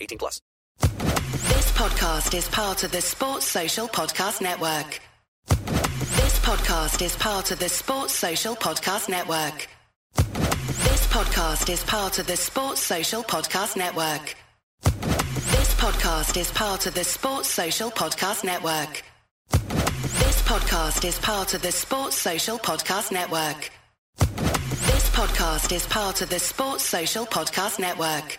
18 0.00 0.18
plus. 0.18 0.40
This 0.80 1.70
podcast 1.72 2.34
is 2.34 2.48
part 2.48 2.84
of 2.84 2.92
the 2.92 3.00
Sports 3.00 3.46
Social 3.46 3.88
Podcast 3.88 4.40
Network. 4.40 5.00
This 5.46 6.38
podcast 6.40 7.02
is 7.02 7.16
part 7.16 7.50
of 7.50 7.58
the 7.58 7.68
Sports 7.68 8.12
Social 8.14 8.54
Podcast 8.56 9.08
Network. 9.08 9.68
This 10.16 11.06
podcast 11.08 11.70
is 11.70 11.82
part 11.84 12.18
of 12.18 12.26
the 12.26 12.36
Sports 12.36 12.80
Social 12.80 13.22
Podcast 13.22 13.76
Network. 13.76 14.36
This 14.82 15.74
podcast 15.74 16.36
is 16.36 16.50
part 16.50 16.86
of 16.86 16.94
the 16.94 17.04
Sports 17.04 17.48
Social 17.48 17.90
Podcast 17.90 18.44
Network. 18.44 19.02
This 19.50 20.42
podcast 20.42 21.04
is 21.04 21.18
part 21.18 21.54
of 21.54 21.62
the 21.62 21.72
Sports 21.72 22.16
Social 22.16 22.58
Podcast 22.58 23.12
Network. 23.12 23.70
This 24.18 25.08
podcast 25.10 25.72
is 25.72 25.86
part 25.86 26.20
of 26.22 26.30
the 26.30 26.38
Sports 26.38 26.84
Social 26.84 27.26
Podcast 27.26 27.78
Network. 27.78 28.38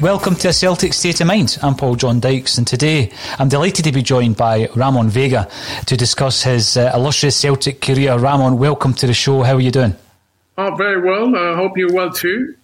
Welcome 0.00 0.34
to 0.36 0.48
a 0.48 0.52
Celtic 0.54 0.94
State 0.94 1.20
of 1.20 1.26
Mind. 1.26 1.58
I'm 1.60 1.74
Paul 1.74 1.94
John 1.94 2.20
Dykes, 2.20 2.56
and 2.56 2.66
today 2.66 3.12
I'm 3.38 3.50
delighted 3.50 3.84
to 3.84 3.92
be 3.92 4.00
joined 4.00 4.34
by 4.34 4.66
Ramon 4.74 5.10
Vega 5.10 5.46
to 5.84 5.94
discuss 5.94 6.42
his 6.42 6.78
uh, 6.78 6.90
illustrious 6.94 7.36
Celtic 7.36 7.82
career. 7.82 8.16
Ramon, 8.16 8.56
welcome 8.56 8.94
to 8.94 9.06
the 9.06 9.12
show. 9.12 9.42
How 9.42 9.56
are 9.56 9.60
you 9.60 9.70
doing? 9.70 9.94
Oh, 10.56 10.74
very 10.74 11.02
well. 11.02 11.36
I 11.36 11.54
hope 11.54 11.76
you're 11.76 11.92
well 11.92 12.10
too. 12.10 12.54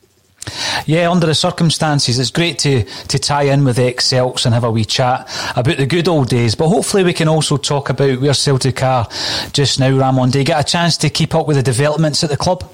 Yeah, 0.87 1.11
under 1.11 1.27
the 1.27 1.35
circumstances, 1.35 2.19
it's 2.19 2.31
great 2.31 2.59
to, 2.61 2.85
to 2.85 3.19
tie 3.19 3.43
in 3.43 3.67
with 3.67 3.79
ex 3.79 4.07
Celts 4.07 4.47
and 4.47 4.55
have 4.55 4.65
a 4.65 4.71
wee 4.71 4.87
chat 4.87 5.31
about 5.57 5.77
the 5.77 5.85
good 5.85 6.09
old 6.09 6.31
days. 6.31 6.55
But 6.55 6.69
hopefully, 6.69 7.05
we 7.05 7.13
can 7.13 7.29
also 7.29 7.59
talk 7.59 7.91
about 7.91 8.19
where 8.19 8.33
Celtic 8.33 8.83
are 8.83 9.07
just 9.53 9.79
now, 9.79 9.95
Ramon. 9.95 10.31
Do 10.31 10.39
you 10.39 10.45
get 10.47 10.59
a 10.59 10.65
chance 10.65 10.97
to 10.99 11.11
keep 11.11 11.35
up 11.35 11.47
with 11.47 11.59
the 11.59 11.63
developments 11.63 12.25
at 12.25 12.31
the 12.31 12.39
club? 12.39 12.67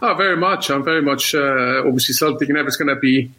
Oh, 0.00 0.14
very 0.14 0.38
much. 0.38 0.70
I'm 0.70 0.82
very 0.82 1.02
much, 1.02 1.34
uh, 1.34 1.82
obviously, 1.84 2.14
Celtic 2.14 2.48
never 2.48 2.70
going 2.78 2.88
to 2.88 2.96
be 2.96 3.30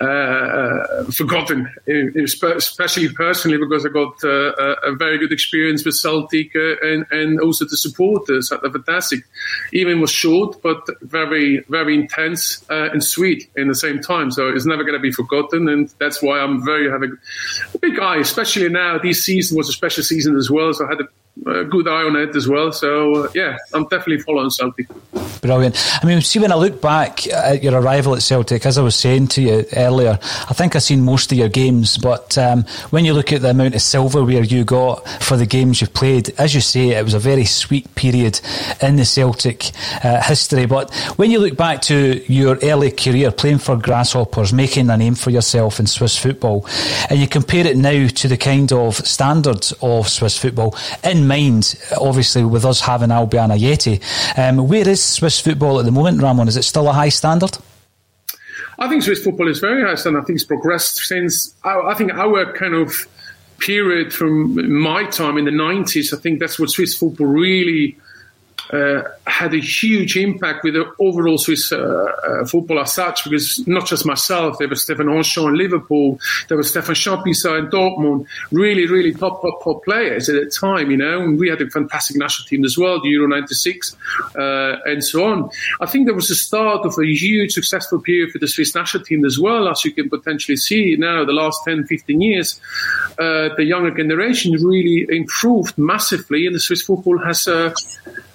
uh, 0.00 0.04
uh, 0.04 1.04
forgotten, 1.10 1.68
especially 1.88 3.08
personally 3.08 3.58
because 3.58 3.84
I 3.84 3.88
got 3.88 4.22
uh, 4.22 4.52
a 4.84 4.94
very 4.94 5.18
good 5.18 5.32
experience 5.32 5.84
with 5.84 5.96
Celtic 5.96 6.54
and, 6.54 7.04
and 7.10 7.40
also 7.40 7.64
the 7.64 7.76
supporters 7.76 8.52
at 8.52 8.62
the 8.62 8.70
fantastic. 8.70 9.24
Even 9.72 10.00
was 10.00 10.12
short, 10.12 10.62
but 10.62 10.86
very, 11.02 11.64
very 11.68 11.96
intense 11.96 12.64
and 12.68 13.02
sweet 13.02 13.50
in 13.56 13.66
the 13.66 13.74
same 13.74 14.00
time. 14.00 14.30
So 14.30 14.48
it's 14.48 14.66
never 14.66 14.84
going 14.84 14.94
to 14.94 15.02
be 15.02 15.10
forgotten. 15.10 15.68
And 15.68 15.92
that's 15.98 16.22
why 16.22 16.38
I'm 16.38 16.64
very 16.64 16.88
having 16.88 17.16
a 17.74 17.78
big 17.78 17.98
eye, 17.98 18.18
especially 18.18 18.68
now. 18.68 18.98
This 18.98 19.24
season 19.24 19.56
was 19.56 19.68
a 19.68 19.72
special 19.72 20.04
season 20.04 20.36
as 20.36 20.48
well. 20.48 20.72
So 20.74 20.86
I 20.86 20.90
had 20.90 21.00
a 21.00 21.08
a 21.46 21.64
good 21.64 21.88
eye 21.88 22.02
on 22.02 22.16
it 22.16 22.34
as 22.36 22.48
well. 22.48 22.72
So 22.72 23.24
uh, 23.24 23.28
yeah, 23.34 23.56
I'm 23.72 23.84
definitely 23.84 24.20
following 24.20 24.50
Celtic. 24.50 24.88
Brilliant. 25.40 25.76
I 26.02 26.06
mean, 26.06 26.20
see, 26.20 26.38
when 26.38 26.52
I 26.52 26.56
look 26.56 26.80
back 26.80 27.26
at 27.28 27.62
your 27.62 27.80
arrival 27.80 28.14
at 28.14 28.22
Celtic, 28.22 28.66
as 28.66 28.76
I 28.76 28.82
was 28.82 28.96
saying 28.96 29.28
to 29.28 29.42
you 29.42 29.64
earlier, 29.76 30.18
I 30.22 30.54
think 30.54 30.74
I've 30.74 30.82
seen 30.82 31.02
most 31.02 31.30
of 31.30 31.38
your 31.38 31.48
games. 31.48 31.96
But 31.96 32.36
um, 32.36 32.64
when 32.90 33.04
you 33.04 33.12
look 33.14 33.32
at 33.32 33.42
the 33.42 33.50
amount 33.50 33.74
of 33.74 33.82
silverware 33.82 34.42
you 34.42 34.64
got 34.64 35.08
for 35.22 35.36
the 35.36 35.46
games 35.46 35.80
you've 35.80 35.94
played, 35.94 36.30
as 36.38 36.54
you 36.54 36.60
say, 36.60 36.90
it 36.90 37.04
was 37.04 37.14
a 37.14 37.18
very 37.18 37.44
sweet 37.44 37.94
period 37.94 38.40
in 38.82 38.96
the 38.96 39.04
Celtic 39.04 39.70
uh, 40.04 40.22
history. 40.22 40.66
But 40.66 40.92
when 41.16 41.30
you 41.30 41.38
look 41.38 41.56
back 41.56 41.82
to 41.82 42.22
your 42.32 42.58
early 42.62 42.90
career 42.90 43.30
playing 43.30 43.58
for 43.58 43.76
Grasshoppers, 43.76 44.52
making 44.52 44.90
a 44.90 44.96
name 44.96 45.14
for 45.14 45.30
yourself 45.30 45.78
in 45.78 45.86
Swiss 45.86 46.18
football, 46.18 46.66
and 47.08 47.18
you 47.18 47.28
compare 47.28 47.66
it 47.66 47.76
now 47.76 48.08
to 48.08 48.28
the 48.28 48.36
kind 48.36 48.72
of 48.72 48.96
standards 48.96 49.72
of 49.82 50.08
Swiss 50.08 50.36
football 50.36 50.76
in 51.04 51.27
mind, 51.28 51.74
obviously, 52.00 52.44
with 52.44 52.64
us 52.64 52.80
having 52.80 53.10
Albian 53.10 53.50
Ajeti. 53.50 54.02
Um, 54.38 54.68
where 54.68 54.88
is 54.88 55.02
Swiss 55.02 55.40
football 55.40 55.78
at 55.78 55.84
the 55.84 55.92
moment, 55.92 56.22
Ramon? 56.22 56.48
Is 56.48 56.56
it 56.56 56.64
still 56.64 56.88
a 56.88 56.92
high 56.92 57.10
standard? 57.10 57.56
I 58.78 58.88
think 58.88 59.02
Swiss 59.02 59.22
football 59.22 59.48
is 59.48 59.58
very 59.58 59.82
high 59.82 59.96
standard. 59.96 60.22
I 60.22 60.24
think 60.24 60.36
it's 60.36 60.44
progressed 60.44 60.96
since, 60.96 61.54
I, 61.64 61.94
think 61.94 62.12
our 62.12 62.52
kind 62.52 62.74
of 62.74 63.06
period 63.58 64.12
from 64.12 64.80
my 64.80 65.04
time 65.04 65.36
in 65.36 65.44
the 65.44 65.50
90s, 65.50 66.12
I 66.12 66.16
think 66.16 66.38
that's 66.38 66.58
what 66.58 66.70
Swiss 66.70 66.96
football 66.96 67.26
really 67.26 67.96
had 68.70 69.54
a 69.54 69.60
huge 69.60 70.16
impact 70.16 70.64
with 70.64 70.74
the 70.74 70.84
overall 70.98 71.38
Swiss 71.38 71.72
uh, 71.72 71.76
uh, 71.78 72.44
football 72.44 72.80
as 72.80 72.92
such, 72.92 73.24
because 73.24 73.66
not 73.66 73.86
just 73.86 74.04
myself, 74.04 74.58
there 74.58 74.68
was 74.68 74.82
Stefan 74.82 75.06
Henchoz 75.06 75.48
in 75.48 75.56
Liverpool, 75.56 76.18
there 76.48 76.56
was 76.56 76.70
Stefan 76.70 76.94
Chapuisat 76.94 77.58
in 77.58 77.66
Dortmund, 77.68 78.26
really, 78.52 78.86
really 78.86 79.14
top, 79.14 79.40
top, 79.42 79.62
top 79.62 79.84
players 79.84 80.28
at 80.28 80.34
that 80.34 80.54
time, 80.54 80.90
you 80.90 80.96
know, 80.96 81.22
and 81.22 81.38
we 81.38 81.48
had 81.48 81.60
a 81.60 81.70
fantastic 81.70 82.16
national 82.16 82.46
team 82.46 82.64
as 82.64 82.76
well, 82.76 83.00
the 83.00 83.08
Euro 83.08 83.28
96, 83.28 83.96
uh, 84.36 84.76
and 84.84 85.02
so 85.02 85.24
on. 85.24 85.50
I 85.80 85.86
think 85.86 86.06
there 86.06 86.14
was 86.14 86.28
the 86.28 86.34
start 86.34 86.84
of 86.84 86.98
a 86.98 87.06
huge 87.06 87.52
successful 87.52 88.00
period 88.00 88.32
for 88.32 88.38
the 88.38 88.48
Swiss 88.48 88.74
national 88.74 89.04
team 89.04 89.24
as 89.24 89.38
well, 89.38 89.68
as 89.68 89.84
you 89.84 89.92
can 89.92 90.10
potentially 90.10 90.56
see 90.56 90.96
now, 90.96 91.24
the 91.24 91.32
last 91.32 91.60
10, 91.64 91.86
15 91.86 92.20
years, 92.20 92.60
uh, 93.18 93.48
the 93.56 93.64
younger 93.64 93.90
generation 93.96 94.52
really 94.52 95.06
improved 95.08 95.76
massively, 95.78 96.46
and 96.46 96.54
the 96.54 96.60
Swiss 96.60 96.82
football 96.82 97.18
has 97.18 97.46
a 97.46 97.72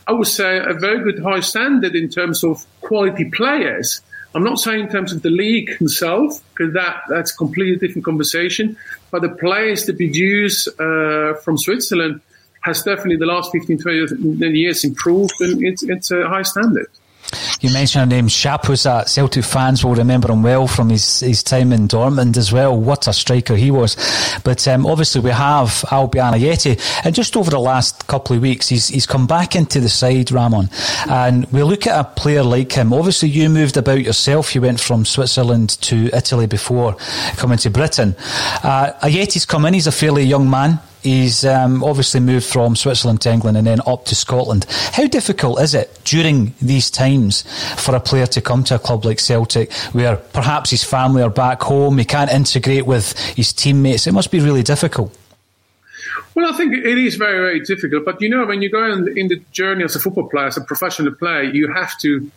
I 0.07 0.11
would 0.11 0.27
say, 0.27 0.57
a 0.57 0.73
very 0.73 1.03
good 1.03 1.23
high 1.23 1.39
standard 1.39 1.95
in 1.95 2.09
terms 2.09 2.43
of 2.43 2.65
quality 2.81 3.25
players. 3.25 4.01
I'm 4.35 4.43
not 4.43 4.59
saying 4.59 4.85
in 4.85 4.89
terms 4.89 5.13
of 5.13 5.21
the 5.21 5.29
league 5.29 5.77
itself, 5.79 6.41
because 6.53 6.73
that, 6.73 7.03
that's 7.07 7.33
a 7.33 7.37
completely 7.37 7.75
different 7.75 8.03
conversation. 8.03 8.75
But 9.11 9.21
the 9.21 9.29
players 9.29 9.85
that 9.85 9.97
produce 9.97 10.67
uh, 10.67 11.39
from 11.43 11.57
Switzerland 11.57 12.21
has 12.61 12.81
definitely 12.81 13.17
the 13.17 13.25
last 13.25 13.51
15, 13.51 13.77
20 13.79 14.57
years 14.57 14.83
improved, 14.83 15.33
and 15.39 15.63
it's, 15.63 15.83
it's 15.83 16.11
a 16.11 16.27
high 16.27 16.41
standard. 16.41 16.87
You 17.61 17.71
mentioned 17.71 18.11
a 18.11 18.15
name, 18.15 18.27
Chapuisat. 18.27 19.09
Celtic 19.09 19.43
fans 19.43 19.83
will 19.83 19.95
remember 19.95 20.31
him 20.31 20.43
well 20.43 20.67
from 20.67 20.89
his, 20.89 21.21
his 21.21 21.43
time 21.43 21.71
in 21.71 21.87
Dortmund 21.87 22.37
as 22.37 22.51
well. 22.51 22.77
What 22.77 23.07
a 23.07 23.13
striker 23.13 23.55
he 23.55 23.71
was. 23.71 23.95
But 24.43 24.67
um, 24.67 24.85
obviously 24.85 25.21
we 25.21 25.31
have 25.31 25.69
Albian 25.89 26.33
Ajeti. 26.33 26.79
And 27.05 27.15
just 27.15 27.35
over 27.35 27.49
the 27.49 27.59
last 27.59 28.07
couple 28.07 28.35
of 28.35 28.41
weeks, 28.41 28.69
he's, 28.69 28.87
he's 28.87 29.05
come 29.05 29.27
back 29.27 29.55
into 29.55 29.79
the 29.79 29.89
side, 29.89 30.31
Ramon. 30.31 30.69
And 31.09 31.45
we 31.51 31.63
look 31.63 31.87
at 31.87 31.99
a 31.99 32.09
player 32.09 32.43
like 32.43 32.71
him. 32.71 32.93
Obviously 32.93 33.29
you 33.29 33.49
moved 33.49 33.77
about 33.77 34.01
yourself. 34.01 34.55
You 34.55 34.61
went 34.61 34.79
from 34.79 35.05
Switzerland 35.05 35.81
to 35.81 36.09
Italy 36.13 36.47
before 36.47 36.95
coming 37.37 37.57
to 37.59 37.69
Britain. 37.69 38.15
Uh, 38.63 38.93
Ajeti's 39.01 39.45
come 39.45 39.65
in. 39.65 39.73
He's 39.73 39.87
a 39.87 39.91
fairly 39.91 40.23
young 40.23 40.49
man. 40.49 40.79
He's 41.03 41.43
um, 41.43 41.83
obviously 41.83 42.21
moved 42.21 42.45
from 42.45 42.75
Switzerland 42.75 43.21
to 43.21 43.31
England 43.31 43.57
and 43.57 43.67
then 43.67 43.79
up 43.85 44.05
to 44.05 44.15
Scotland. 44.15 44.65
How 44.69 45.05
difficult 45.05 45.61
is 45.61 45.75
it 45.75 45.99
during 46.05 46.53
these 46.61 46.89
times 46.89 47.43
for 47.75 47.93
a 47.93 47.99
player 47.99 48.25
to 48.27 48.41
come 48.41 48.63
to 48.65 48.75
a 48.75 48.79
club 48.79 49.03
like 49.03 49.19
Celtic 49.19 49.71
where 49.91 50.15
perhaps 50.15 50.69
his 50.69 50.83
family 50.83 51.21
are 51.21 51.29
back 51.29 51.61
home, 51.61 51.97
he 51.97 52.05
can't 52.05 52.31
integrate 52.31 52.85
with 52.85 53.17
his 53.35 53.51
teammates? 53.51 54.07
It 54.07 54.13
must 54.13 54.31
be 54.31 54.39
really 54.39 54.63
difficult. 54.63 55.17
Well, 56.35 56.51
I 56.51 56.57
think 56.57 56.73
it 56.73 56.97
is 56.97 57.15
very, 57.15 57.37
very 57.37 57.59
difficult. 57.59 58.05
But 58.05 58.21
you 58.21 58.29
know, 58.29 58.45
when 58.45 58.61
you 58.61 58.69
go 58.69 58.91
in, 58.91 59.17
in 59.17 59.27
the 59.27 59.41
journey 59.51 59.83
as 59.83 59.95
a 59.95 59.99
football 59.99 60.29
player, 60.29 60.47
as 60.47 60.57
a 60.57 60.61
professional 60.61 61.13
player, 61.13 61.43
you 61.43 61.71
have 61.71 61.97
to 61.99 62.31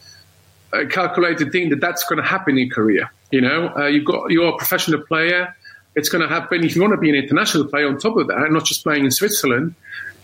uh, 0.73 0.85
calculate 0.91 1.39
the 1.39 1.49
thing 1.49 1.71
that 1.71 1.81
that's 1.81 2.05
going 2.05 2.21
to 2.21 2.29
happen 2.29 2.59
in 2.59 2.67
your 2.67 2.75
career. 2.75 3.11
You 3.31 3.41
know, 3.41 3.73
uh, 3.77 3.87
you've 3.87 4.05
got 4.05 4.31
you're 4.31 4.49
a 4.49 4.57
professional 4.57 5.01
player 5.03 5.55
it's 5.97 6.11
going 6.11 6.23
to 6.23 6.33
happen 6.33 6.63
if 6.63 6.77
you 6.77 6.83
want 6.83 6.93
to 6.93 6.99
be 6.99 7.09
an 7.09 7.17
international 7.17 7.67
player 7.67 7.89
on 7.89 7.99
top 7.99 8.17
of 8.17 8.29
that, 8.29 8.47
not 8.51 8.65
just 8.65 8.85
playing 8.85 9.07
in 9.07 9.11
Switzerland. 9.11 9.75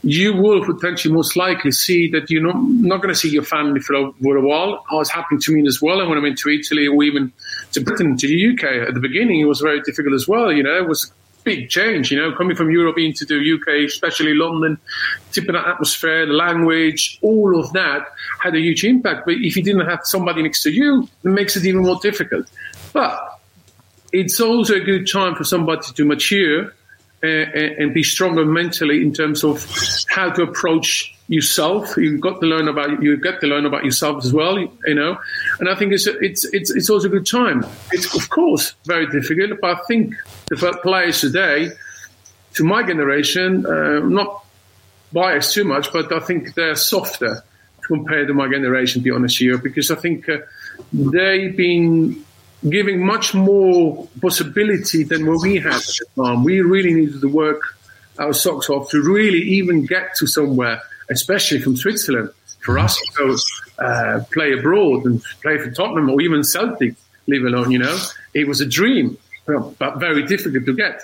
You 0.04 0.34
will 0.34 0.64
potentially 0.64 1.14
most 1.14 1.36
likely 1.36 1.70
see 1.70 2.10
that 2.10 2.28
you're 2.28 2.42
not, 2.42 2.60
not 2.60 3.00
going 3.00 3.14
to 3.14 3.18
see 3.18 3.30
your 3.30 3.44
family 3.44 3.80
for 3.80 3.94
a, 3.94 4.12
for 4.20 4.36
a 4.36 4.40
while. 4.40 4.84
Oh, 4.90 4.96
I 4.96 4.98
was 4.98 5.10
happening 5.10 5.40
to 5.42 5.52
me 5.52 5.66
as 5.66 5.80
well. 5.80 6.00
And 6.00 6.08
when 6.10 6.18
I 6.18 6.22
went 6.22 6.38
to 6.38 6.50
Italy 6.50 6.88
or 6.88 7.02
even 7.04 7.32
to 7.72 7.80
Britain, 7.80 8.16
to 8.16 8.26
the 8.26 8.52
UK 8.52 8.88
at 8.88 8.94
the 8.94 9.00
beginning, 9.00 9.40
it 9.40 9.44
was 9.44 9.60
very 9.60 9.80
difficult 9.80 10.14
as 10.14 10.28
well. 10.28 10.52
You 10.52 10.64
know, 10.64 10.76
it 10.76 10.88
was 10.88 11.04
a 11.10 11.42
big 11.44 11.70
change, 11.70 12.10
you 12.10 12.18
know, 12.18 12.34
coming 12.36 12.56
from 12.56 12.70
Europe 12.70 12.98
into 12.98 13.24
the 13.24 13.36
UK, 13.36 13.88
especially 13.88 14.34
London, 14.34 14.76
tipping 15.30 15.52
different 15.52 15.68
atmosphere, 15.68 16.26
the 16.26 16.32
language, 16.32 17.18
all 17.22 17.58
of 17.58 17.72
that 17.72 18.08
had 18.42 18.56
a 18.56 18.58
huge 18.58 18.84
impact. 18.84 19.24
But 19.24 19.36
if 19.36 19.56
you 19.56 19.62
didn't 19.62 19.88
have 19.88 20.00
somebody 20.02 20.42
next 20.42 20.64
to 20.64 20.70
you, 20.72 21.08
it 21.24 21.28
makes 21.28 21.56
it 21.56 21.64
even 21.64 21.82
more 21.82 22.00
difficult. 22.02 22.48
But 22.92 23.38
it's 24.12 24.40
also 24.40 24.74
a 24.74 24.80
good 24.80 25.10
time 25.10 25.34
for 25.34 25.44
somebody 25.44 25.86
to 25.94 26.04
mature 26.04 26.72
and, 27.22 27.54
and, 27.54 27.94
be 27.94 28.02
stronger 28.02 28.44
mentally 28.44 29.00
in 29.00 29.12
terms 29.12 29.44
of 29.44 29.64
how 30.08 30.30
to 30.30 30.42
approach 30.42 31.14
yourself. 31.28 31.96
You've 31.96 32.20
got 32.20 32.40
to 32.40 32.46
learn 32.46 32.66
about 32.66 33.00
you 33.00 33.16
get 33.16 33.40
to 33.40 33.46
learn 33.46 33.64
about 33.64 33.84
yourself 33.84 34.24
as 34.24 34.32
well, 34.32 34.58
you 34.58 34.94
know. 34.94 35.16
And 35.60 35.68
I 35.68 35.76
think 35.76 35.92
it's 35.92 36.06
it's 36.06 36.44
it's 36.52 36.70
it's 36.70 36.90
also 36.90 37.06
a 37.06 37.10
good 37.10 37.26
time. 37.26 37.64
It's 37.92 38.14
of 38.14 38.28
course 38.28 38.74
very 38.84 39.06
difficult, 39.06 39.60
but 39.60 39.78
I 39.78 39.80
think 39.86 40.14
the 40.48 40.78
players 40.82 41.20
today, 41.20 41.70
to 42.54 42.64
my 42.64 42.82
generation, 42.82 43.64
uh, 43.66 44.00
not 44.00 44.44
biased 45.12 45.54
too 45.54 45.64
much, 45.64 45.92
but 45.92 46.12
I 46.12 46.18
think 46.18 46.54
they're 46.54 46.74
softer 46.74 47.44
compared 47.86 48.26
to 48.28 48.34
my 48.34 48.48
generation. 48.48 49.00
To 49.00 49.04
be 49.04 49.12
honest 49.12 49.38
here, 49.38 49.58
because 49.58 49.92
I 49.92 49.94
think 49.94 50.28
uh, 50.28 50.38
they've 50.92 51.56
been 51.56 52.24
giving 52.68 53.04
much 53.04 53.34
more 53.34 54.08
possibility 54.20 55.02
than 55.02 55.26
what 55.26 55.42
we 55.42 55.56
had 55.56 55.74
at 55.74 55.98
the. 56.16 56.42
We 56.44 56.60
really 56.60 56.94
needed 56.94 57.20
to 57.20 57.28
work 57.28 57.60
our 58.18 58.32
socks 58.32 58.68
off 58.70 58.90
to 58.90 59.02
really 59.02 59.40
even 59.40 59.86
get 59.86 60.14
to 60.16 60.26
somewhere, 60.26 60.80
especially 61.10 61.60
from 61.60 61.76
Switzerland. 61.76 62.30
For 62.60 62.78
us 62.78 62.96
to 62.96 63.12
go 63.16 63.84
uh, 63.84 64.20
play 64.32 64.52
abroad 64.52 65.04
and 65.04 65.20
play 65.42 65.58
for 65.58 65.70
Tottenham 65.72 66.08
or 66.10 66.20
even 66.20 66.44
Celtic, 66.44 66.94
leave 67.26 67.44
alone, 67.44 67.72
you 67.72 67.78
know, 67.78 67.98
it 68.34 68.46
was 68.46 68.60
a 68.60 68.66
dream, 68.66 69.18
but 69.46 69.98
very 69.98 70.24
difficult 70.24 70.64
to 70.66 70.74
get. 70.74 71.02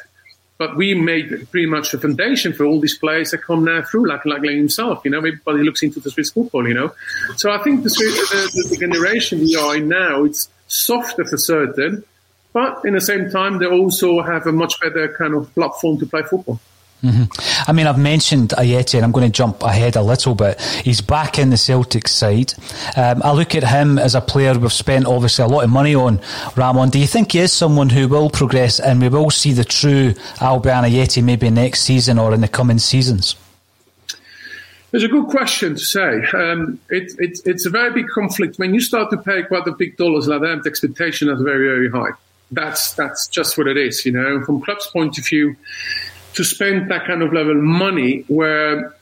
But 0.58 0.76
we 0.76 0.94
made 0.94 1.48
pretty 1.50 1.66
much 1.66 1.92
the 1.92 1.98
foundation 1.98 2.52
for 2.52 2.64
all 2.64 2.80
these 2.80 2.98
players 2.98 3.30
that 3.30 3.42
come 3.42 3.64
now 3.64 3.82
through, 3.82 4.08
like 4.08 4.24
like 4.24 4.42
himself. 4.42 5.02
You 5.04 5.12
know, 5.12 5.18
everybody 5.18 5.62
looks 5.62 5.82
into 5.82 6.00
the 6.00 6.10
Swiss 6.10 6.30
football. 6.30 6.66
You 6.66 6.74
know, 6.74 6.92
so 7.36 7.50
I 7.52 7.58
think 7.58 7.84
the, 7.84 7.90
the, 7.90 8.68
the 8.68 8.76
generation 8.76 9.38
we 9.40 9.54
are 9.54 9.76
in 9.76 9.88
now, 9.88 10.24
it's 10.24 10.48
softer 10.68 11.24
for 11.24 11.36
certain, 11.36 12.04
but 12.52 12.84
in 12.84 12.94
the 12.94 13.00
same 13.00 13.30
time, 13.30 13.58
they 13.58 13.66
also 13.66 14.22
have 14.22 14.46
a 14.46 14.52
much 14.52 14.80
better 14.80 15.14
kind 15.18 15.34
of 15.34 15.52
platform 15.54 15.98
to 15.98 16.06
play 16.06 16.22
football. 16.22 16.60
Mm-hmm. 17.02 17.70
I 17.70 17.72
mean, 17.72 17.86
I've 17.86 17.98
mentioned 17.98 18.50
Ajeti, 18.50 18.94
and 18.94 19.04
I'm 19.04 19.12
going 19.12 19.26
to 19.26 19.32
jump 19.32 19.62
ahead 19.62 19.94
a 19.94 20.02
little 20.02 20.34
bit. 20.34 20.60
He's 20.60 21.00
back 21.00 21.38
in 21.38 21.50
the 21.50 21.56
Celtic 21.56 22.08
side. 22.08 22.54
Um, 22.96 23.22
I 23.22 23.32
look 23.32 23.54
at 23.54 23.62
him 23.62 23.98
as 23.98 24.16
a 24.16 24.20
player 24.20 24.58
we've 24.58 24.72
spent 24.72 25.06
obviously 25.06 25.44
a 25.44 25.48
lot 25.48 25.62
of 25.62 25.70
money 25.70 25.94
on. 25.94 26.20
Ramon, 26.56 26.90
do 26.90 26.98
you 26.98 27.06
think 27.06 27.32
he 27.32 27.38
is 27.38 27.52
someone 27.52 27.88
who 27.88 28.08
will 28.08 28.30
progress, 28.30 28.80
and 28.80 29.00
we 29.00 29.08
will 29.08 29.30
see 29.30 29.52
the 29.52 29.64
true 29.64 30.12
Albian 30.40 30.88
Ajeti 30.90 31.22
maybe 31.22 31.50
next 31.50 31.82
season 31.82 32.18
or 32.18 32.34
in 32.34 32.40
the 32.40 32.48
coming 32.48 32.78
seasons? 32.78 33.36
It's 34.92 35.04
a 35.04 35.08
good 35.08 35.26
question 35.26 35.74
to 35.74 35.84
say. 35.84 36.24
Um, 36.32 36.80
it, 36.88 37.12
it, 37.18 37.40
it's 37.44 37.66
a 37.66 37.70
very 37.70 37.92
big 37.92 38.08
conflict. 38.08 38.58
When 38.58 38.72
you 38.72 38.80
start 38.80 39.10
to 39.10 39.18
pay 39.18 39.42
quite 39.42 39.66
a 39.66 39.72
big 39.72 39.98
dollars 39.98 40.28
like 40.28 40.40
that, 40.40 40.62
the 40.62 40.70
expectation 40.70 41.28
is 41.28 41.40
very, 41.42 41.66
very 41.66 41.90
high. 41.90 42.16
That's, 42.50 42.94
that's 42.94 43.28
just 43.28 43.58
what 43.58 43.66
it 43.66 43.76
is, 43.76 44.06
you 44.06 44.12
know. 44.12 44.42
From 44.44 44.62
club's 44.62 44.86
point 44.86 45.18
of 45.18 45.26
view, 45.26 45.56
to 46.34 46.44
spend 46.44 46.90
that 46.90 47.06
kind 47.06 47.22
of 47.22 47.34
level 47.34 47.52
of 47.52 47.62
money, 47.62 48.24
where 48.28 48.94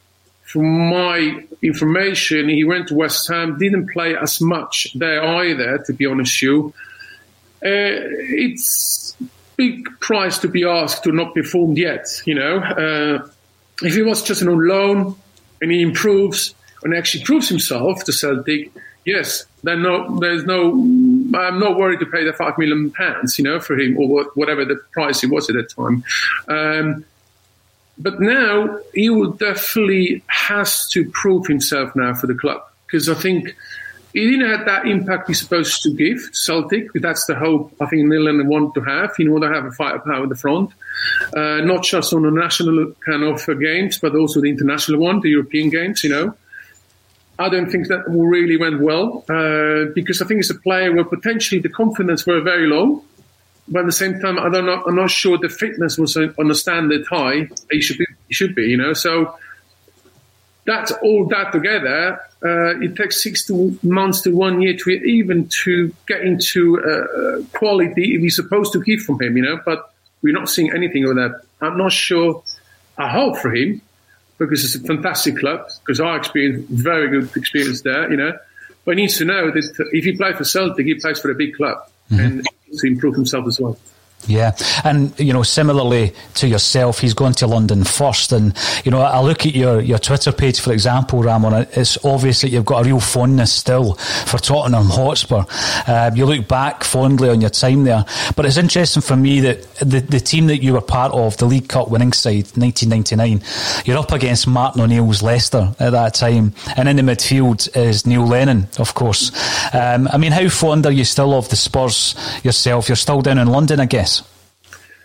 from 0.42 0.90
my 0.90 1.44
information, 1.62 2.49
he 2.49 2.64
went 2.64 2.88
to 2.88 2.94
West 2.94 3.28
Ham, 3.28 3.56
didn't 3.58 3.90
play 3.92 4.16
as 4.16 4.40
much 4.40 4.88
there 4.94 5.22
either, 5.22 5.78
to 5.87 5.92
be 5.92 6.06
honest 6.06 6.34
with 6.34 6.42
you. 6.42 6.75
Uh, 7.64 8.02
it's 8.34 9.16
big 9.56 9.88
price 10.00 10.38
to 10.38 10.49
be 10.49 10.64
asked 10.64 11.04
to 11.04 11.12
not 11.12 11.34
be 11.34 11.42
formed 11.42 11.78
yet, 11.78 12.06
you 12.25 12.34
know. 12.34 12.58
Uh, 12.58 13.28
if 13.82 13.94
he 13.94 14.02
was 14.02 14.22
just 14.22 14.42
on 14.42 14.66
loan, 14.66 15.16
and 15.66 15.73
he 15.73 15.82
improves 15.82 16.54
and 16.85 16.94
actually 16.94 17.25
proves 17.25 17.49
himself 17.49 18.04
to 18.04 18.12
Celtic, 18.12 18.70
yes, 19.04 19.44
then 19.64 19.82
no, 19.82 20.18
there's 20.20 20.44
no, 20.44 20.70
I'm 20.70 21.58
not 21.58 21.76
worried 21.76 21.99
to 22.00 22.06
pay 22.06 22.25
the 22.25 22.32
five 22.32 22.56
million 22.56 22.92
pounds, 22.92 23.37
you 23.37 23.44
know, 23.44 23.58
for 23.58 23.76
him 23.76 23.99
or 23.99 24.25
whatever 24.35 24.64
the 24.64 24.76
price 24.92 25.20
he 25.20 25.26
was 25.26 25.50
at 25.50 25.56
that 25.56 25.70
time. 25.70 26.04
Um, 26.46 27.04
but 27.99 28.20
now 28.20 28.78
he 28.94 29.11
will 29.11 29.32
definitely 29.32 30.23
has 30.28 30.87
to 30.90 31.11
prove 31.11 31.46
himself 31.46 31.96
now 31.96 32.14
for 32.14 32.28
the 32.28 32.35
club 32.35 32.62
because 32.87 33.08
I 33.08 33.14
think 33.14 33.56
he 34.16 34.30
didn't 34.30 34.49
have 34.49 34.64
that 34.66 34.87
impact 34.87 35.28
he's 35.28 35.40
supposed 35.40 35.82
to 35.82 35.90
give 35.94 36.18
Celtic. 36.32 36.85
That's 36.94 37.26
the 37.26 37.35
hope 37.35 37.75
I 37.80 37.87
think 37.87 38.06
Milan 38.06 38.49
want 38.49 38.75
to 38.75 38.80
have. 38.80 39.11
You 39.18 39.30
want 39.30 39.44
to 39.44 39.52
have 39.52 39.66
a 39.66 39.70
firepower 39.70 40.23
in 40.25 40.30
the 40.30 40.37
front 40.37 40.70
uh, 41.35 41.61
not 41.61 41.85
just 41.85 42.12
on 42.12 42.23
the 42.23 42.30
national 42.30 42.92
kind 43.04 43.23
of 43.23 43.49
uh, 43.49 43.54
games, 43.54 43.99
but 43.99 44.14
also 44.14 44.40
the 44.40 44.49
international 44.49 45.00
one, 45.00 45.20
the 45.20 45.30
European 45.30 45.70
games, 45.70 46.02
you 46.04 46.11
know. 46.11 46.35
I 47.38 47.50
don't 47.50 47.70
think 47.70 47.88
that 47.88 48.04
really 48.08 48.56
went 48.56 48.80
well 48.80 49.25
uh, 49.28 49.92
because 49.94 50.23
I 50.23 50.26
think 50.26 50.40
it's 50.40 50.50
a 50.50 50.54
player 50.58 50.94
where 50.94 51.04
potentially 51.04 51.61
the 51.61 51.68
confidence 51.68 52.26
were 52.26 52.40
very 52.40 52.66
low, 52.66 53.04
but 53.68 53.80
at 53.80 53.87
the 53.87 53.92
same 53.92 54.20
time, 54.20 54.38
I 54.38 54.49
don't 54.49 54.64
know, 54.64 54.82
I'm 54.87 54.96
not 54.96 55.11
sure 55.11 55.37
the 55.37 55.50
fitness 55.50 55.99
was 55.99 56.16
on 56.16 56.50
a 56.50 56.54
standard 56.54 57.06
high. 57.06 57.49
He 57.70 57.82
should 57.82 57.99
be, 57.99 58.06
he 58.28 58.35
should 58.35 58.54
be, 58.54 58.62
you 58.62 58.78
know. 58.78 58.94
So 58.94 59.37
that's 60.66 60.92
all 60.92 61.26
that 61.28 61.52
together. 61.52 62.20
Uh, 62.44 62.78
it 62.80 62.96
takes 62.96 63.23
six 63.23 63.46
to 63.46 63.78
months 63.82 64.20
to 64.23 64.30
one 64.35 64.61
year 64.61 64.76
to 64.76 64.90
even 64.90 65.49
to 65.49 65.94
get 66.06 66.20
into 66.20 66.80
uh, 66.82 67.42
quality 67.56 68.18
we're 68.18 68.30
supposed 68.30 68.73
to 68.73 68.82
give 68.82 69.00
from 69.00 69.20
him, 69.23 69.37
you 69.37 69.42
know. 69.42 69.61
But 69.64 69.92
we're 70.23 70.35
not 70.35 70.49
seeing 70.49 70.73
anything 70.73 71.04
of 71.04 71.14
that. 71.16 71.42
I'm 71.61 71.78
not 71.78 71.92
sure. 71.92 72.42
I 72.99 73.08
hope 73.08 73.38
for 73.38 73.54
him 73.54 73.80
because 74.38 74.64
it's 74.64 74.75
a 74.75 74.87
fantastic 74.87 75.38
club. 75.38 75.68
Because 75.80 76.00
I 76.00 76.16
experienced 76.16 76.68
very 76.68 77.08
good 77.08 77.35
experience 77.37 77.82
there, 77.82 78.11
you 78.11 78.16
know. 78.16 78.37
But 78.85 78.96
he 78.96 79.02
needs 79.02 79.18
to 79.18 79.25
know 79.25 79.50
that 79.50 79.88
if 79.92 80.04
he 80.04 80.16
plays 80.16 80.37
for 80.37 80.44
Celtic, 80.44 80.87
he 80.87 80.94
plays 80.94 81.18
for 81.18 81.30
a 81.30 81.35
big 81.35 81.54
club 81.54 81.78
mm-hmm. 82.11 82.20
and 82.20 82.49
to 82.78 82.87
improve 82.87 83.14
himself 83.14 83.46
as 83.46 83.61
well. 83.61 83.78
Yeah, 84.26 84.56
and 84.85 85.18
you 85.18 85.33
know, 85.33 85.42
similarly 85.42 86.12
to 86.35 86.49
yourself, 86.49 87.00
he's 87.00 87.14
gone 87.14 87.33
to 87.35 87.47
London 87.47 87.85
first. 87.85 88.33
And 88.33 88.56
you 88.85 88.90
know, 88.90 89.00
I 89.00 89.21
look 89.21 89.47
at 89.47 89.54
your, 89.54 89.80
your 89.80 89.99
Twitter 89.99 90.33
page, 90.33 90.61
for 90.61 90.73
example, 90.73 91.23
Ramon. 91.23 91.66
It's 91.73 92.04
obvious 92.04 92.40
that 92.40 92.50
you've 92.50 92.64
got 92.64 92.85
a 92.85 92.85
real 92.85 93.00
fondness 93.00 93.52
still 93.52 93.95
for 93.95 94.38
Tottenham 94.38 94.87
Hotspur. 94.87 95.45
Uh, 95.87 96.11
you 96.14 96.26
look 96.26 96.49
back 96.49 96.85
fondly 96.85 97.28
on 97.28 97.40
your 97.40 97.50
time 97.50 97.85
there, 97.85 98.04
but 98.35 98.47
it's 98.47 98.56
interesting 98.56 99.02
for 99.02 99.16
me 99.16 99.40
that 99.40 99.62
the 99.76 100.00
the 100.00 100.21
team 100.21 100.47
that 100.49 100.62
you 100.62 100.73
were 100.73 100.80
part 100.80 101.12
of, 101.12 101.37
the 101.37 101.47
League 101.47 101.68
Cup 101.68 101.90
winning 101.90 102.12
side, 102.12 102.47
1999, 102.56 103.42
you're 103.85 103.99
up 103.99 104.12
against 104.12 104.47
Martin 104.47 104.83
O'Neill's 104.83 105.23
Leicester 105.23 105.75
at 105.78 105.90
that 105.90 106.14
time, 106.14 106.52
and 106.76 106.88
in 106.88 106.97
the 106.97 107.02
midfield 107.02 107.75
is 107.76 108.06
Neil 108.06 108.26
Lennon, 108.26 108.68
of 108.78 108.95
course. 108.95 109.30
Um, 109.75 110.09
I 110.12 110.18
mean, 110.18 110.33
how 110.33 110.49
fond 110.49 110.87
are 110.87 110.92
you 110.92 111.04
still 111.04 111.35
of 111.35 111.49
the 111.49 111.56
Spurs 111.56 112.14
yourself? 112.42 112.88
You're 112.88 112.97
still 112.97 113.21
down 113.23 113.38
in 113.38 113.49
London, 113.49 113.80
I 113.80 113.87
guess. 113.87 114.15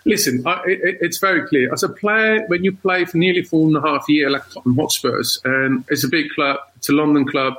Listen, 0.05 0.41
I, 0.45 0.61
it, 0.65 0.97
it's 1.01 1.19
very 1.19 1.47
clear. 1.47 1.71
As 1.71 1.83
a 1.83 1.89
player, 1.89 2.45
when 2.47 2.63
you 2.63 2.75
play 2.75 3.05
for 3.05 3.17
nearly 3.17 3.43
four 3.43 3.67
and 3.67 3.77
a 3.77 3.81
half 3.81 4.09
years, 4.09 4.31
like 4.31 4.49
Tottenham 4.49 4.77
Hotspurs, 4.77 5.39
and 5.45 5.83
it's 5.89 6.03
a 6.03 6.09
big 6.09 6.29
club, 6.31 6.57
it's 6.75 6.89
a 6.89 6.93
London 6.93 7.27
club, 7.27 7.53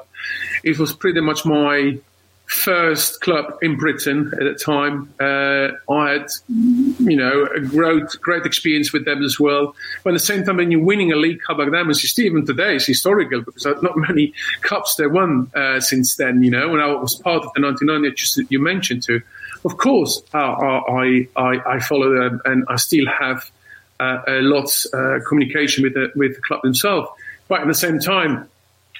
it 0.65 0.79
was 0.79 0.93
pretty 0.93 1.21
much 1.21 1.45
my 1.45 1.99
first 2.53 3.21
club 3.23 3.57
in 3.63 3.77
Britain 3.77 4.31
at 4.35 4.45
the 4.45 4.55
time. 4.55 5.13
Uh, 5.19 5.71
I 5.91 6.11
had, 6.11 6.27
you 6.49 7.17
know, 7.17 7.47
a 7.55 7.61
great, 7.61 8.05
great 8.21 8.45
experience 8.45 8.93
with 8.93 9.05
them 9.05 9.23
as 9.23 9.41
well. 9.41 9.75
But 10.05 10.11
at 10.11 10.15
the 10.15 10.19
same 10.27 10.45
time, 10.45 10.59
when 10.59 10.71
you're 10.71 10.85
winning 10.85 11.13
a 11.13 11.17
league 11.17 11.41
cup 11.41 11.59
like 11.59 11.71
that, 11.71 11.87
which 11.87 12.19
even 12.19 12.45
today 12.45 12.77
is 12.77 12.87
historical 12.87 13.41
because 13.41 13.65
not 13.65 13.97
many 13.97 14.35
cups 14.61 14.97
they 14.97 15.07
won 15.07 15.51
uh, 15.55 15.81
since 15.81 16.17
then, 16.17 16.43
you 16.43 16.51
know, 16.51 16.69
when 16.69 16.81
I 16.81 16.89
was 16.89 17.15
part 17.15 17.45
of 17.45 17.53
the 17.55 17.61
99 17.61 18.03
that 18.03 18.47
you, 18.51 18.63
mentioned 18.63 19.03
too 19.03 19.23
of 19.65 19.77
course, 19.77 20.23
uh, 20.35 20.39
I, 20.39 21.29
I, 21.37 21.75
I 21.75 21.81
follow 21.81 22.15
them 22.15 22.41
and 22.45 22.65
I 22.69 22.77
still 22.77 23.07
have 23.07 23.51
uh, 24.01 24.23
a 24.27 24.41
lot 24.41 24.69
uh, 24.93 25.19
communication 25.29 25.85
with 25.85 25.95
the, 25.95 26.11
with 26.17 26.37
the 26.37 26.43
club 26.43 26.63
themselves. 26.63 27.09
But 27.49 27.61
at 27.61 27.67
the 27.67 27.75
same 27.75 27.99
time, 27.99 28.49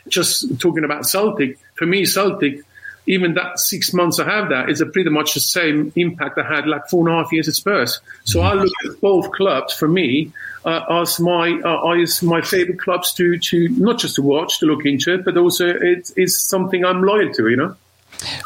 just 0.09 0.61
talking 0.61 0.85
about 0.85 1.07
Celtic, 1.07 1.59
for 1.75 1.87
me, 1.87 2.05
Celtic, 2.05 2.63
even 3.07 3.35
that 3.35 3.59
six 3.59 3.93
months 3.93 4.21
I 4.21 4.25
have 4.31 4.51
that 4.51 4.71
is 4.71 4.81
a 4.81 4.87
pretty 4.87 5.11
much 5.11 5.35
the 5.35 5.41
same 5.41 5.93
impact 5.97 6.39
I 6.39 6.47
had 6.47 6.69
like 6.69 6.89
four 6.89 7.09
and 7.09 7.17
a 7.17 7.23
half 7.23 7.33
years 7.33 7.49
at 7.49 7.55
Spurs. 7.55 8.01
So 8.25 8.41
I 8.41 8.55
look 8.55 8.73
at 8.85 9.01
both 9.01 9.33
clubs 9.33 9.75
for 9.75 9.89
me 9.89 10.33
uh, 10.65 10.85
as 10.89 11.19
my 11.19 11.61
uh, 11.65 11.91
as 11.95 12.23
my 12.23 12.41
favorite 12.41 12.79
clubs 12.79 13.13
to 13.15 13.39
to 13.39 13.69
not 13.71 13.99
just 13.99 14.17
to 14.17 14.23
watch 14.23 14.61
to 14.61 14.67
look 14.67 14.87
into 14.87 15.19
but 15.19 15.37
also 15.37 15.67
it 15.67 16.13
is 16.17 16.41
something 16.41 16.85
I'm 16.85 17.03
loyal 17.03 17.33
to. 17.33 17.49
You 17.49 17.57
know. 17.57 17.77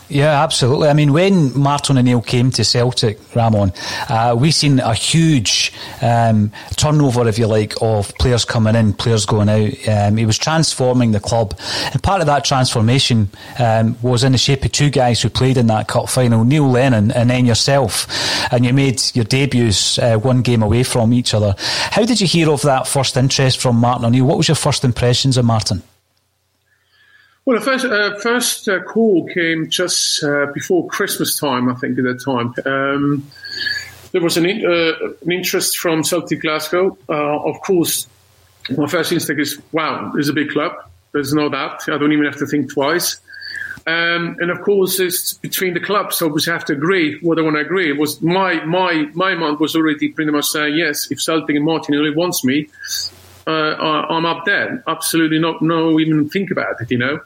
Yeah, 0.08 0.42
absolutely. 0.42 0.88
I 0.88 0.92
mean, 0.92 1.12
when 1.12 1.56
Martin 1.58 1.98
O'Neill 1.98 2.22
came 2.22 2.50
to 2.52 2.64
Celtic, 2.64 3.18
Ramon, 3.34 3.72
uh, 4.08 4.36
we 4.38 4.50
seen 4.50 4.78
a 4.78 4.94
huge 4.94 5.72
um, 6.00 6.52
turnover, 6.76 7.26
if 7.28 7.38
you 7.38 7.46
like, 7.46 7.74
of 7.82 8.14
players 8.18 8.44
coming 8.44 8.76
in, 8.76 8.92
players 8.92 9.26
going 9.26 9.48
out. 9.48 9.88
Um, 9.88 10.16
he 10.16 10.24
was 10.24 10.38
transforming 10.38 11.12
the 11.12 11.20
club, 11.20 11.58
and 11.92 12.02
part 12.02 12.20
of 12.20 12.26
that 12.28 12.44
transformation 12.44 13.28
um, 13.58 13.96
was 14.00 14.22
in 14.22 14.32
the 14.32 14.38
shape 14.38 14.64
of 14.64 14.72
two 14.72 14.90
guys 14.90 15.20
who 15.20 15.28
played 15.28 15.56
in 15.56 15.66
that 15.66 15.88
cup 15.88 16.08
final, 16.08 16.44
Neil 16.44 16.68
Lennon 16.68 17.10
and 17.10 17.28
then 17.28 17.44
yourself, 17.44 18.06
and 18.52 18.64
you 18.64 18.72
made 18.72 19.02
your 19.14 19.24
debuts 19.24 19.98
uh, 19.98 20.16
one 20.16 20.42
game 20.42 20.62
away 20.62 20.84
from 20.84 21.12
each 21.12 21.34
other. 21.34 21.54
How 21.58 22.04
did 22.04 22.20
you 22.20 22.26
hear 22.26 22.50
of 22.50 22.62
that 22.62 22.86
first 22.86 23.16
interest 23.16 23.58
from 23.60 23.76
Martin 23.76 24.04
O'Neill? 24.04 24.24
What 24.24 24.36
was 24.36 24.48
your 24.48 24.54
first 24.54 24.84
impressions 24.84 25.36
of 25.36 25.44
Martin? 25.44 25.82
Well, 27.46 27.60
the 27.60 27.64
first, 27.64 27.84
uh, 27.84 28.18
first 28.18 28.68
uh, 28.68 28.82
call 28.82 29.28
came 29.28 29.70
just 29.70 30.22
uh, 30.24 30.46
before 30.52 30.88
Christmas 30.88 31.38
time, 31.38 31.68
I 31.68 31.74
think, 31.74 31.96
at 31.96 32.02
that 32.02 32.20
time. 32.24 32.52
Um, 32.66 33.30
there 34.10 34.20
was 34.20 34.36
an, 34.36 34.46
in, 34.46 34.66
uh, 34.66 35.12
an, 35.22 35.30
interest 35.30 35.78
from 35.78 36.02
Celtic 36.02 36.42
Glasgow. 36.42 36.98
Uh, 37.08 37.12
of 37.12 37.60
course, 37.60 38.08
my 38.76 38.88
first 38.88 39.12
instinct 39.12 39.40
is, 39.40 39.62
wow, 39.70 40.12
it's 40.16 40.28
a 40.28 40.32
big 40.32 40.50
club. 40.50 40.72
There's 41.12 41.32
no 41.32 41.48
doubt. 41.48 41.88
I 41.88 41.98
don't 41.98 42.10
even 42.10 42.24
have 42.24 42.38
to 42.38 42.46
think 42.46 42.72
twice. 42.72 43.20
Um, 43.86 44.38
and 44.40 44.50
of 44.50 44.62
course, 44.62 44.98
it's 44.98 45.34
between 45.34 45.74
the 45.74 45.80
clubs, 45.80 46.16
so 46.16 46.26
we 46.26 46.42
have 46.46 46.64
to 46.64 46.72
agree 46.72 47.20
what 47.20 47.38
I 47.38 47.42
want 47.42 47.54
to 47.54 47.60
agree. 47.60 47.88
It 47.88 47.96
was 47.96 48.20
my 48.20 48.64
my 48.64 49.08
my 49.14 49.36
mind 49.36 49.60
was 49.60 49.76
already 49.76 50.08
pretty 50.08 50.32
much 50.32 50.46
saying 50.46 50.74
yes. 50.74 51.12
If 51.12 51.22
Celtic 51.22 51.54
and 51.54 51.64
Martin 51.64 51.94
O'Neill 51.94 52.16
wants 52.16 52.42
me, 52.42 52.68
uh, 53.46 54.06
I'm 54.10 54.26
up 54.26 54.44
there. 54.44 54.82
Absolutely 54.86 55.38
not, 55.38 55.62
no, 55.62 56.00
even 56.00 56.28
think 56.28 56.50
about 56.50 56.80
it, 56.80 56.90
you 56.90 56.98
know. 56.98 57.20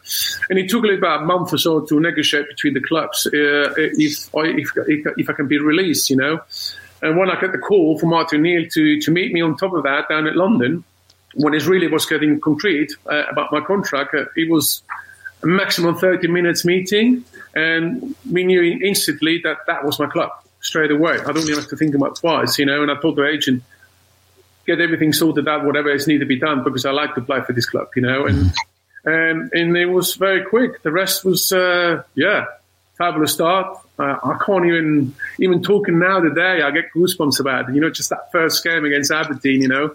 And 0.50 0.58
it 0.58 0.68
took 0.68 0.84
about 0.84 1.22
a 1.22 1.24
month 1.24 1.52
or 1.52 1.58
so 1.58 1.80
to 1.80 2.00
negotiate 2.00 2.48
between 2.48 2.74
the 2.74 2.80
clubs 2.80 3.26
uh, 3.26 3.72
if, 3.76 4.34
I, 4.34 4.46
if, 4.48 4.70
if, 4.86 5.06
if 5.16 5.30
I 5.30 5.32
can 5.32 5.48
be 5.48 5.58
released, 5.58 6.10
you 6.10 6.16
know. 6.16 6.40
And 7.02 7.16
when 7.16 7.30
I 7.30 7.40
got 7.40 7.52
the 7.52 7.58
call 7.58 7.98
from 7.98 8.10
Martin 8.10 8.40
O'Neill 8.40 8.68
to, 8.70 9.00
to 9.00 9.10
meet 9.10 9.32
me 9.32 9.40
on 9.40 9.56
top 9.56 9.72
of 9.72 9.84
that 9.84 10.08
down 10.08 10.26
at 10.26 10.36
London, 10.36 10.84
when 11.34 11.54
it 11.54 11.66
really 11.66 11.86
was 11.86 12.04
getting 12.06 12.40
concrete 12.40 12.92
uh, 13.10 13.24
about 13.30 13.52
my 13.52 13.60
contract, 13.60 14.14
uh, 14.14 14.24
it 14.36 14.50
was 14.50 14.82
a 15.42 15.46
maximum 15.46 15.96
30 15.96 16.28
minutes 16.28 16.64
meeting. 16.64 17.24
And 17.54 18.14
we 18.30 18.44
knew 18.44 18.78
instantly 18.82 19.40
that 19.44 19.58
that 19.66 19.84
was 19.84 19.98
my 19.98 20.06
club 20.06 20.30
straight 20.60 20.90
away. 20.90 21.12
I 21.12 21.32
don't 21.32 21.38
even 21.38 21.54
have 21.54 21.68
to 21.68 21.76
think 21.76 21.94
about 21.94 22.16
twice, 22.16 22.58
you 22.58 22.66
know. 22.66 22.82
And 22.82 22.90
I 22.90 23.00
told 23.00 23.16
the 23.16 23.26
agent, 23.26 23.62
get 24.70 24.80
everything 24.80 25.12
sorted 25.12 25.48
out, 25.48 25.64
whatever 25.64 25.90
is 25.90 26.06
needed 26.06 26.20
to 26.20 26.26
be 26.26 26.38
done, 26.38 26.62
because 26.64 26.84
I 26.86 26.92
like 26.92 27.14
to 27.16 27.20
play 27.20 27.40
for 27.42 27.52
this 27.52 27.66
club, 27.66 27.88
you 27.96 28.02
know. 28.02 28.26
And 28.26 28.52
and 29.04 29.50
and 29.52 29.76
it 29.76 29.86
was 29.86 30.14
very 30.14 30.44
quick. 30.44 30.82
The 30.82 30.92
rest 30.92 31.24
was 31.24 31.52
uh, 31.52 32.02
yeah, 32.14 32.44
fabulous 32.96 33.32
start. 33.32 33.78
Uh, 33.98 34.16
I 34.22 34.38
can't 34.44 34.66
even 34.66 35.14
even 35.38 35.62
talking 35.62 35.98
now 35.98 36.20
today. 36.20 36.62
I 36.62 36.70
get 36.70 36.92
goosebumps 36.94 37.40
about 37.40 37.68
it. 37.68 37.74
You 37.74 37.80
know, 37.80 37.90
just 37.90 38.10
that 38.10 38.30
first 38.32 38.62
game 38.62 38.84
against 38.84 39.10
Aberdeen. 39.10 39.62
You 39.62 39.68
know, 39.68 39.86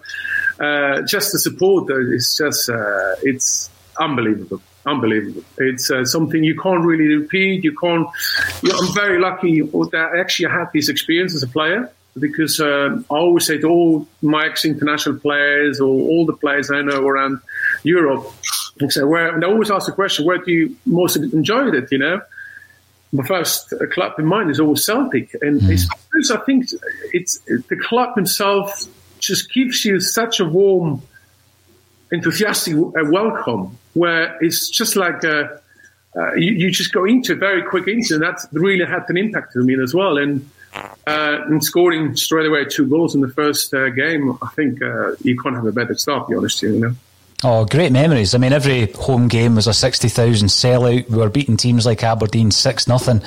uh, 0.60 1.02
just 1.02 1.32
the 1.32 1.38
support 1.38 1.90
is 1.90 2.36
just 2.36 2.68
uh, 2.68 3.14
it's 3.22 3.70
unbelievable. 3.98 4.60
Unbelievable. 4.84 5.42
It's 5.58 5.90
uh, 5.90 6.04
something 6.04 6.44
you 6.44 6.60
can't 6.60 6.84
really 6.84 7.08
repeat. 7.16 7.64
You 7.64 7.76
can't. 7.76 8.08
You 8.62 8.68
know, 8.68 8.78
I'm 8.78 8.94
very 8.94 9.18
lucky 9.20 9.62
that 9.62 10.10
actually 10.16 10.46
I 10.46 10.58
had 10.60 10.68
this 10.72 10.88
experience 10.88 11.34
as 11.34 11.42
a 11.42 11.48
player 11.48 11.90
because 12.18 12.60
uh, 12.60 12.98
I 13.10 13.14
always 13.14 13.46
say 13.46 13.58
to 13.58 13.68
all 13.68 14.08
my 14.22 14.46
ex-international 14.46 15.18
players 15.18 15.80
or 15.80 15.88
all 15.88 16.26
the 16.26 16.32
players 16.32 16.70
I 16.70 16.82
know 16.82 17.06
around 17.06 17.40
Europe, 17.82 18.32
I 18.82 18.88
say, 18.88 19.04
where, 19.04 19.32
and 19.32 19.42
they 19.42 19.46
always 19.46 19.70
ask 19.70 19.86
the 19.86 19.92
question, 19.92 20.24
where 20.24 20.38
do 20.38 20.50
you 20.50 20.76
most 20.86 21.16
enjoy 21.16 21.68
it, 21.68 21.90
you 21.90 21.98
know? 21.98 22.20
My 23.12 23.24
first 23.24 23.72
club 23.92 24.18
in 24.18 24.26
mind 24.26 24.50
is 24.50 24.60
always 24.60 24.84
Celtic. 24.84 25.34
And 25.40 25.60
mm. 25.60 25.80
because 26.12 26.30
I 26.30 26.38
think 26.38 26.66
it's 27.12 27.38
the 27.38 27.76
club 27.88 28.16
himself 28.16 28.86
just 29.18 29.52
gives 29.52 29.84
you 29.84 30.00
such 30.00 30.40
a 30.40 30.44
warm, 30.44 31.02
enthusiastic 32.12 32.74
welcome 32.76 33.78
where 33.94 34.36
it's 34.42 34.68
just 34.68 34.96
like 34.96 35.24
a, 35.24 35.60
uh, 36.16 36.34
you, 36.34 36.52
you, 36.52 36.70
just 36.70 36.92
go 36.92 37.04
into 37.04 37.34
very 37.34 37.62
quick 37.62 37.86
into, 37.88 38.14
and 38.14 38.22
that 38.22 38.40
really 38.52 38.84
had 38.84 39.04
an 39.08 39.16
impact 39.16 39.54
on 39.56 39.66
me 39.66 39.76
as 39.82 39.92
well. 39.92 40.16
And 40.16 40.48
uh, 41.06 41.38
and 41.46 41.62
scoring 41.62 42.16
straight 42.16 42.46
away 42.46 42.64
two 42.64 42.86
goals 42.86 43.14
in 43.14 43.20
the 43.20 43.28
first 43.28 43.72
uh, 43.72 43.88
game, 43.90 44.36
I 44.42 44.48
think 44.48 44.82
uh, 44.82 45.12
you 45.22 45.38
can't 45.38 45.54
have 45.54 45.66
a 45.66 45.72
better 45.72 45.94
start, 45.94 46.26
to 46.26 46.30
be 46.30 46.36
honest, 46.36 46.62
you 46.62 46.78
know. 46.78 46.94
Oh, 47.44 47.66
great 47.66 47.92
memories. 47.92 48.34
I 48.34 48.38
mean, 48.38 48.52
every 48.52 48.90
home 48.92 49.28
game 49.28 49.56
was 49.56 49.66
a 49.66 49.74
60,000 49.74 50.48
sellout. 50.48 51.08
We 51.10 51.18
were 51.18 51.28
beating 51.28 51.58
teams 51.58 51.84
like 51.84 52.02
Aberdeen 52.02 52.50
6 52.50 52.88
nothing 52.88 53.20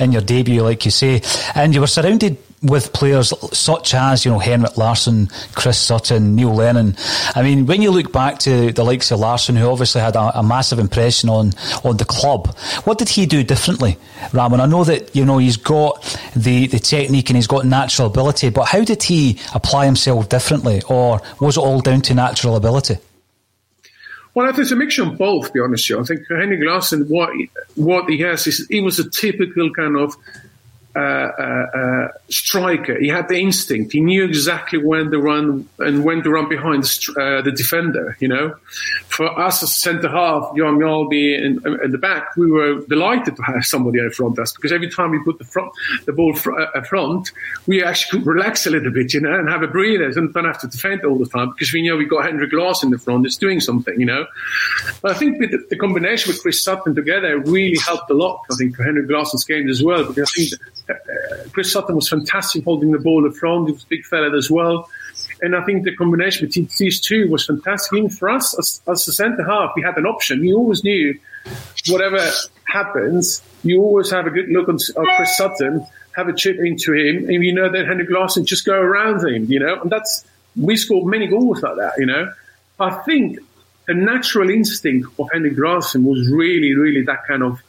in 0.00 0.10
your 0.10 0.22
debut, 0.22 0.62
like 0.62 0.84
you 0.84 0.90
say. 0.90 1.22
And 1.54 1.72
you 1.72 1.80
were 1.80 1.86
surrounded 1.86 2.38
with 2.62 2.92
players 2.92 3.32
such 3.52 3.94
as, 3.94 4.24
you 4.24 4.30
know, 4.30 4.38
Henrik 4.38 4.76
Larsson, 4.76 5.28
Chris 5.54 5.78
Sutton, 5.78 6.36
Neil 6.36 6.54
Lennon. 6.54 6.96
I 7.34 7.42
mean, 7.42 7.66
when 7.66 7.82
you 7.82 7.90
look 7.90 8.12
back 8.12 8.38
to 8.40 8.72
the 8.72 8.84
likes 8.84 9.10
of 9.10 9.18
Larsson, 9.18 9.56
who 9.56 9.66
obviously 9.66 10.00
had 10.00 10.14
a, 10.14 10.38
a, 10.38 10.42
massive 10.42 10.78
impression 10.78 11.28
on, 11.28 11.52
on 11.84 11.96
the 11.96 12.04
club, 12.04 12.56
what 12.84 12.98
did 12.98 13.08
he 13.08 13.26
do 13.26 13.42
differently, 13.42 13.98
Ramon? 14.32 14.60
I 14.60 14.66
know 14.66 14.84
that, 14.84 15.14
you 15.14 15.24
know, 15.24 15.38
he's 15.38 15.56
got 15.56 16.02
the, 16.36 16.68
the 16.68 16.78
technique 16.78 17.30
and 17.30 17.36
he's 17.36 17.48
got 17.48 17.66
natural 17.66 18.06
ability, 18.06 18.50
but 18.50 18.64
how 18.64 18.84
did 18.84 19.02
he 19.02 19.40
apply 19.54 19.86
himself 19.86 20.28
differently? 20.28 20.82
Or 20.88 21.20
was 21.40 21.56
it 21.56 21.60
all 21.60 21.80
down 21.80 22.02
to 22.02 22.14
natural 22.14 22.54
ability? 22.56 22.98
Well, 24.34 24.46
I 24.46 24.50
think 24.50 24.60
it's 24.60 24.72
a 24.72 24.76
mixture 24.76 25.02
of 25.02 25.18
both, 25.18 25.52
be 25.52 25.60
honest 25.60 25.90
with 25.90 25.96
you. 25.96 26.02
I 26.02 26.06
think 26.06 26.26
Henrik 26.28 26.60
Larsson, 26.62 27.06
what, 27.08 27.30
what 27.74 28.08
he 28.08 28.18
has 28.20 28.46
is 28.46 28.66
he 28.70 28.80
was 28.80 28.98
a 28.98 29.10
typical 29.10 29.70
kind 29.74 29.96
of 29.96 30.16
striker. 32.28 32.98
He 32.98 33.08
had 33.08 33.28
the 33.28 33.38
instinct. 33.38 33.92
He 33.92 34.00
knew 34.00 34.24
exactly 34.24 34.78
when 34.78 35.10
to 35.10 35.18
run 35.18 35.68
and 35.78 36.04
when 36.04 36.22
to 36.22 36.30
run 36.30 36.48
behind 36.48 36.84
the, 36.84 37.14
uh, 37.20 37.42
the 37.42 37.52
defender. 37.52 38.16
You 38.20 38.28
know, 38.28 38.54
for 39.08 39.26
us 39.38 39.62
as 39.62 39.74
centre 39.74 40.08
half, 40.08 40.52
Johan 40.54 40.78
Mjällby 40.78 41.38
in, 41.38 41.80
in, 41.82 41.90
the 41.90 41.98
back, 41.98 42.36
we 42.36 42.50
were 42.50 42.80
delighted 42.86 43.36
to 43.36 43.42
have 43.42 43.64
somebody 43.64 43.98
in 43.98 44.10
front 44.10 44.38
of 44.38 44.42
us 44.42 44.52
because 44.52 44.72
every 44.72 44.90
time 44.90 45.10
we 45.10 45.22
put 45.24 45.38
the 45.38 45.44
front, 45.44 45.72
the 46.04 46.12
ball 46.12 46.34
fr- 46.34 46.58
uh, 46.58 46.82
front, 46.82 47.30
we 47.66 47.82
actually 47.82 48.18
could 48.18 48.26
relax 48.26 48.66
a 48.66 48.70
little 48.70 48.92
bit, 48.92 49.14
you 49.14 49.20
know, 49.20 49.38
and 49.38 49.48
have 49.48 49.62
a 49.62 49.68
breather 49.68 50.06
and 50.06 50.32
don't 50.32 50.44
have 50.44 50.60
to 50.60 50.66
defend 50.66 51.04
all 51.04 51.18
the 51.18 51.26
time 51.26 51.50
because 51.50 51.72
we 51.72 51.86
know 51.86 51.96
we 51.96 52.04
got 52.04 52.24
Henrik 52.24 52.52
Larsson 52.52 52.88
in 52.88 52.92
the 52.92 52.98
front 52.98 53.22
that's 53.22 53.36
doing 53.36 53.60
something, 53.60 53.98
you 53.98 54.06
know. 54.06 54.26
But 55.00 55.12
I 55.12 55.14
think 55.14 55.38
the, 55.38 55.64
the 55.70 55.76
combination 55.76 56.30
with 56.30 56.42
Chris 56.42 56.62
Sutton 56.62 56.94
together 56.94 57.38
really 57.38 57.78
helped 57.78 58.10
a 58.10 58.14
lot. 58.14 58.44
I 58.50 58.56
think 58.56 58.76
for 58.76 58.84
Henrik 58.84 59.10
Larsson's 59.10 59.44
game 59.44 59.68
as 59.68 59.82
well 59.82 60.04
because 60.04 60.30
I 60.34 60.38
think. 60.38 60.52
Chris 61.52 61.72
Sutton 61.72 61.96
was 61.96 62.08
fantastic 62.08 62.64
holding 62.64 62.92
the 62.92 62.98
ball 62.98 63.24
in 63.26 63.32
front. 63.32 63.68
He 63.68 63.72
was 63.72 63.84
a 63.84 63.88
big 63.88 64.04
fella 64.04 64.36
as 64.36 64.50
well. 64.50 64.88
And 65.40 65.56
I 65.56 65.64
think 65.64 65.84
the 65.84 65.94
combination 65.96 66.46
between 66.46 66.68
these 66.78 67.00
two 67.00 67.28
was 67.30 67.46
fantastic. 67.46 67.98
Even 67.98 68.10
for 68.10 68.30
us 68.30 68.56
as, 68.58 68.80
as 68.88 69.06
a 69.08 69.12
centre 69.12 69.44
half, 69.44 69.72
we 69.74 69.82
had 69.82 69.96
an 69.96 70.06
option. 70.06 70.40
We 70.40 70.52
always 70.52 70.84
knew 70.84 71.18
whatever 71.88 72.24
happens, 72.64 73.42
you 73.64 73.80
always 73.82 74.10
have 74.10 74.26
a 74.26 74.30
good 74.30 74.48
look 74.48 74.68
on, 74.68 74.78
Chris 75.16 75.36
Sutton, 75.36 75.86
have 76.16 76.28
a 76.28 76.32
chip 76.32 76.58
into 76.58 76.92
him, 76.92 77.28
and 77.28 77.44
you 77.44 77.52
know 77.52 77.70
that 77.70 77.86
Henrik 77.86 78.10
Larsson 78.10 78.44
just 78.44 78.64
go 78.64 78.74
around 78.74 79.26
him, 79.26 79.44
you 79.50 79.58
know. 79.58 79.80
And 79.80 79.90
that's 79.90 80.24
we 80.56 80.76
scored 80.76 81.06
many 81.06 81.26
goals 81.26 81.62
like 81.62 81.76
that, 81.76 81.92
you 81.98 82.06
know. 82.06 82.32
I 82.78 82.90
think 83.04 83.38
the 83.86 83.94
natural 83.94 84.50
instinct 84.50 85.08
of 85.18 85.28
Henrik 85.32 85.56
Larsson 85.56 86.04
was 86.04 86.30
really, 86.30 86.74
really 86.74 87.02
that 87.02 87.26
kind 87.26 87.42
of 87.42 87.60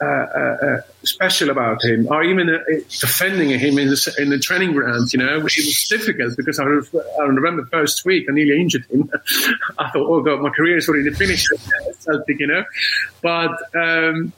uh, 0.00 0.04
uh, 0.04 0.56
uh, 0.62 0.80
special 1.02 1.50
about 1.50 1.84
him, 1.84 2.06
or 2.08 2.22
even 2.22 2.48
uh, 2.48 2.58
defending 3.00 3.50
him 3.58 3.78
in 3.78 3.88
the, 3.88 4.14
in 4.18 4.30
the 4.30 4.38
training 4.38 4.72
ground. 4.72 5.12
You 5.12 5.18
know, 5.18 5.38
it 5.38 5.42
was 5.42 5.86
difficult 5.88 6.36
because 6.36 6.60
I, 6.60 6.64
I 6.64 7.24
remember 7.24 7.66
first 7.66 8.04
week 8.04 8.26
I 8.28 8.32
nearly 8.32 8.60
injured 8.60 8.84
him. 8.86 9.10
I 9.78 9.90
thought, 9.90 10.08
oh 10.08 10.22
god, 10.22 10.40
my 10.40 10.50
career 10.50 10.76
is 10.76 10.88
already 10.88 11.10
finished 11.10 11.48
Celtic. 12.00 12.38
You 12.38 12.46
know, 12.46 12.64
but 13.20 13.50
um, 13.74 14.32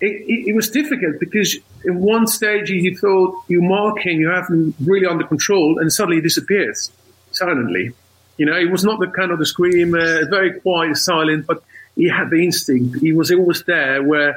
it, 0.00 0.12
it, 0.28 0.48
it, 0.48 0.54
was 0.54 0.68
difficult 0.68 1.18
because 1.18 1.56
in 1.84 2.00
one 2.00 2.26
stage 2.26 2.68
you 2.68 2.94
thought 2.98 3.34
you 3.48 3.62
mark 3.62 4.00
him, 4.00 4.20
you 4.20 4.28
have 4.28 4.48
him 4.48 4.74
really 4.84 5.06
under 5.06 5.24
control, 5.24 5.78
and 5.78 5.90
suddenly 5.90 6.16
he 6.16 6.22
disappears 6.22 6.92
silently. 7.32 7.92
You 8.36 8.44
know, 8.44 8.56
it 8.56 8.70
was 8.70 8.84
not 8.84 9.00
the 9.00 9.06
kind 9.06 9.30
of 9.30 9.38
the 9.38 9.46
screamer, 9.46 10.28
very 10.28 10.60
quiet, 10.60 10.98
silent, 10.98 11.46
but 11.46 11.62
he 11.96 12.08
had 12.08 12.30
the 12.30 12.44
instinct. 12.44 13.00
He 13.00 13.12
was 13.12 13.32
always 13.32 13.64
there 13.64 14.02
where 14.02 14.36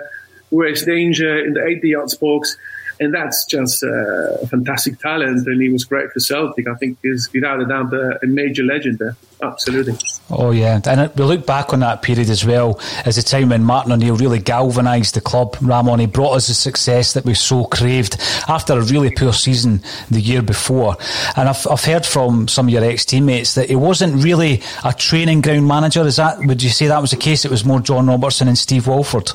whereas 0.52 0.84
Danger 0.84 1.44
in 1.44 1.54
the 1.54 1.66
80 1.66 1.90
yards 1.90 2.16
box. 2.16 2.58
And 3.02 3.12
that's 3.16 3.46
just 3.46 3.84
uh, 3.84 4.36
a 4.44 4.48
fantastic 4.48 5.00
talent, 5.00 5.48
and 5.48 5.60
he 5.60 5.70
was 5.70 5.86
great 5.86 6.12
for 6.12 6.20
Celtic. 6.20 6.68
I 6.68 6.76
think 6.76 7.00
is 7.04 7.34
without 7.34 7.60
a 7.60 7.66
doubt 7.66 7.92
a, 7.92 8.28
major 8.28 8.62
legend 8.62 9.00
there. 9.00 9.16
Absolutely. 9.42 9.98
Oh 10.30 10.52
yeah, 10.52 10.80
and 10.86 11.12
we 11.16 11.24
look 11.24 11.48
back 11.48 11.74
on 11.74 11.80
that 11.80 12.04
period 12.04 12.30
as 12.30 12.46
well 12.46 12.80
as 13.04 13.18
a 13.18 13.24
time 13.24 13.50
when 13.50 13.64
Martin 13.64 13.92
O'Neill 13.92 14.18
really 14.18 14.38
galvanised 14.38 15.16
the 15.16 15.22
club. 15.22 15.58
Ramon, 15.62 15.98
he 15.98 16.06
brought 16.06 16.34
us 16.34 16.48
the 16.48 16.54
success 16.54 17.14
that 17.14 17.26
we 17.26 17.34
so 17.34 17.64
craved 17.64 18.18
after 18.48 18.74
a 18.74 18.84
really 18.84 19.10
poor 19.10 19.34
season 19.34 19.82
the 20.12 20.22
year 20.22 20.44
before. 20.44 20.96
And 21.36 21.50
I've, 21.50 21.66
I've 21.72 21.84
heard 21.84 22.06
from 22.06 22.48
some 22.48 22.68
of 22.68 22.74
your 22.74 22.84
ex 22.84 23.04
teammates 23.04 23.56
that 23.56 23.70
he 23.70 23.76
wasn't 23.76 24.24
really 24.24 24.62
a 24.86 24.94
training 24.94 25.42
ground 25.42 25.68
manager. 25.68 26.06
Is 26.06 26.18
that 26.18 26.38
would 26.38 26.62
you 26.62 26.70
say 26.70 26.86
that 26.86 27.02
was 27.02 27.10
the 27.10 27.18
case? 27.18 27.46
It 27.46 27.52
was 27.52 27.66
more 27.66 27.80
John 27.80 28.06
Robertson 28.06 28.48
and 28.48 28.60
Steve 28.60 28.86
Walford. 28.86 29.32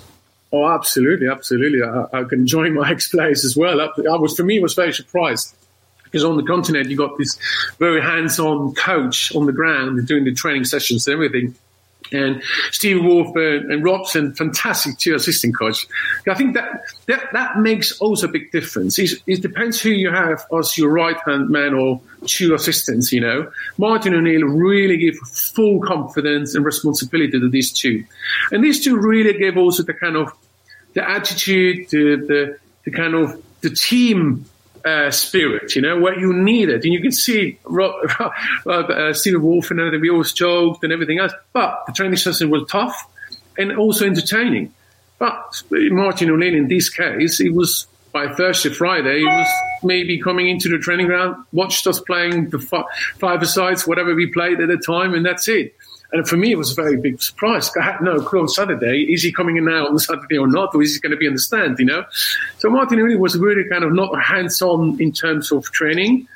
Oh, 0.52 0.66
absolutely, 0.66 1.28
absolutely. 1.28 1.82
I, 1.82 2.20
I 2.20 2.24
can 2.24 2.46
join 2.46 2.74
my 2.74 2.90
ex 2.90 3.08
players 3.08 3.44
as 3.44 3.56
well. 3.56 3.80
I 3.80 4.16
was, 4.16 4.36
for 4.36 4.44
me, 4.44 4.58
was 4.58 4.74
very 4.74 4.92
surprised 4.92 5.54
because 6.04 6.24
on 6.24 6.36
the 6.36 6.44
continent 6.44 6.88
you 6.88 6.96
got 6.96 7.18
this 7.18 7.36
very 7.78 8.00
hands-on 8.00 8.74
coach 8.74 9.34
on 9.34 9.46
the 9.46 9.52
ground 9.52 10.06
doing 10.06 10.24
the 10.24 10.32
training 10.32 10.64
sessions 10.64 11.06
and 11.06 11.14
everything. 11.14 11.54
And 12.12 12.42
Steve 12.70 13.04
Walford 13.04 13.62
and, 13.62 13.70
uh, 13.70 13.74
and 13.74 13.84
Robson, 13.84 14.34
fantastic 14.34 14.98
two 14.98 15.14
assistant 15.14 15.56
coach. 15.56 15.86
I 16.28 16.34
think 16.34 16.54
that, 16.54 16.84
that 17.06 17.28
that 17.32 17.58
makes 17.58 17.98
also 18.00 18.28
a 18.28 18.30
big 18.30 18.50
difference. 18.52 18.98
It's, 18.98 19.14
it 19.26 19.42
depends 19.42 19.80
who 19.80 19.90
you 19.90 20.10
have 20.10 20.44
as 20.56 20.76
your 20.78 20.90
right 20.90 21.16
hand 21.26 21.50
man 21.50 21.74
or 21.74 22.00
two 22.26 22.54
assistants. 22.54 23.12
You 23.12 23.20
know, 23.20 23.50
Martin 23.78 24.14
O'Neill 24.14 24.46
really 24.46 24.96
give 24.96 25.16
full 25.18 25.80
confidence 25.80 26.54
and 26.54 26.64
responsibility 26.64 27.38
to 27.38 27.48
these 27.48 27.72
two, 27.72 28.04
and 28.52 28.62
these 28.62 28.82
two 28.82 28.96
really 28.96 29.36
gave 29.38 29.56
also 29.56 29.82
the 29.82 29.94
kind 29.94 30.16
of 30.16 30.32
the 30.94 31.08
attitude, 31.08 31.90
the, 31.90 32.16
the, 32.16 32.58
the 32.84 32.90
kind 32.90 33.14
of 33.14 33.42
the 33.60 33.70
team 33.70 34.46
uh, 34.86 35.10
spirit, 35.10 35.74
you 35.74 35.82
know, 35.82 35.98
what 35.98 36.18
you 36.18 36.32
needed. 36.32 36.84
And 36.84 36.92
you 36.92 37.00
can 37.00 37.12
see 37.12 37.58
uh, 38.66 39.12
Stephen 39.12 39.42
Walford 39.42 39.78
and 39.78 39.86
everything, 39.86 40.00
we 40.00 40.10
always 40.10 40.32
joked 40.32 40.84
and 40.84 40.92
everything 40.92 41.18
else. 41.18 41.32
But 41.52 41.82
the 41.86 41.92
training 41.92 42.16
session 42.16 42.50
was 42.50 42.68
tough 42.70 43.08
and 43.58 43.76
also 43.76 44.06
entertaining. 44.06 44.72
But 45.18 45.62
Martin 45.70 46.30
O'Neill, 46.30 46.54
in 46.54 46.68
this 46.68 46.88
case, 46.88 47.40
it 47.40 47.52
was 47.52 47.86
by 48.12 48.32
Thursday, 48.32 48.70
Friday, 48.70 49.18
he 49.18 49.24
was 49.24 49.48
maybe 49.82 50.20
coming 50.22 50.48
into 50.48 50.68
the 50.68 50.78
training 50.78 51.06
ground, 51.06 51.36
watched 51.52 51.86
us 51.86 52.00
playing 52.00 52.48
the 52.48 52.58
five 53.18 53.46
sides, 53.46 53.86
whatever 53.86 54.14
we 54.14 54.26
played 54.26 54.60
at 54.60 54.68
the 54.68 54.78
time, 54.78 55.12
and 55.14 55.26
that's 55.26 55.48
it. 55.48 55.74
And 56.12 56.26
for 56.26 56.36
me, 56.36 56.52
it 56.52 56.58
was 56.58 56.72
a 56.72 56.74
very 56.74 56.96
big 56.96 57.20
surprise. 57.20 57.70
I 57.78 57.82
had 57.82 58.00
no 58.00 58.20
clue 58.20 58.40
on 58.40 58.48
Saturday. 58.48 59.02
Is 59.02 59.22
he 59.22 59.32
coming 59.32 59.56
in 59.56 59.64
now 59.64 59.86
on 59.86 59.98
Saturday 60.10 60.38
or 60.38 60.46
not? 60.46 60.74
Or 60.74 60.82
is 60.82 60.94
he 60.94 61.00
going 61.00 61.10
to 61.10 61.16
be 61.16 61.26
in 61.26 61.32
the 61.32 61.40
stand, 61.40 61.78
you 61.78 61.84
know? 61.84 62.04
So 62.58 62.70
Martin 62.70 62.98
really 62.98 63.16
was 63.16 63.36
really 63.36 63.68
kind 63.68 63.84
of 63.84 63.92
not 63.92 64.20
hands 64.22 64.62
on 64.62 65.00
in 65.00 65.12
terms 65.12 65.52
of 65.52 65.64
training. 65.72 66.28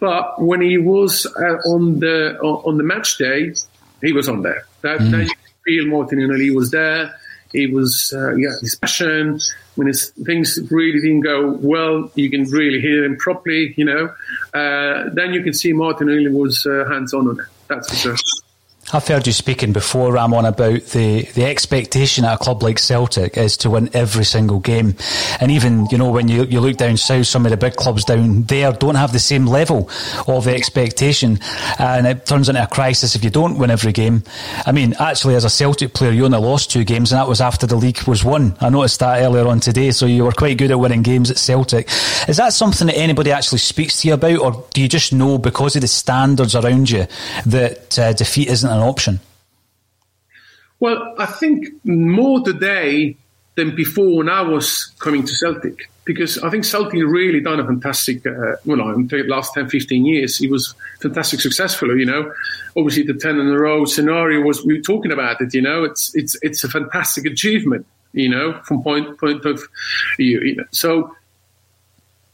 But 0.00 0.40
when 0.40 0.60
he 0.60 0.78
was 0.78 1.26
uh, 1.26 1.56
on 1.70 1.98
the 1.98 2.38
on 2.40 2.76
the 2.76 2.84
match 2.84 3.18
day, 3.18 3.52
he 4.00 4.12
was 4.12 4.28
on 4.28 4.42
there. 4.42 4.64
That, 4.82 5.00
mm. 5.00 5.10
that 5.10 5.24
you 5.24 5.34
feel 5.64 5.86
Martin 5.86 6.22
O'Neill 6.22 6.54
was 6.54 6.70
there. 6.70 7.12
He 7.52 7.66
was, 7.66 8.12
uh, 8.14 8.34
yeah, 8.36 8.50
his 8.60 8.76
passion. 8.76 9.40
When 9.74 9.86
his, 9.86 10.10
things 10.24 10.58
really 10.70 11.00
didn't 11.00 11.20
go 11.20 11.52
well, 11.62 12.10
you 12.14 12.30
can 12.30 12.44
really 12.44 12.80
hear 12.80 13.04
him 13.04 13.16
properly, 13.16 13.74
you 13.76 13.84
know. 13.84 14.14
Uh, 14.52 15.08
then 15.12 15.32
you 15.32 15.42
can 15.42 15.54
see 15.54 15.72
Martin 15.72 16.10
O'Neill 16.10 16.32
was 16.32 16.66
uh, 16.66 16.84
hands 16.88 17.14
on 17.14 17.28
on 17.28 17.40
it. 17.40 17.46
That's 17.68 17.88
for 17.88 17.96
sure. 17.96 18.16
I've 18.90 19.06
heard 19.06 19.26
you 19.26 19.34
speaking 19.34 19.74
before, 19.74 20.14
Ramon, 20.14 20.46
about 20.46 20.80
the, 20.86 21.22
the 21.34 21.44
expectation 21.44 22.24
at 22.24 22.34
a 22.34 22.38
club 22.38 22.62
like 22.62 22.78
Celtic 22.78 23.36
is 23.36 23.58
to 23.58 23.70
win 23.70 23.90
every 23.92 24.24
single 24.24 24.60
game. 24.60 24.96
And 25.40 25.50
even, 25.50 25.86
you 25.90 25.98
know, 25.98 26.10
when 26.10 26.28
you, 26.28 26.44
you 26.44 26.60
look 26.60 26.78
down 26.78 26.96
south, 26.96 27.26
some 27.26 27.44
of 27.44 27.50
the 27.50 27.58
big 27.58 27.74
clubs 27.74 28.06
down 28.06 28.44
there 28.44 28.72
don't 28.72 28.94
have 28.94 29.12
the 29.12 29.18
same 29.18 29.46
level 29.46 29.90
of 30.26 30.48
expectation. 30.48 31.38
And 31.78 32.06
it 32.06 32.24
turns 32.24 32.48
into 32.48 32.62
a 32.62 32.66
crisis 32.66 33.14
if 33.14 33.22
you 33.22 33.28
don't 33.28 33.58
win 33.58 33.70
every 33.70 33.92
game. 33.92 34.22
I 34.64 34.72
mean, 34.72 34.94
actually, 34.98 35.34
as 35.34 35.44
a 35.44 35.50
Celtic 35.50 35.92
player, 35.92 36.12
you 36.12 36.24
only 36.24 36.38
lost 36.38 36.70
two 36.70 36.84
games, 36.84 37.12
and 37.12 37.20
that 37.20 37.28
was 37.28 37.42
after 37.42 37.66
the 37.66 37.76
league 37.76 38.02
was 38.04 38.24
won. 38.24 38.56
I 38.58 38.70
noticed 38.70 39.00
that 39.00 39.22
earlier 39.22 39.46
on 39.48 39.60
today, 39.60 39.90
so 39.90 40.06
you 40.06 40.24
were 40.24 40.32
quite 40.32 40.56
good 40.56 40.70
at 40.70 40.80
winning 40.80 41.02
games 41.02 41.30
at 41.30 41.36
Celtic. 41.36 41.88
Is 42.26 42.38
that 42.38 42.54
something 42.54 42.86
that 42.86 42.96
anybody 42.96 43.32
actually 43.32 43.58
speaks 43.58 44.00
to 44.00 44.08
you 44.08 44.14
about, 44.14 44.38
or 44.38 44.66
do 44.72 44.80
you 44.80 44.88
just 44.88 45.12
know 45.12 45.36
because 45.36 45.76
of 45.76 45.82
the 45.82 45.88
standards 45.88 46.54
around 46.54 46.88
you 46.88 47.06
that 47.44 47.98
uh, 47.98 48.14
defeat 48.14 48.48
isn't 48.48 48.77
an 48.78 48.84
option? 48.84 49.20
Well, 50.80 51.14
I 51.18 51.26
think 51.26 51.66
more 51.84 52.40
today 52.42 53.16
than 53.56 53.74
before 53.74 54.18
when 54.18 54.28
I 54.28 54.42
was 54.42 54.92
coming 55.00 55.24
to 55.24 55.32
Celtic, 55.34 55.90
because 56.04 56.38
I 56.38 56.48
think 56.48 56.64
Celtic 56.64 56.94
really 56.94 57.40
done 57.40 57.58
a 57.58 57.66
fantastic, 57.66 58.24
uh, 58.26 58.56
well, 58.64 58.88
in 58.90 59.08
the 59.08 59.24
last 59.24 59.52
10, 59.54 59.68
15 59.68 60.06
years, 60.06 60.40
it 60.40 60.50
was 60.50 60.74
fantastic 61.02 61.40
successful, 61.40 61.98
you 61.98 62.06
know. 62.06 62.32
Obviously, 62.76 63.02
the 63.02 63.14
10 63.14 63.38
in 63.38 63.48
a 63.48 63.58
row 63.58 63.84
scenario 63.84 64.40
was, 64.42 64.64
we 64.64 64.74
were 64.76 64.82
talking 64.82 65.12
about 65.12 65.40
it, 65.40 65.52
you 65.52 65.60
know, 65.60 65.84
it's, 65.84 66.14
it's, 66.14 66.38
it's 66.40 66.62
a 66.62 66.68
fantastic 66.68 67.26
achievement, 67.26 67.84
you 68.12 68.28
know, 68.28 68.60
from 68.62 68.82
point, 68.82 69.18
point 69.18 69.44
of 69.44 69.60
view. 70.16 70.40
You 70.40 70.56
know. 70.56 70.64
So 70.70 71.14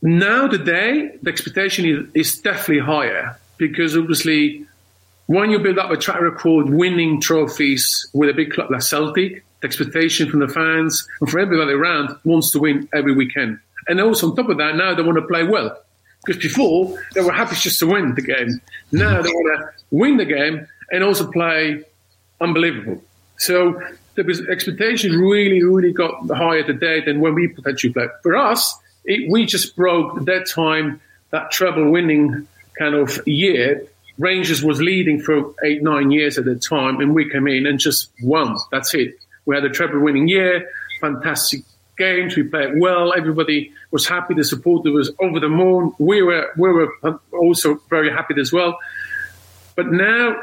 now 0.03 0.47
today, 0.47 1.17
the 1.23 1.31
expectation 1.31 1.87
is, 1.87 2.07
is 2.13 2.39
definitely 2.39 2.81
higher 2.81 3.39
because 3.57 3.97
obviously 3.97 4.67
when 5.27 5.51
you 5.51 5.59
build 5.59 5.79
up 5.79 5.91
a 5.91 5.97
track 5.97 6.21
record 6.21 6.69
winning 6.69 7.21
trophies 7.21 8.09
with 8.13 8.29
a 8.29 8.35
big 8.35 8.53
club 8.53 8.71
like 8.71 8.83
Celtic, 8.83 9.45
the 9.61 9.67
expectation 9.67 10.31
from 10.31 10.41
the 10.41 10.49
fans 10.49 11.07
and 11.21 11.31
from 11.31 11.41
everybody 11.41 11.73
around 11.73 12.17
wants 12.25 12.51
to 12.51 12.59
win 12.59 12.89
every 12.93 13.15
weekend. 13.15 13.59
And 13.89 14.01
also 14.01 14.31
on 14.31 14.37
top 14.37 14.49
of 14.49 14.59
that, 14.59 14.77
now 14.77 14.95
they 14.95 15.03
want 15.03 15.17
to 15.17 15.27
play 15.27 15.45
well. 15.45 15.79
Because 16.25 16.43
before, 16.43 16.99
they 17.15 17.21
were 17.21 17.33
happy 17.33 17.57
just 17.57 17.79
to 17.81 17.87
win 17.87 18.15
the 18.15 18.23
game. 18.23 18.61
Now 18.93 19.21
they 19.21 19.31
want 19.31 19.61
to 19.61 19.85
win 19.91 20.17
the 20.17 20.25
game 20.25 20.67
and 20.91 21.05
also 21.05 21.31
play 21.31 21.85
unbelievable. 22.41 23.03
So 23.39 23.81
the 24.15 24.47
expectations 24.51 25.17
really, 25.17 25.63
really 25.63 25.93
got 25.93 26.27
higher 26.31 26.63
today 26.63 27.01
than 27.05 27.21
when 27.21 27.35
we 27.35 27.49
potentially 27.49 27.93
played. 27.93 28.11
For 28.23 28.37
us, 28.37 28.75
it, 29.05 29.31
we 29.31 29.45
just 29.45 29.77
broke 29.77 30.25
that 30.25 30.49
time, 30.49 31.01
that 31.31 31.51
treble 31.51 31.91
winning 31.91 32.47
kind 32.79 32.95
of 32.95 33.27
year 33.27 33.87
Rangers 34.19 34.63
was 34.63 34.81
leading 34.81 35.21
for 35.21 35.55
eight, 35.65 35.83
nine 35.83 36.11
years 36.11 36.39
at 36.39 36.45
the 36.45 36.55
time, 36.55 37.01
and 37.01 37.15
we 37.15 37.29
came 37.29 37.49
in 37.49 37.67
and 37.67 37.79
just 37.79 38.11
won. 38.23 38.57
That's 38.71 38.95
it. 38.95 39.19
We 39.45 39.57
had 39.57 39.65
a 39.65 39.71
treble 39.71 40.01
winning 40.01 40.29
year, 40.29 40.71
fantastic 41.01 41.63
games. 41.99 42.37
We 42.37 42.45
played 42.45 42.79
well. 42.79 43.13
Everybody 43.13 43.73
was 43.91 44.07
happy. 44.07 44.35
The 44.35 44.45
supporter 44.45 44.93
was 44.93 45.11
over 45.21 45.41
the 45.41 45.49
moon. 45.49 45.93
We 45.99 46.23
were 46.23 46.53
we 46.57 46.73
were 46.73 47.21
also 47.33 47.81
very 47.91 48.11
happy 48.11 48.35
as 48.41 48.53
well. 48.53 48.79
But 49.77 49.91
now, 49.91 50.37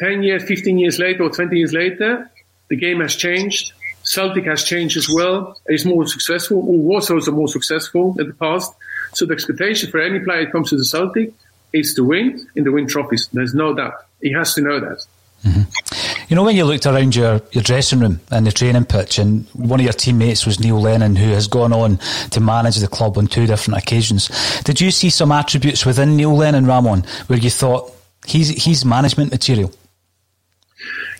ten 0.00 0.22
years, 0.22 0.44
fifteen 0.44 0.78
years 0.78 0.98
later, 0.98 1.24
or 1.24 1.30
twenty 1.30 1.58
years 1.58 1.72
later, 1.72 2.30
the 2.68 2.76
game 2.76 3.00
has 3.00 3.14
changed. 3.14 3.72
Celtic 4.02 4.44
has 4.44 4.64
changed 4.64 4.96
as 4.96 5.08
well. 5.12 5.60
It's 5.66 5.84
more 5.84 6.06
successful, 6.06 6.58
or 6.58 6.78
was 6.78 7.10
also 7.10 7.32
more 7.32 7.48
successful 7.48 8.14
in 8.18 8.28
the 8.28 8.34
past. 8.34 8.72
So 9.12 9.26
the 9.26 9.34
expectation 9.34 9.90
for 9.90 10.00
any 10.00 10.20
player 10.20 10.44
that 10.44 10.52
comes 10.52 10.70
to 10.70 10.76
the 10.76 10.84
Celtic 10.84 11.32
is 11.80 11.94
to 11.94 12.04
win 12.04 12.46
in 12.54 12.64
the 12.64 12.72
win 12.72 12.86
trophies. 12.86 13.28
There's 13.32 13.54
no 13.54 13.74
doubt. 13.74 13.94
He 14.20 14.32
has 14.32 14.54
to 14.54 14.62
know 14.62 14.80
that. 14.80 15.06
Mm-hmm. 15.44 16.26
You 16.28 16.34
know, 16.34 16.42
when 16.42 16.56
you 16.56 16.64
looked 16.64 16.86
around 16.86 17.14
your, 17.14 17.40
your 17.52 17.62
dressing 17.62 18.00
room 18.00 18.20
and 18.32 18.46
the 18.46 18.50
training 18.50 18.86
pitch, 18.86 19.18
and 19.18 19.46
one 19.52 19.78
of 19.78 19.84
your 19.84 19.92
teammates 19.92 20.44
was 20.44 20.58
Neil 20.58 20.80
Lennon, 20.80 21.14
who 21.14 21.28
has 21.30 21.46
gone 21.46 21.72
on 21.72 21.98
to 22.30 22.40
manage 22.40 22.76
the 22.78 22.88
club 22.88 23.16
on 23.16 23.28
two 23.28 23.46
different 23.46 23.78
occasions. 23.78 24.28
Did 24.62 24.80
you 24.80 24.90
see 24.90 25.10
some 25.10 25.30
attributes 25.30 25.86
within 25.86 26.16
Neil 26.16 26.34
Lennon, 26.34 26.66
Ramon, 26.66 27.04
where 27.28 27.38
you 27.38 27.50
thought 27.50 27.92
he's, 28.26 28.48
he's 28.48 28.84
management 28.84 29.30
material? 29.30 29.72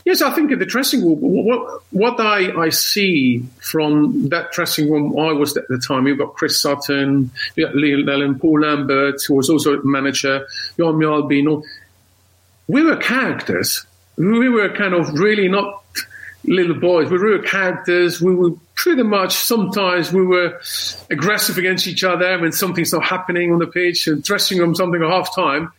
Yes, 0.06 0.22
I 0.22 0.30
think 0.30 0.52
in 0.52 0.60
the 0.60 0.64
dressing 0.64 1.04
room, 1.04 1.18
what, 1.18 1.82
what 1.90 2.20
I, 2.20 2.56
I 2.56 2.68
see 2.68 3.42
from 3.60 4.28
that 4.28 4.52
dressing 4.52 4.88
room, 4.88 5.18
I 5.18 5.32
was 5.32 5.56
at 5.56 5.66
the 5.66 5.78
time, 5.78 6.06
you've 6.06 6.18
got 6.18 6.34
Chris 6.34 6.62
Sutton, 6.62 7.32
you've 7.56 7.72
got 7.72 7.76
Lennon, 7.76 8.38
Paul 8.38 8.60
Lambert, 8.60 9.20
who 9.26 9.34
was 9.34 9.50
also 9.50 9.82
manager, 9.82 10.46
Jan 10.76 10.94
Mjalbino. 10.94 11.60
We 12.68 12.84
were 12.84 12.96
characters. 12.98 13.84
We 14.16 14.48
were 14.48 14.68
kind 14.68 14.94
of 14.94 15.12
really 15.12 15.48
not 15.48 15.82
little 16.44 16.78
boys. 16.78 17.10
We 17.10 17.18
were 17.18 17.40
characters. 17.40 18.22
We 18.22 18.32
were 18.32 18.52
pretty 18.76 19.02
much 19.02 19.34
sometimes 19.34 20.12
we 20.12 20.24
were 20.24 20.60
aggressive 21.10 21.58
against 21.58 21.88
each 21.88 22.04
other 22.04 22.38
when 22.38 22.52
something's 22.52 22.92
not 22.92 23.04
happening 23.04 23.52
on 23.52 23.58
the 23.58 23.66
pitch 23.66 24.06
and 24.06 24.22
dressing 24.22 24.58
room 24.58 24.76
something 24.76 25.02
at 25.02 25.10
half 25.10 25.34
time. 25.34 25.72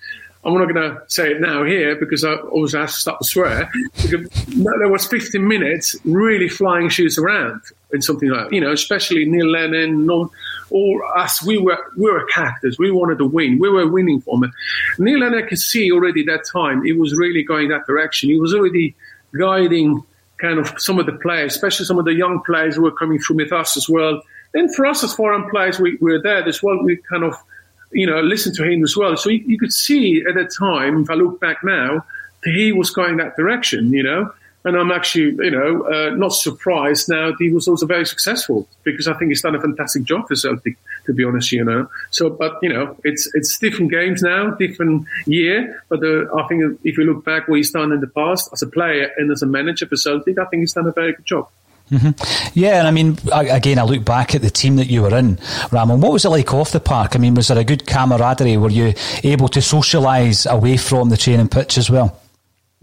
I'm 0.47 0.53
not 0.53 0.73
going 0.73 0.75
to 0.75 1.01
say 1.07 1.31
it 1.31 1.41
now 1.41 1.65
here 1.65 1.97
because 1.97 2.23
I 2.23 2.35
always 2.35 2.73
have 2.73 2.87
to 2.87 2.93
start 2.93 3.19
to 3.19 3.27
swear. 3.27 3.69
there 4.05 4.87
was 4.87 5.05
15 5.05 5.45
minutes 5.45 5.93
really 6.05 6.47
flying 6.47 6.87
shoes 6.87 7.17
around 7.17 7.61
in 7.91 8.01
something 8.01 8.29
like. 8.29 8.53
You 8.53 8.61
know, 8.61 8.71
especially 8.71 9.25
Neil 9.25 9.45
Lennon, 9.45 10.05
non, 10.05 10.29
all 10.69 11.03
us. 11.17 11.43
We 11.45 11.57
were 11.57 11.77
we 11.97 12.09
were 12.09 12.25
characters. 12.27 12.79
We 12.79 12.91
wanted 12.91 13.17
to 13.17 13.25
win. 13.25 13.59
We 13.59 13.69
were 13.69 13.91
winning 13.91 14.21
for 14.21 14.41
it. 14.45 14.51
Neil 14.97 15.19
Lennon 15.19 15.45
could 15.47 15.59
see 15.59 15.91
already 15.91 16.23
that 16.23 16.45
time. 16.49 16.81
He 16.85 16.93
was 16.93 17.13
really 17.17 17.43
going 17.43 17.67
that 17.67 17.85
direction. 17.85 18.29
He 18.29 18.39
was 18.39 18.53
already 18.53 18.95
guiding 19.37 20.01
kind 20.37 20.59
of 20.59 20.73
some 20.77 20.97
of 20.97 21.07
the 21.07 21.13
players, 21.13 21.55
especially 21.55 21.85
some 21.85 21.99
of 21.99 22.05
the 22.05 22.13
young 22.13 22.41
players 22.45 22.77
who 22.77 22.83
were 22.83 22.91
coming 22.91 23.19
through 23.19 23.35
with 23.35 23.51
us 23.51 23.75
as 23.75 23.89
well. 23.89 24.21
And 24.53 24.73
for 24.73 24.85
us 24.85 25.03
as 25.03 25.13
foreign 25.13 25.49
players, 25.49 25.77
we, 25.77 25.97
we 25.99 26.13
were 26.13 26.21
there 26.21 26.47
as 26.47 26.63
well. 26.63 26.81
We 26.81 26.95
kind 27.09 27.25
of 27.25 27.35
you 27.91 28.05
know, 28.05 28.21
listen 28.21 28.53
to 28.55 28.63
him 28.63 28.83
as 28.83 28.95
well. 28.95 29.15
So 29.17 29.29
you, 29.29 29.43
you 29.45 29.57
could 29.57 29.73
see 29.73 30.23
at 30.27 30.35
that 30.35 30.51
time, 30.57 31.03
if 31.03 31.09
I 31.09 31.13
look 31.13 31.39
back 31.39 31.63
now, 31.63 32.05
he 32.43 32.71
was 32.71 32.91
going 32.91 33.17
that 33.17 33.35
direction, 33.35 33.91
you 33.93 34.03
know. 34.03 34.31
And 34.65 34.75
I'm 34.75 34.91
actually, 34.91 35.45
you 35.45 35.51
know, 35.51 35.83
uh, 35.83 36.09
not 36.15 36.33
surprised 36.33 37.07
now 37.07 37.29
that 37.29 37.37
he 37.39 37.53
was 37.53 37.69
also 37.69 37.85
very 37.85 38.05
successful 38.05 38.67
because 38.83 39.07
I 39.07 39.13
think 39.13 39.29
he's 39.29 39.41
done 39.41 39.55
a 39.55 39.61
fantastic 39.61 40.03
job 40.03 40.27
for 40.27 40.35
Celtic, 40.35 40.75
to 41.05 41.13
be 41.13 41.23
honest, 41.23 41.53
you 41.53 41.63
know. 41.63 41.89
So, 42.09 42.29
but, 42.29 42.57
you 42.61 42.67
know, 42.67 42.97
it's 43.05 43.31
it's 43.33 43.57
different 43.59 43.91
games 43.91 44.21
now, 44.21 44.51
different 44.51 45.05
year. 45.25 45.81
But 45.87 46.03
uh, 46.03 46.35
I 46.35 46.47
think 46.47 46.79
if 46.83 46.97
you 46.97 47.05
look 47.05 47.23
back 47.23 47.47
what 47.47 47.55
he's 47.57 47.71
done 47.71 47.93
in 47.93 48.01
the 48.01 48.07
past 48.07 48.49
as 48.51 48.61
a 48.61 48.67
player 48.67 49.09
and 49.17 49.31
as 49.31 49.41
a 49.41 49.45
manager 49.45 49.85
for 49.85 49.95
Celtic, 49.95 50.37
I 50.37 50.45
think 50.45 50.61
he's 50.61 50.73
done 50.73 50.87
a 50.87 50.91
very 50.91 51.13
good 51.13 51.25
job. 51.25 51.47
Mm-hmm. 51.91 52.49
Yeah, 52.53 52.79
and 52.79 52.87
I 52.87 52.91
mean, 52.91 53.17
again, 53.31 53.79
I 53.79 53.83
look 53.83 54.03
back 54.03 54.35
at 54.35 54.41
the 54.41 54.49
team 54.49 54.75
that 54.75 54.87
you 54.87 55.03
were 55.03 55.15
in, 55.17 55.39
Ramon. 55.71 56.01
What 56.01 56.11
was 56.11 56.25
it 56.25 56.29
like 56.29 56.53
off 56.53 56.71
the 56.71 56.79
park? 56.79 57.15
I 57.15 57.19
mean, 57.19 57.33
was 57.33 57.47
there 57.47 57.57
a 57.57 57.63
good 57.63 57.87
camaraderie? 57.87 58.57
Were 58.57 58.69
you 58.69 58.93
able 59.23 59.47
to 59.49 59.59
socialise 59.59 60.49
away 60.49 60.77
from 60.77 61.09
the 61.09 61.17
training 61.17 61.47
pitch 61.47 61.77
as 61.77 61.89
well? 61.89 62.19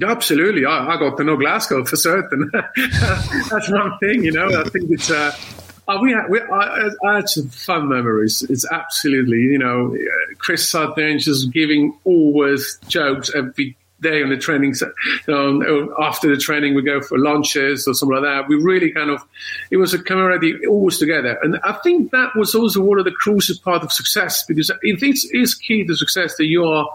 Absolutely. 0.03 0.65
I, 0.65 0.95
I, 0.95 0.97
got 0.97 1.17
to 1.19 1.25
know 1.25 1.37
Glasgow 1.37 1.85
for 1.85 1.97
certain. 1.97 2.51
That's 3.51 3.71
one 3.71 3.97
thing, 3.99 4.25
you 4.25 4.33
know. 4.33 4.61
I 4.61 4.69
think 4.69 4.91
it's. 4.91 5.11
Uh, 5.11 5.37
uh 5.87 5.99
we 6.01 6.13
had, 6.13 6.29
we, 6.29 6.41
I, 6.41 6.89
I, 7.07 7.15
had 7.17 7.29
some 7.29 7.49
fun 7.49 7.89
memories. 7.89 8.43
It's 8.43 8.69
absolutely, 8.71 9.39
you 9.39 9.59
know, 9.59 9.97
Chris 10.39 10.69
Sutton 10.69 11.19
just 11.21 11.53
giving 11.53 11.97
always 12.05 12.79
jokes 12.89 13.31
every 13.35 13.77
day 14.05 14.23
on 14.23 14.29
the 14.29 14.37
training, 14.37 14.75
um, 15.29 15.93
after 16.01 16.29
the 16.29 16.41
training, 16.41 16.75
we 16.75 16.83
go 16.83 17.01
for 17.01 17.19
lunches 17.19 17.89
or 17.89 17.95
something 17.95 18.17
like 18.17 18.25
that. 18.25 18.49
We 18.49 18.57
really 18.57 18.93
kind 18.93 19.11
of, 19.11 19.21
it 19.71 19.79
was 19.79 19.93
a 19.93 19.99
camaraderie 19.99 20.67
always 20.67 20.99
together. 20.99 21.39
And 21.43 21.59
I 21.65 21.73
think 21.85 22.13
that 22.13 22.37
was 22.37 22.55
also 22.55 22.81
one 22.83 22.99
of 22.99 23.05
the 23.05 23.17
crucial 23.23 23.57
part 23.65 23.83
of 23.83 23.91
success 23.91 24.45
because 24.47 24.71
it 24.83 25.03
is 25.03 25.55
key 25.55 25.85
to 25.85 25.97
success 25.97 26.37
that 26.37 26.47
you 26.47 26.65
are 26.65 26.89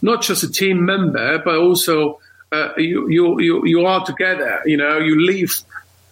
not 0.00 0.22
just 0.22 0.42
a 0.42 0.50
team 0.50 0.84
member, 0.86 1.38
but 1.44 1.56
also 1.56 2.20
uh, 2.52 2.70
you, 2.76 3.08
you, 3.10 3.40
you, 3.40 3.66
you 3.66 3.86
are 3.86 4.04
together. 4.06 4.62
You 4.64 4.78
know, 4.78 4.98
you 4.98 5.20
leave 5.20 5.54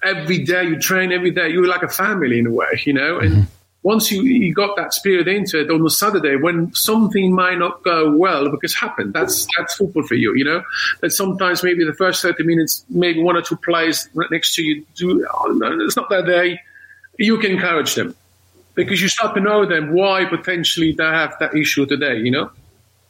every 0.02 0.44
day, 0.44 0.64
you 0.64 0.78
train 0.78 1.12
every 1.12 1.30
day. 1.30 1.48
You're 1.48 1.68
like 1.68 1.82
a 1.82 1.88
family 1.88 2.38
in 2.38 2.46
a 2.46 2.50
way, 2.50 2.82
you 2.84 2.92
know, 2.92 3.18
and 3.18 3.32
mm-hmm 3.32 3.56
once 3.82 4.10
you, 4.12 4.22
you 4.22 4.52
got 4.52 4.76
that 4.76 4.92
spirit 4.92 5.26
into 5.26 5.60
it 5.60 5.70
on 5.70 5.82
the 5.82 5.90
Saturday, 5.90 6.36
when 6.36 6.72
something 6.74 7.32
might 7.34 7.58
not 7.58 7.82
go 7.82 8.14
well, 8.14 8.50
because 8.50 8.74
happened, 8.74 9.14
that's 9.14 9.46
that's 9.56 9.74
football 9.74 10.02
for 10.02 10.14
you, 10.14 10.34
you 10.34 10.44
know. 10.44 10.62
That 11.00 11.10
sometimes 11.12 11.62
maybe 11.62 11.84
the 11.84 11.94
first 11.94 12.20
thirty 12.20 12.42
minutes, 12.42 12.84
maybe 12.90 13.22
one 13.22 13.36
or 13.36 13.42
two 13.42 13.56
players 13.56 14.08
right 14.14 14.30
next 14.30 14.54
to 14.56 14.62
you 14.62 14.84
do. 14.96 15.26
It's 15.80 15.96
not 15.96 16.10
that 16.10 16.26
day. 16.26 16.60
You 17.18 17.38
can 17.38 17.52
encourage 17.52 17.94
them 17.94 18.14
because 18.74 19.00
you 19.00 19.08
start 19.08 19.34
to 19.34 19.40
know 19.40 19.66
them 19.66 19.92
why 19.92 20.24
potentially 20.26 20.92
they 20.92 21.04
have 21.04 21.34
that 21.40 21.54
issue 21.54 21.86
today, 21.86 22.18
you 22.18 22.30
know. 22.30 22.50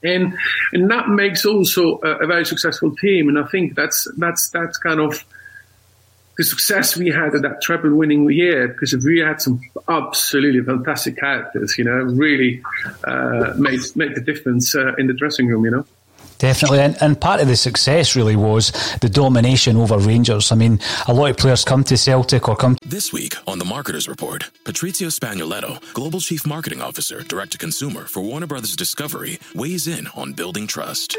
And 0.02 0.36
and 0.72 0.90
that 0.90 1.08
makes 1.08 1.44
also 1.44 1.98
a, 2.02 2.18
a 2.18 2.26
very 2.26 2.46
successful 2.46 2.94
team. 2.96 3.28
And 3.28 3.38
I 3.38 3.44
think 3.44 3.74
that's 3.74 4.08
that's 4.16 4.50
that's 4.50 4.78
kind 4.78 5.00
of 5.00 5.24
the 6.40 6.44
success 6.44 6.96
we 6.96 7.10
had 7.10 7.34
at 7.34 7.42
that 7.42 7.60
treble 7.60 7.94
winning 7.94 8.30
year 8.30 8.68
because 8.68 8.96
we 9.04 9.18
had 9.18 9.42
some 9.42 9.60
absolutely 9.88 10.62
fantastic 10.62 11.18
characters, 11.18 11.76
you 11.76 11.84
know, 11.84 11.98
really 12.24 12.62
uh, 13.04 13.52
made 13.58 13.80
made 13.94 14.14
the 14.14 14.22
difference 14.22 14.74
uh, 14.74 14.94
in 14.94 15.06
the 15.06 15.12
dressing 15.12 15.48
room, 15.48 15.66
you 15.66 15.70
know. 15.70 15.84
Definitely, 16.38 16.80
and, 16.80 16.96
and 17.02 17.20
part 17.20 17.42
of 17.42 17.48
the 17.48 17.56
success 17.56 18.16
really 18.16 18.36
was 18.36 18.72
the 19.02 19.10
domination 19.10 19.76
over 19.76 19.98
Rangers. 19.98 20.50
I 20.50 20.54
mean, 20.54 20.80
a 21.06 21.12
lot 21.12 21.28
of 21.28 21.36
players 21.36 21.62
come 21.62 21.84
to 21.84 21.98
Celtic 21.98 22.48
or 22.48 22.56
come. 22.56 22.78
This 22.80 23.12
week 23.12 23.34
on 23.46 23.58
the 23.58 23.66
Marketers 23.66 24.08
Report, 24.08 24.50
Patrizio 24.64 25.10
Spagnoletto, 25.10 25.92
Global 25.92 26.20
Chief 26.20 26.46
Marketing 26.46 26.80
Officer, 26.80 27.20
Direct 27.20 27.52
to 27.52 27.58
Consumer 27.58 28.06
for 28.06 28.22
Warner 28.22 28.46
Brothers 28.46 28.74
Discovery, 28.74 29.38
weighs 29.54 29.86
in 29.86 30.06
on 30.16 30.32
building 30.32 30.66
trust 30.66 31.18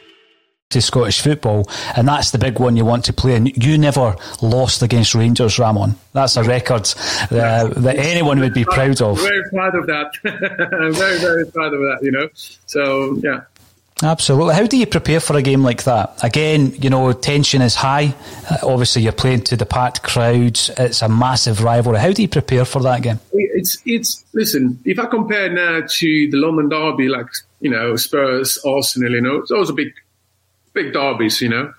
to 0.71 0.81
Scottish 0.81 1.21
football, 1.21 1.69
and 1.95 2.07
that's 2.07 2.31
the 2.31 2.37
big 2.37 2.59
one 2.59 2.77
you 2.77 2.85
want 2.85 3.05
to 3.05 3.13
play. 3.13 3.35
And 3.35 3.55
you 3.63 3.77
never 3.77 4.15
lost 4.41 4.81
against 4.81 5.15
Rangers, 5.15 5.59
Ramon. 5.59 5.95
That's 6.13 6.37
a 6.37 6.43
record 6.43 6.89
uh, 7.31 7.67
that 7.67 7.95
anyone 7.97 8.39
would 8.39 8.53
be 8.53 8.65
proud 8.65 9.01
of. 9.01 9.17
I'm 9.19 9.23
very 9.23 9.49
proud 9.49 9.75
of 9.75 9.87
that. 9.87 10.11
I'm 10.81 10.93
very, 10.93 11.19
very 11.19 11.45
proud 11.45 11.73
of 11.73 11.79
that. 11.79 11.99
You 12.01 12.11
know, 12.11 12.29
so 12.33 13.17
yeah. 13.21 13.41
Absolutely. 14.03 14.55
How 14.55 14.65
do 14.65 14.77
you 14.77 14.87
prepare 14.87 15.19
for 15.19 15.37
a 15.37 15.41
game 15.41 15.61
like 15.61 15.83
that? 15.83 16.23
Again, 16.23 16.73
you 16.81 16.89
know, 16.89 17.13
tension 17.13 17.61
is 17.61 17.75
high. 17.75 18.15
Uh, 18.49 18.57
obviously, 18.63 19.03
you're 19.03 19.11
playing 19.11 19.43
to 19.43 19.55
the 19.55 19.65
packed 19.65 20.01
crowds. 20.01 20.71
It's 20.77 21.01
a 21.01 21.09
massive 21.09 21.63
rivalry. 21.63 21.99
How 21.99 22.11
do 22.11 22.21
you 22.21 22.27
prepare 22.27 22.65
for 22.65 22.81
that 22.81 23.03
game? 23.03 23.19
It's 23.31 23.81
it's 23.85 24.25
listen. 24.33 24.79
If 24.85 24.97
I 24.97 25.05
compare 25.05 25.51
now 25.51 25.85
to 25.87 26.29
the 26.31 26.37
London 26.37 26.69
Derby, 26.69 27.09
like 27.09 27.27
you 27.59 27.69
know, 27.69 27.95
Spurs, 27.95 28.57
Arsenal, 28.65 29.11
you 29.11 29.21
know, 29.21 29.37
it's 29.37 29.51
always 29.51 29.69
a 29.69 29.73
big 29.73 29.93
big 30.73 30.93
derbies, 30.93 31.41
you 31.41 31.49
know. 31.49 31.73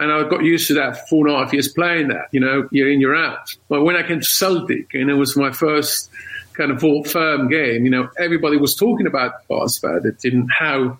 And 0.00 0.12
I 0.12 0.28
got 0.28 0.44
used 0.44 0.68
to 0.68 0.74
that 0.74 1.08
four 1.08 1.26
and 1.26 1.36
a 1.36 1.38
half 1.38 1.52
years 1.52 1.68
playing 1.68 2.08
that, 2.08 2.28
you 2.32 2.40
know, 2.40 2.68
you're 2.70 2.90
in, 2.90 3.00
you're 3.00 3.16
out. 3.16 3.48
But 3.68 3.84
when 3.84 3.96
I 3.96 4.06
came 4.06 4.20
to 4.20 4.26
Celtic, 4.26 4.94
and 4.94 5.10
it 5.10 5.14
was 5.14 5.36
my 5.36 5.52
first 5.52 6.10
kind 6.54 6.70
of 6.70 6.80
firm 7.06 7.48
game, 7.48 7.84
you 7.84 7.90
know, 7.90 8.08
everybody 8.18 8.56
was 8.56 8.74
talking 8.74 9.06
about 9.06 9.46
Barsbad, 9.48 10.04
it 10.04 10.18
didn't 10.20 10.48
how 10.48 10.98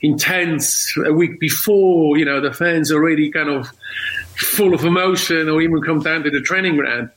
intense 0.00 0.94
a 1.04 1.12
week 1.12 1.40
before, 1.40 2.16
you 2.18 2.24
know, 2.24 2.40
the 2.40 2.52
fans 2.52 2.92
already 2.92 3.30
kind 3.30 3.48
of 3.48 3.68
full 4.36 4.74
of 4.74 4.84
emotion 4.84 5.48
or 5.48 5.62
even 5.62 5.80
come 5.82 6.00
down 6.00 6.22
to 6.22 6.30
the 6.30 6.40
training 6.40 6.76
ground. 6.76 7.10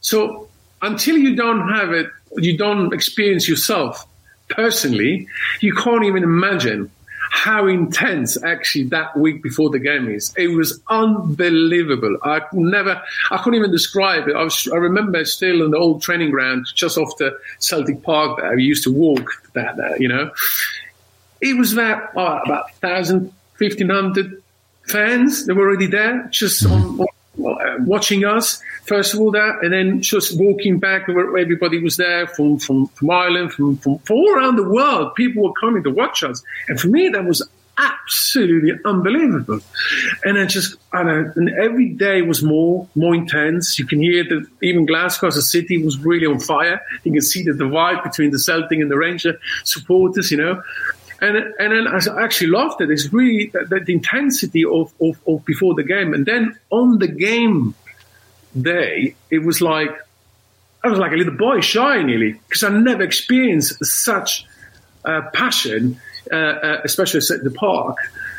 So 0.00 0.48
until 0.82 1.16
you 1.16 1.36
don't 1.36 1.68
have 1.68 1.92
it, 1.92 2.08
you 2.36 2.56
don't 2.56 2.92
experience 2.92 3.48
yourself 3.48 4.06
personally, 4.48 5.28
you 5.60 5.74
can't 5.74 6.04
even 6.04 6.22
imagine 6.22 6.90
how 7.36 7.66
intense 7.66 8.42
actually 8.42 8.84
that 8.84 9.14
week 9.14 9.42
before 9.42 9.68
the 9.68 9.78
game 9.78 10.08
is. 10.08 10.32
It 10.38 10.48
was 10.48 10.80
unbelievable. 10.88 12.16
I 12.22 12.40
never, 12.52 13.00
I 13.30 13.36
couldn't 13.36 13.58
even 13.58 13.70
describe 13.70 14.26
it. 14.26 14.34
I, 14.34 14.42
was, 14.42 14.66
I 14.72 14.76
remember 14.76 15.22
still 15.26 15.62
in 15.62 15.70
the 15.70 15.76
old 15.76 16.00
training 16.00 16.30
ground 16.30 16.66
just 16.74 16.96
off 16.96 17.16
the 17.18 17.38
Celtic 17.58 18.02
Park 18.02 18.40
there. 18.40 18.56
We 18.56 18.64
used 18.64 18.84
to 18.84 18.92
walk 18.92 19.30
that 19.52 20.00
you 20.00 20.08
know. 20.08 20.30
It 21.42 21.58
was 21.58 21.74
about, 21.74 22.10
oh, 22.16 22.38
about 22.38 22.64
1,000, 22.80 23.30
1,500 23.58 24.42
fans 24.84 25.44
that 25.44 25.54
were 25.54 25.68
already 25.68 25.86
there, 25.86 26.28
just 26.32 26.64
on, 26.64 27.04
watching 27.36 28.24
us 28.24 28.62
first 28.86 29.14
of 29.14 29.20
all 29.20 29.30
that, 29.32 29.58
and 29.62 29.72
then 29.72 30.00
just 30.00 30.38
walking 30.38 30.78
back 30.78 31.08
where 31.08 31.36
everybody 31.36 31.82
was 31.82 31.96
there 31.96 32.26
from 32.26 32.58
from, 32.58 32.86
from 32.88 33.10
Ireland, 33.10 33.52
from, 33.52 33.76
from 33.78 33.98
from 33.98 34.16
all 34.16 34.34
around 34.34 34.56
the 34.56 34.68
world. 34.68 35.14
People 35.14 35.42
were 35.44 35.52
coming 35.52 35.82
to 35.84 35.90
watch 35.90 36.22
us, 36.22 36.42
and 36.68 36.80
for 36.80 36.88
me 36.88 37.08
that 37.08 37.24
was 37.24 37.46
absolutely 37.78 38.72
unbelievable. 38.84 39.60
And 40.24 40.38
I 40.38 40.46
just, 40.46 40.76
I 40.92 41.00
and 41.02 41.50
every 41.50 41.90
day 41.90 42.22
was 42.22 42.42
more, 42.42 42.88
more 42.94 43.14
intense. 43.14 43.78
You 43.78 43.86
can 43.86 44.00
hear 44.00 44.24
that 44.24 44.46
even 44.62 44.86
Glasgow 44.86 45.26
as 45.26 45.36
a 45.36 45.42
city 45.42 45.82
was 45.82 45.98
really 45.98 46.26
on 46.26 46.40
fire. 46.40 46.80
You 47.04 47.12
can 47.12 47.20
see 47.22 47.42
the 47.42 47.52
divide 47.52 48.02
between 48.02 48.30
the 48.30 48.38
Celtic 48.38 48.80
and 48.80 48.90
the 48.90 48.96
Ranger 48.96 49.38
supporters, 49.64 50.30
you 50.30 50.38
know. 50.38 50.62
And, 51.20 51.36
and 51.36 51.72
then 51.72 51.88
I 51.88 52.22
actually 52.22 52.48
loved 52.48 52.80
it. 52.80 52.90
It's 52.90 53.12
really 53.12 53.46
the, 53.46 53.80
the 53.84 53.92
intensity 53.92 54.64
of, 54.64 54.92
of, 55.00 55.18
of 55.26 55.44
before 55.44 55.74
the 55.74 55.84
game. 55.84 56.12
And 56.12 56.26
then 56.26 56.58
on 56.70 56.98
the 56.98 57.08
game 57.08 57.74
day, 58.62 59.14
it 59.30 59.44
was 59.44 59.60
like, 59.60 59.90
I 60.84 60.88
was 60.88 60.98
like 60.98 61.12
a 61.12 61.16
little 61.16 61.36
boy, 61.36 61.60
shy 61.60 62.02
nearly, 62.02 62.32
because 62.48 62.62
I 62.62 62.70
never 62.70 63.02
experienced 63.02 63.84
such 63.84 64.46
uh, 65.04 65.22
passion, 65.32 66.00
uh, 66.32 66.36
uh, 66.36 66.80
especially 66.84 67.20
at 67.34 67.44
the 67.44 67.50
park, 67.50 67.96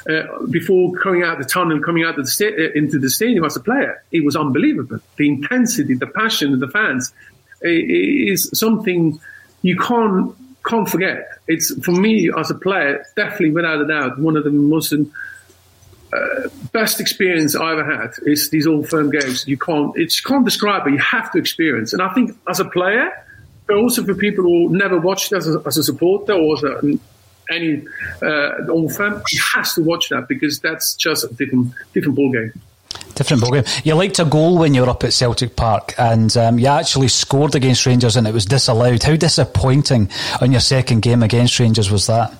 uh, 0.09 0.45
before 0.49 0.93
coming 0.97 1.23
out 1.23 1.37
the 1.37 1.45
tunnel, 1.45 1.79
coming 1.79 2.03
out 2.03 2.15
the 2.15 2.25
sta- 2.25 2.53
uh, 2.53 2.71
into 2.75 2.99
the 2.99 3.09
stadium 3.09 3.43
as 3.43 3.55
a 3.55 3.59
player. 3.59 4.01
It 4.11 4.23
was 4.23 4.35
unbelievable. 4.35 4.99
The 5.17 5.27
intensity, 5.27 5.95
the 5.95 6.07
passion 6.07 6.53
of 6.53 6.59
the 6.59 6.67
fans 6.67 7.13
is 7.61 8.49
something 8.53 9.19
you 9.61 9.77
can't 9.77 10.35
can't 10.65 10.87
forget. 10.87 11.29
It's 11.47 11.73
for 11.83 11.91
me 11.91 12.29
as 12.37 12.51
a 12.51 12.55
player, 12.55 13.05
definitely 13.15 13.51
without 13.51 13.81
a 13.81 13.87
doubt, 13.87 14.19
one 14.19 14.35
of 14.35 14.43
the 14.43 14.51
most 14.51 14.93
uh, 16.13 16.49
best 16.71 16.99
experience 16.99 17.55
I 17.55 17.73
ever 17.73 17.83
had 17.83 18.11
is 18.25 18.49
these 18.49 18.67
Old 18.67 18.89
Firm 18.89 19.09
games. 19.09 19.47
You 19.47 19.57
can't, 19.57 19.91
it's, 19.95 20.21
you 20.21 20.27
can't 20.27 20.45
describe 20.45 20.87
it. 20.87 20.91
You 20.91 20.99
have 20.99 21.31
to 21.33 21.37
experience. 21.37 21.93
And 21.93 22.01
I 22.01 22.13
think 22.13 22.37
as 22.47 22.59
a 22.59 22.65
player, 22.65 23.11
but 23.65 23.77
also 23.77 24.03
for 24.03 24.15
people 24.15 24.43
who 24.43 24.69
never 24.69 24.99
watched 24.99 25.33
as 25.33 25.47
a, 25.47 25.61
as 25.65 25.77
a 25.77 25.83
supporter 25.83 26.33
or 26.33 26.55
as 26.55 26.63
a, 26.63 26.99
any 27.49 27.85
uh, 28.21 28.67
Old 28.69 28.93
Firm, 28.93 29.21
you 29.31 29.41
has 29.55 29.73
to 29.75 29.83
watch 29.83 30.09
that 30.09 30.27
because 30.27 30.59
that's 30.59 30.95
just 30.95 31.23
a 31.23 31.33
different 31.33 31.73
different 31.93 32.15
ball 32.15 32.31
game. 32.31 32.53
Different 33.15 33.43
ballgame. 33.43 33.85
You 33.85 33.95
liked 33.95 34.19
a 34.19 34.25
goal 34.25 34.57
when 34.57 34.73
you 34.73 34.81
were 34.81 34.89
up 34.89 35.03
at 35.03 35.13
Celtic 35.13 35.55
Park, 35.55 35.93
and 35.97 36.35
um, 36.37 36.59
you 36.59 36.67
actually 36.67 37.07
scored 37.07 37.55
against 37.55 37.85
Rangers, 37.85 38.15
and 38.15 38.27
it 38.27 38.33
was 38.33 38.45
disallowed. 38.45 39.03
How 39.03 39.15
disappointing 39.15 40.09
on 40.41 40.51
your 40.51 40.61
second 40.61 41.01
game 41.01 41.23
against 41.23 41.59
Rangers 41.59 41.91
was 41.91 42.07
that? 42.07 42.33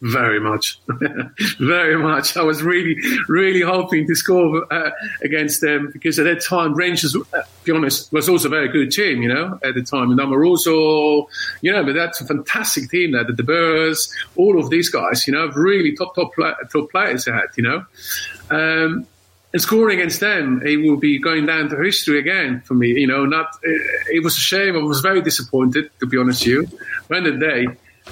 Very 0.00 0.38
much, 0.38 0.78
very 1.58 1.98
much. 1.98 2.36
I 2.36 2.42
was 2.42 2.62
really, 2.62 2.96
really 3.26 3.62
hoping 3.62 4.06
to 4.06 4.14
score 4.14 4.72
uh, 4.72 4.90
against 5.24 5.60
them 5.60 5.90
because 5.92 6.20
at 6.20 6.24
that 6.24 6.40
time, 6.40 6.74
Rangers, 6.74 7.16
uh, 7.16 7.42
be 7.64 7.72
honest, 7.72 8.12
was 8.12 8.28
also 8.28 8.46
a 8.46 8.50
very 8.50 8.68
good 8.68 8.92
team, 8.92 9.22
you 9.22 9.28
know, 9.28 9.58
at 9.64 9.74
the 9.74 9.82
time. 9.82 10.12
And 10.12 10.20
Amoruso, 10.20 11.26
you 11.62 11.72
know, 11.72 11.84
but 11.84 11.94
that's 11.94 12.20
a 12.20 12.26
fantastic 12.26 12.88
team 12.90 13.10
there. 13.10 13.24
The 13.24 13.32
De 13.32 13.42
Boers, 13.42 14.14
all 14.36 14.60
of 14.60 14.70
these 14.70 14.88
guys, 14.88 15.26
you 15.26 15.32
know, 15.32 15.48
really 15.48 15.96
top, 15.96 16.14
top, 16.14 16.30
top 16.70 16.90
players 16.92 17.24
they 17.24 17.32
had, 17.32 17.48
you 17.56 17.64
know. 17.64 17.84
Um, 18.50 19.04
and 19.52 19.62
scoring 19.62 19.98
against 19.98 20.20
them, 20.20 20.62
it 20.64 20.76
will 20.76 20.98
be 20.98 21.18
going 21.18 21.46
down 21.46 21.70
to 21.70 21.82
history 21.82 22.20
again 22.20 22.60
for 22.60 22.74
me. 22.74 23.00
You 23.00 23.06
know, 23.08 23.24
not 23.24 23.46
it, 23.62 24.16
it 24.16 24.22
was 24.22 24.36
a 24.36 24.40
shame. 24.40 24.76
I 24.76 24.80
was 24.80 25.00
very 25.00 25.22
disappointed, 25.22 25.90
to 25.98 26.06
be 26.06 26.18
honest 26.18 26.42
with 26.42 26.48
you. 26.48 26.68
When 27.08 27.24
the 27.24 27.32
day 27.32 27.66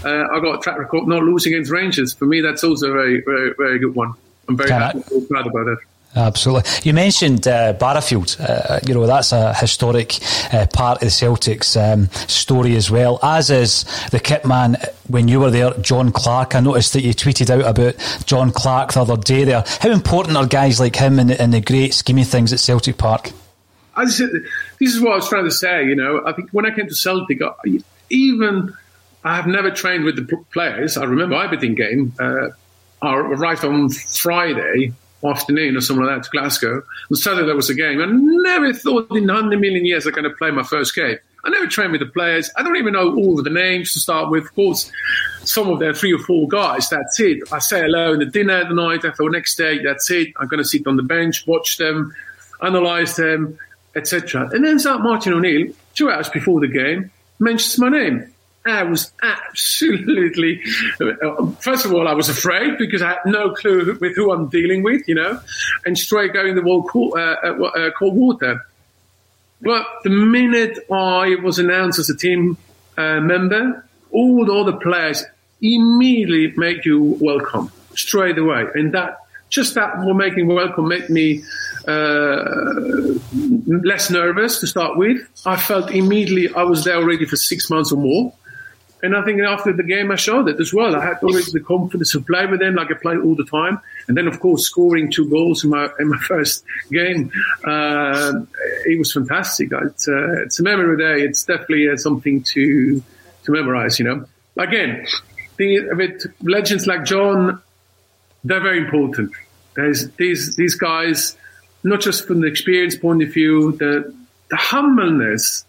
uh, 0.04 0.28
I 0.32 0.40
got 0.40 0.56
a 0.56 0.58
track 0.58 0.78
record 0.78 1.06
not 1.06 1.22
losing 1.22 1.54
against 1.54 1.70
Rangers. 1.70 2.14
For 2.14 2.26
me, 2.26 2.40
that's 2.40 2.64
also 2.64 2.90
a 2.90 2.92
very, 2.92 3.20
very, 3.22 3.54
very 3.56 3.78
good 3.78 3.94
one. 3.94 4.14
I'm 4.48 4.56
very 4.56 4.70
happy, 4.70 5.00
proud 5.28 5.46
about 5.46 5.68
it. 5.68 5.78
Absolutely. 6.14 6.70
You 6.82 6.94
mentioned 6.94 7.46
uh, 7.46 7.74
Barrowfield. 7.74 8.36
Uh, 8.40 8.80
you 8.86 8.94
know, 8.94 9.06
that's 9.06 9.32
a 9.32 9.52
historic 9.52 10.18
uh, 10.52 10.66
part 10.72 11.02
of 11.02 11.08
the 11.08 11.12
Celtics 11.12 11.76
um, 11.76 12.08
story 12.26 12.74
as 12.74 12.90
well, 12.90 13.18
as 13.22 13.50
is 13.50 13.84
the 14.10 14.20
kit 14.20 14.46
man 14.46 14.78
when 15.08 15.28
you 15.28 15.40
were 15.40 15.50
there, 15.50 15.72
John 15.74 16.12
Clark. 16.12 16.54
I 16.54 16.60
noticed 16.60 16.94
that 16.94 17.02
you 17.02 17.12
tweeted 17.12 17.50
out 17.50 17.66
about 17.66 17.96
John 18.24 18.50
Clark 18.50 18.94
the 18.94 19.02
other 19.02 19.18
day 19.18 19.44
there. 19.44 19.62
How 19.80 19.90
important 19.90 20.38
are 20.38 20.46
guys 20.46 20.80
like 20.80 20.96
him 20.96 21.18
in 21.18 21.26
the, 21.26 21.42
in 21.42 21.50
the 21.50 21.60
great 21.60 21.92
scheme 21.92 22.18
of 22.18 22.28
things 22.28 22.52
at 22.52 22.60
Celtic 22.60 22.96
Park? 22.96 23.32
this 23.98 24.20
is 24.80 25.00
what 25.00 25.12
I 25.12 25.16
was 25.16 25.28
trying 25.28 25.44
to 25.44 25.50
say. 25.50 25.84
You 25.84 25.96
know, 25.96 26.22
I 26.26 26.32
think 26.32 26.50
when 26.50 26.66
I 26.66 26.70
came 26.70 26.88
to 26.88 26.94
Celtic, 26.94 27.40
even 28.10 28.74
I 29.26 29.34
have 29.34 29.48
never 29.48 29.72
trained 29.72 30.04
with 30.04 30.14
the 30.14 30.36
players. 30.52 30.96
I 30.96 31.02
remember 31.02 31.34
Aberdeen 31.34 31.74
game. 31.74 32.14
Uh, 32.20 32.50
I 33.02 33.16
arrived 33.16 33.64
on 33.64 33.88
Friday 33.90 34.92
afternoon 35.24 35.76
or 35.76 35.80
something 35.80 36.06
like 36.06 36.14
that 36.14 36.22
to 36.22 36.30
Glasgow. 36.30 36.82
On 37.10 37.16
Saturday 37.16 37.44
there 37.44 37.56
was 37.56 37.68
a 37.68 37.74
game. 37.74 38.00
I 38.00 38.06
never 38.06 38.72
thought 38.72 39.10
in 39.16 39.26
100 39.26 39.58
million 39.58 39.84
years 39.84 40.06
I'm 40.06 40.12
going 40.12 40.30
to 40.30 40.30
play 40.30 40.52
my 40.52 40.62
first 40.62 40.94
game. 40.94 41.18
I 41.44 41.48
never 41.48 41.66
trained 41.66 41.90
with 41.90 42.02
the 42.02 42.06
players. 42.06 42.52
I 42.56 42.62
don't 42.62 42.76
even 42.76 42.92
know 42.92 43.16
all 43.16 43.36
of 43.36 43.44
the 43.44 43.50
names 43.50 43.92
to 43.94 43.98
start 43.98 44.30
with. 44.30 44.44
Of 44.44 44.54
course, 44.54 44.92
some 45.42 45.70
of 45.70 45.80
their 45.80 45.92
three 45.92 46.12
or 46.12 46.20
four 46.20 46.46
guys. 46.46 46.88
That's 46.88 47.18
it. 47.18 47.52
I 47.52 47.58
say 47.58 47.80
hello 47.80 48.12
in 48.12 48.20
the 48.20 48.26
dinner 48.26 48.62
the 48.64 48.74
night 48.74 49.04
after 49.04 49.24
the 49.24 49.30
next 49.30 49.56
day. 49.56 49.82
That's 49.82 50.08
it. 50.08 50.34
I'm 50.36 50.46
going 50.46 50.62
to 50.62 50.68
sit 50.68 50.86
on 50.86 50.94
the 50.94 51.02
bench, 51.02 51.44
watch 51.48 51.78
them, 51.78 52.14
analyze 52.62 53.16
them, 53.16 53.58
etc. 53.96 54.50
And 54.52 54.64
then 54.64 54.78
start 54.78 55.02
Martin 55.02 55.32
O'Neill, 55.32 55.72
two 55.96 56.10
hours 56.12 56.28
before 56.28 56.60
the 56.60 56.68
game, 56.68 57.10
mentions 57.40 57.76
my 57.80 57.88
name. 57.88 58.32
I 58.66 58.82
was 58.82 59.12
absolutely, 59.22 60.62
first 61.60 61.84
of 61.84 61.92
all, 61.92 62.08
I 62.08 62.14
was 62.14 62.28
afraid 62.28 62.78
because 62.78 63.02
I 63.02 63.10
had 63.10 63.18
no 63.26 63.52
clue 63.54 63.96
with 64.00 64.16
who 64.16 64.32
I'm 64.32 64.48
dealing 64.48 64.82
with, 64.82 65.06
you 65.08 65.14
know, 65.14 65.40
and 65.84 65.96
straight 65.96 66.32
going 66.32 66.54
the 66.54 66.62
wall 66.62 66.82
cold, 66.82 67.14
uh, 67.16 67.36
uh, 67.44 67.62
uh, 67.62 67.90
cold 67.98 68.14
water. 68.16 68.64
But 69.60 69.86
the 70.04 70.10
minute 70.10 70.78
I 70.90 71.36
was 71.42 71.58
announced 71.58 71.98
as 71.98 72.10
a 72.10 72.16
team 72.16 72.58
uh, 72.96 73.20
member, 73.20 73.86
all 74.10 74.44
the 74.44 74.52
other 74.52 74.76
players 74.76 75.24
immediately 75.60 76.52
make 76.56 76.84
you 76.84 77.16
welcome 77.20 77.70
straight 77.94 78.38
away. 78.38 78.66
And 78.74 78.92
that, 78.92 79.18
just 79.48 79.74
that 79.74 79.98
making 79.98 80.48
welcome 80.48 80.88
made 80.88 81.08
me 81.08 81.42
uh, 81.86 82.44
less 83.66 84.10
nervous 84.10 84.60
to 84.60 84.66
start 84.66 84.96
with. 84.98 85.18
I 85.46 85.56
felt 85.56 85.90
immediately 85.90 86.54
I 86.54 86.64
was 86.64 86.84
there 86.84 86.96
already 86.96 87.26
for 87.26 87.36
six 87.36 87.70
months 87.70 87.92
or 87.92 87.98
more. 87.98 88.32
And 89.02 89.14
I 89.14 89.22
think 89.22 89.40
after 89.42 89.72
the 89.72 89.82
game, 89.82 90.10
I 90.10 90.16
showed 90.16 90.48
it 90.48 90.58
as 90.58 90.72
well. 90.72 90.96
I 90.96 91.04
had 91.04 91.18
always 91.22 91.52
the 91.52 91.60
confidence 91.60 92.12
to 92.12 92.20
play 92.20 92.46
with 92.46 92.60
them 92.60 92.76
like 92.76 92.90
I 92.90 92.94
play 92.94 93.16
all 93.16 93.34
the 93.34 93.44
time. 93.44 93.78
And 94.08 94.16
then, 94.16 94.26
of 94.26 94.40
course, 94.40 94.64
scoring 94.64 95.10
two 95.10 95.28
goals 95.28 95.64
in 95.64 95.70
my 95.70 95.88
in 95.98 96.08
my 96.08 96.18
first 96.26 96.64
game, 96.90 97.30
uh, 97.64 98.32
it 98.86 98.98
was 98.98 99.12
fantastic. 99.12 99.70
It's, 99.72 100.08
uh, 100.08 100.42
it's 100.42 100.58
a 100.60 100.62
memory 100.62 100.96
day. 100.96 101.24
It's 101.24 101.44
definitely 101.44 101.90
uh, 101.90 101.96
something 101.96 102.42
to 102.54 103.02
to 103.44 103.52
memorize. 103.52 103.98
You 103.98 104.06
know, 104.06 104.24
again, 104.56 105.06
the, 105.58 105.88
with 105.92 106.26
legends 106.42 106.86
like 106.86 107.04
John, 107.04 107.60
they're 108.44 108.60
very 108.60 108.78
important. 108.78 109.32
There's 109.74 110.08
these 110.12 110.56
these 110.56 110.74
guys, 110.74 111.36
not 111.84 112.00
just 112.00 112.26
from 112.26 112.40
the 112.40 112.46
experience 112.46 112.96
point 112.96 113.22
of 113.22 113.28
view, 113.28 113.72
the 113.72 114.14
the 114.48 114.56
humbleness 114.56 115.66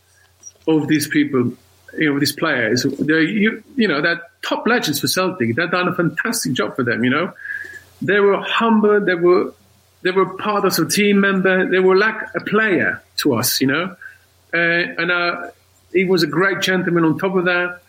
of 0.65 0.87
these 0.87 1.07
people 1.07 1.53
you 1.97 2.13
know, 2.13 2.19
these 2.19 2.31
players, 2.31 2.83
they're, 2.83 3.21
you, 3.21 3.63
you 3.75 3.87
know, 3.87 4.01
they're 4.01 4.21
top 4.41 4.65
legends 4.67 4.99
for 4.99 5.07
Celtic. 5.07 5.55
They've 5.55 5.71
done 5.71 5.87
a 5.87 5.95
fantastic 5.95 6.53
job 6.53 6.75
for 6.75 6.83
them, 6.83 7.03
you 7.03 7.09
know. 7.09 7.33
They 8.01 8.19
were 8.19 8.41
humble. 8.41 9.03
They 9.03 9.15
were, 9.15 9.53
they 10.03 10.11
were 10.11 10.37
part 10.37 10.65
of 10.65 10.77
a 10.77 10.85
team 10.85 11.21
member. 11.21 11.69
They 11.69 11.79
were 11.79 11.97
like 11.97 12.15
a 12.35 12.41
player 12.41 13.01
to 13.17 13.35
us, 13.35 13.59
you 13.61 13.67
know. 13.67 13.95
Uh, 14.53 14.57
and 14.57 15.11
uh, 15.11 15.51
he 15.91 16.05
was 16.05 16.23
a 16.23 16.27
great 16.27 16.61
gentleman 16.61 17.03
on 17.03 17.17
top 17.17 17.35
of 17.35 17.45
that. 17.45 17.81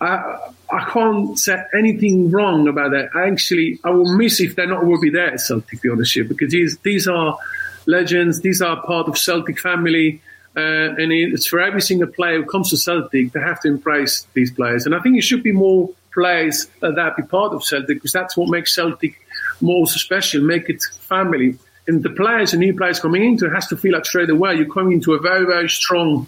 I, 0.00 0.50
I 0.70 0.84
can't 0.90 1.38
say 1.38 1.62
anything 1.76 2.30
wrong 2.30 2.68
about 2.68 2.90
that. 2.90 3.10
I 3.14 3.28
actually, 3.28 3.78
I 3.82 3.90
will 3.90 4.16
miss 4.16 4.40
if 4.40 4.54
they're 4.54 4.66
not 4.66 4.84
will 4.84 5.00
be 5.00 5.10
there 5.10 5.32
at 5.32 5.40
Celtic, 5.40 5.80
to 5.80 5.82
be 5.82 5.88
honest 5.90 6.16
with 6.16 6.24
you, 6.24 6.28
because 6.28 6.52
these, 6.52 6.78
these 6.78 7.08
are 7.08 7.38
legends. 7.86 8.40
These 8.40 8.60
are 8.62 8.80
part 8.82 9.08
of 9.08 9.16
Celtic 9.16 9.58
family. 9.58 10.20
Uh, 10.56 10.94
and 10.96 11.12
it's 11.12 11.46
for 11.46 11.60
every 11.60 11.82
single 11.82 12.08
player 12.08 12.40
who 12.40 12.46
comes 12.46 12.70
to 12.70 12.78
Celtic, 12.78 13.32
they 13.32 13.40
have 13.40 13.60
to 13.60 13.68
embrace 13.68 14.26
these 14.32 14.50
players. 14.50 14.86
And 14.86 14.94
I 14.94 15.00
think 15.00 15.18
it 15.18 15.22
should 15.22 15.42
be 15.42 15.52
more 15.52 15.90
players 16.14 16.66
that 16.80 17.14
be 17.16 17.22
part 17.24 17.52
of 17.52 17.62
Celtic 17.62 17.98
because 17.98 18.12
that's 18.12 18.36
what 18.36 18.48
makes 18.48 18.74
Celtic 18.74 19.20
more 19.60 19.86
special, 19.86 20.42
make 20.42 20.70
it 20.70 20.82
family. 21.00 21.58
And 21.86 22.02
the 22.02 22.10
players 22.10 22.52
and 22.52 22.60
new 22.60 22.74
players 22.74 22.98
coming 22.98 23.22
into 23.22 23.46
it 23.46 23.52
has 23.52 23.66
to 23.68 23.76
feel 23.76 23.92
like 23.92 24.06
straight 24.06 24.30
away 24.30 24.54
you're 24.54 24.72
coming 24.72 24.94
into 24.94 25.12
a 25.12 25.20
very, 25.20 25.44
very 25.44 25.68
strong 25.68 26.26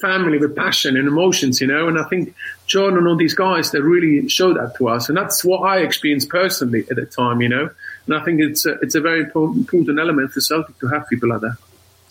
family 0.00 0.38
with 0.38 0.54
passion 0.54 0.96
and 0.96 1.08
emotions, 1.08 1.60
you 1.60 1.66
know. 1.66 1.88
And 1.88 1.98
I 1.98 2.04
think 2.04 2.34
John 2.66 2.96
and 2.96 3.08
all 3.08 3.16
these 3.16 3.34
guys, 3.34 3.72
they 3.72 3.80
really 3.80 4.28
showed 4.28 4.56
that 4.56 4.76
to 4.76 4.88
us. 4.88 5.08
And 5.08 5.18
that's 5.18 5.44
what 5.44 5.62
I 5.62 5.78
experienced 5.78 6.28
personally 6.28 6.86
at 6.90 6.96
the 6.96 7.06
time, 7.06 7.40
you 7.42 7.48
know. 7.48 7.70
And 8.06 8.14
I 8.14 8.24
think 8.24 8.40
it's 8.40 8.66
a, 8.66 8.74
it's 8.82 8.94
a 8.94 9.00
very 9.00 9.20
important 9.24 9.98
element 9.98 10.32
for 10.32 10.40
Celtic 10.40 10.78
to 10.78 10.86
have 10.88 11.08
people 11.08 11.30
like 11.30 11.40
that. 11.40 11.56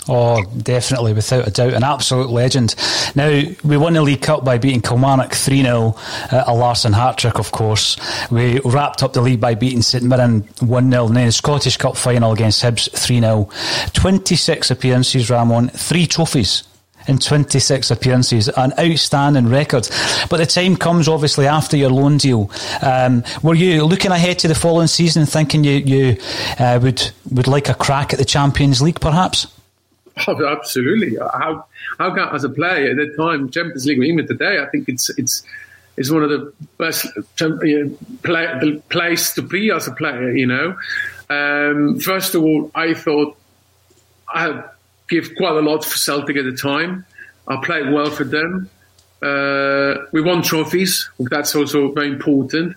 Oh, 0.10 0.44
definitely, 0.58 1.13
without 1.13 1.48
a 1.48 1.52
doubt. 1.52 1.74
An 1.74 1.84
absolute 1.84 2.30
legend. 2.30 2.76
Now, 3.16 3.42
we 3.63 3.78
won 3.78 3.94
the 3.94 4.02
League 4.02 4.22
Cup 4.22 4.44
by 4.44 4.58
beating 4.58 4.82
Kilmarnock 4.82 5.34
3 5.34 5.62
0, 5.62 5.96
uh, 6.32 6.44
a 6.46 6.54
Larsson 6.54 6.92
hat 6.94 7.18
trick, 7.18 7.39
of 7.39 7.52
course. 7.52 7.98
We 8.30 8.60
wrapped 8.66 9.02
up 9.02 9.13
the 9.13 9.22
league 9.22 9.39
by 9.39 9.56
beating 9.56 9.82
St 9.82 10.04
Mirren 10.04 10.42
1 10.60 10.92
0, 10.92 11.08
and 11.08 11.16
then 11.16 11.26
the 11.28 11.32
Scottish 11.32 11.78
Cup 11.78 11.96
final 11.96 12.34
against 12.34 12.62
Hibs 12.62 12.92
3 12.92 13.22
0. 13.22 13.50
26 13.94 14.72
appearances, 14.72 15.30
Ramon, 15.30 15.70
three 15.70 16.06
trophies 16.06 16.63
in 17.08 17.18
26 17.18 17.92
appearances, 17.92 18.50
an 18.50 18.74
outstanding 18.80 19.48
record. 19.48 19.88
But 20.30 20.38
the 20.38 20.46
time 20.46 20.76
comes 20.76 21.08
obviously 21.08 21.48
after 21.48 21.78
your 21.78 21.89
loan 21.89 22.18
deal. 22.18 22.52
Um, 22.82 23.24
were 23.42 23.56
you 23.56 23.86
looking 23.86 24.12
ahead 24.12 24.39
to 24.39 24.48
the 24.48 24.56
following 24.56 24.88
season, 24.88 25.26
thinking 25.26 25.63
you 25.63 25.78
you 25.78 26.18
uh, 26.60 26.80
would 26.82 27.12
would 27.32 27.48
like 27.48 27.70
a 27.70 27.74
crack 27.74 28.13
at 28.13 28.20
the 28.20 28.26
Champions 28.26 28.82
League, 28.82 29.00
perhaps? 29.00 29.48
Oh, 30.28 30.45
absolutely. 30.45 31.17
How 31.17 31.65
how 31.97 32.13
can 32.13 32.30
as 32.36 32.43
a 32.43 32.49
player 32.49 32.91
at 32.91 32.97
that 32.97 33.17
time 33.17 33.49
Champions 33.49 33.86
League, 33.86 34.04
even 34.04 34.28
today, 34.28 34.60
I 34.62 34.67
think 34.67 34.88
it's 34.88 35.10
it's 35.17 35.43
it's 35.97 36.12
one 36.12 36.23
of 36.23 36.30
the 36.30 36.54
best 36.78 37.08
play, 37.38 38.45
the 38.62 38.82
place 38.89 39.34
to 39.34 39.41
be 39.41 39.71
as 39.71 39.88
a 39.88 39.91
player. 39.91 40.36
You 40.36 40.47
know, 40.47 40.78
um, 41.30 41.99
first 41.99 42.36
of 42.36 42.43
all, 42.43 42.71
I 42.76 42.93
thought 42.93 43.38
I 44.28 44.63
give 45.10 45.36
quite 45.36 45.56
a 45.56 45.62
lot 45.62 45.84
for 45.84 45.97
Celtic 45.97 46.38
at 46.38 46.45
the 46.45 46.56
time. 46.56 47.06
I 47.47 47.58
played 47.58 47.91
well 47.91 48.10
for 48.10 48.23
them. 48.23 48.69
Uh, 49.21 50.06
we 50.12 50.21
won 50.21 50.41
trophies. 50.41 51.10
That's 51.19 51.56
also 51.56 51.91
very 51.91 52.10
important. 52.10 52.76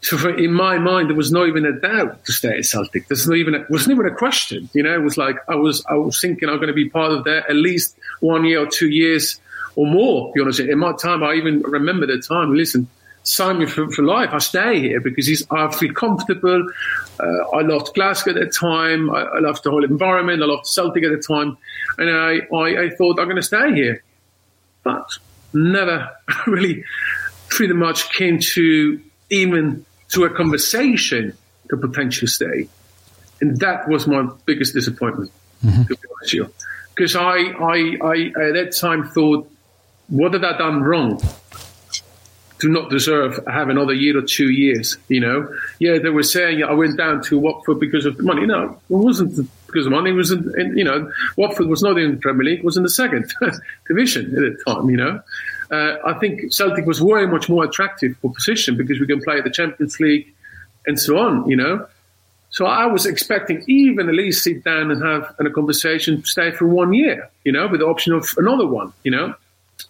So 0.00 0.16
for, 0.16 0.36
in 0.36 0.52
my 0.52 0.78
mind, 0.78 1.08
there 1.08 1.16
was 1.16 1.32
not 1.32 1.48
even 1.48 1.66
a 1.66 1.72
doubt 1.72 2.24
to 2.24 2.32
stay 2.32 2.58
at 2.58 2.64
Celtic. 2.64 3.08
There's 3.08 3.26
not 3.26 3.36
even 3.36 3.54
a, 3.56 3.66
wasn't 3.68 3.92
even 3.98 4.06
a 4.06 4.14
question. 4.14 4.70
You 4.72 4.84
know, 4.84 4.94
it 4.94 5.02
was 5.02 5.16
like 5.16 5.36
I 5.48 5.56
was 5.56 5.84
I 5.86 5.94
was 5.94 6.20
thinking 6.20 6.48
I'm 6.48 6.56
going 6.56 6.68
to 6.68 6.74
be 6.74 6.88
part 6.88 7.12
of 7.12 7.24
that 7.24 7.50
at 7.50 7.56
least 7.56 7.96
one 8.20 8.44
year 8.44 8.62
or 8.62 8.66
two 8.66 8.88
years 8.88 9.40
or 9.74 9.86
more. 9.86 10.32
be 10.32 10.40
honest, 10.40 10.60
in 10.60 10.78
my 10.78 10.92
time, 10.92 11.22
I 11.22 11.34
even 11.34 11.62
remember 11.62 12.06
the 12.06 12.18
time. 12.20 12.54
Listen, 12.54 12.88
sign 13.22 13.58
me 13.58 13.66
for, 13.66 13.90
for 13.90 14.02
life. 14.02 14.30
I 14.32 14.38
stay 14.38 14.80
here 14.80 15.00
because 15.00 15.26
he's, 15.26 15.46
I 15.50 15.70
feel 15.70 15.92
comfortable. 15.92 16.66
Uh, 17.20 17.56
I 17.56 17.62
loved 17.62 17.94
Glasgow 17.94 18.30
at 18.30 18.36
the 18.36 18.46
time. 18.46 19.10
I, 19.10 19.22
I, 19.22 19.38
loved 19.38 19.62
the 19.64 19.70
whole 19.70 19.84
environment. 19.84 20.42
I 20.42 20.46
loved 20.46 20.66
Celtic 20.66 21.04
at 21.04 21.10
the 21.10 21.22
time, 21.22 21.56
and 21.98 22.10
I 22.10 22.40
I, 22.54 22.84
I 22.84 22.90
thought 22.90 23.20
I'm 23.20 23.26
going 23.26 23.36
to 23.36 23.42
stay 23.42 23.72
here, 23.74 24.02
but 24.82 25.06
never 25.52 26.10
really 26.46 26.84
pretty 27.48 27.74
much 27.74 28.12
came 28.12 28.38
to 28.38 29.00
even 29.30 29.84
to 30.10 30.24
a 30.24 30.30
conversation 30.30 31.36
to 31.70 31.76
potentially 31.76 32.28
stay. 32.28 32.68
And 33.40 33.58
that 33.60 33.88
was 33.88 34.06
my 34.06 34.28
biggest 34.46 34.74
disappointment, 34.74 35.30
mm-hmm. 35.64 35.82
to 35.82 35.88
be 35.88 35.94
honest 35.94 36.20
with 36.20 36.34
you. 36.34 36.52
Because 36.94 37.14
I, 37.14 37.36
I, 37.36 37.96
I, 38.02 38.48
at 38.48 38.54
that 38.54 38.76
time 38.78 39.08
thought, 39.08 39.50
what 40.08 40.32
did 40.32 40.44
I 40.44 40.56
done 40.56 40.82
wrong 40.82 41.20
to 42.58 42.68
not 42.68 42.90
deserve 42.90 43.38
have 43.46 43.68
another 43.68 43.92
year 43.92 44.18
or 44.18 44.22
two 44.22 44.50
years? 44.50 44.96
You 45.08 45.20
know, 45.20 45.54
yeah, 45.78 45.98
they 45.98 46.08
were 46.08 46.22
saying 46.24 46.64
I 46.64 46.72
went 46.72 46.96
down 46.96 47.22
to 47.24 47.38
Watford 47.38 47.78
because 47.78 48.06
of 48.06 48.16
the 48.16 48.24
money. 48.24 48.46
No, 48.46 48.70
it 48.70 48.80
wasn't 48.88 49.48
because 49.66 49.86
of 49.86 49.92
money. 49.92 50.10
It 50.10 50.14
was, 50.14 50.32
in, 50.32 50.58
in, 50.58 50.76
you 50.76 50.84
know, 50.84 51.12
Watford 51.36 51.68
was 51.68 51.82
not 51.82 51.98
in 51.98 52.12
the 52.12 52.16
Premier 52.16 52.44
League; 52.44 52.58
it 52.60 52.64
was 52.64 52.76
in 52.76 52.82
the 52.82 52.90
second 52.90 53.32
division 53.86 54.34
at 54.34 54.56
the 54.56 54.62
time. 54.66 54.90
You 54.90 54.96
know, 54.96 55.22
uh, 55.70 55.96
I 56.04 56.14
think 56.14 56.52
Celtic 56.52 56.86
was 56.86 57.02
way 57.02 57.26
much 57.26 57.48
more 57.48 57.64
attractive 57.64 58.18
proposition 58.20 58.76
because 58.76 58.98
we 59.00 59.06
can 59.06 59.20
play 59.22 59.40
the 59.40 59.50
Champions 59.50 60.00
League 60.00 60.34
and 60.86 60.98
so 60.98 61.18
on, 61.18 61.48
you 61.48 61.56
know. 61.56 61.86
So 62.50 62.64
I 62.64 62.86
was 62.86 63.04
expecting 63.04 63.62
even 63.66 64.08
at 64.08 64.14
least 64.14 64.42
sit 64.42 64.64
down 64.64 64.90
and 64.90 65.02
have 65.04 65.34
a 65.38 65.50
conversation, 65.50 66.24
stay 66.24 66.50
for 66.50 66.66
one 66.66 66.94
year, 66.94 67.28
you 67.44 67.52
know, 67.52 67.68
with 67.68 67.80
the 67.80 67.86
option 67.86 68.14
of 68.14 68.26
another 68.38 68.66
one, 68.66 68.92
you 69.04 69.10
know. 69.10 69.34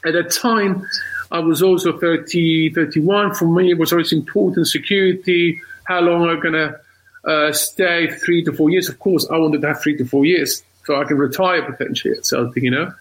At 0.04 0.12
that 0.14 0.30
time, 0.30 0.86
I 1.30 1.38
was 1.38 1.62
also 1.62 1.96
30, 1.98 2.74
31. 2.74 3.34
For 3.34 3.46
me, 3.46 3.70
it 3.70 3.78
was 3.78 3.92
always 3.92 4.12
important 4.12 4.66
security, 4.66 5.60
how 5.84 6.00
long 6.00 6.28
I'm 6.28 6.40
going 6.40 6.54
to 6.54 6.80
uh, 7.24 7.52
stay, 7.52 8.10
three 8.10 8.42
to 8.44 8.52
four 8.52 8.70
years. 8.70 8.88
Of 8.88 8.98
course, 8.98 9.26
I 9.30 9.36
wanted 9.38 9.60
to 9.62 9.68
have 9.68 9.80
three 9.80 9.96
to 9.96 10.04
four 10.04 10.24
years 10.24 10.62
so 10.84 11.00
I 11.00 11.04
can 11.04 11.16
retire 11.18 11.62
potentially 11.62 12.14
at 12.14 12.26
Celtic, 12.26 12.62
you 12.62 12.70
know. 12.70 12.92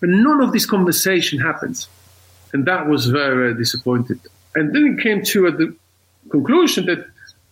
But 0.00 0.10
none 0.10 0.40
of 0.40 0.52
this 0.52 0.66
conversation 0.66 1.40
happens. 1.40 1.88
And 2.54 2.64
that 2.64 2.86
was 2.86 3.06
very, 3.06 3.36
very 3.36 3.54
disappointed. 3.54 4.20
And 4.54 4.74
then 4.74 4.96
it 4.96 5.02
came 5.02 5.22
to 5.24 5.50
the 5.50 5.76
conclusion 6.30 6.86
that 6.86 7.04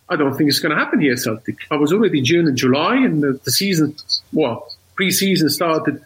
I 0.09 0.15
don't 0.15 0.35
think 0.35 0.49
it's 0.49 0.59
going 0.59 0.75
to 0.75 0.81
happen 0.83 1.01
here 1.01 1.13
at 1.13 1.19
Celtic. 1.19 1.57
I 1.69 1.75
was 1.75 1.93
already 1.93 2.21
June 2.21 2.47
and 2.47 2.57
July, 2.57 2.95
and 2.95 3.21
the, 3.21 3.39
the 3.43 3.51
season, 3.51 3.95
well, 4.31 4.73
pre-season 4.95 5.49
started 5.49 6.01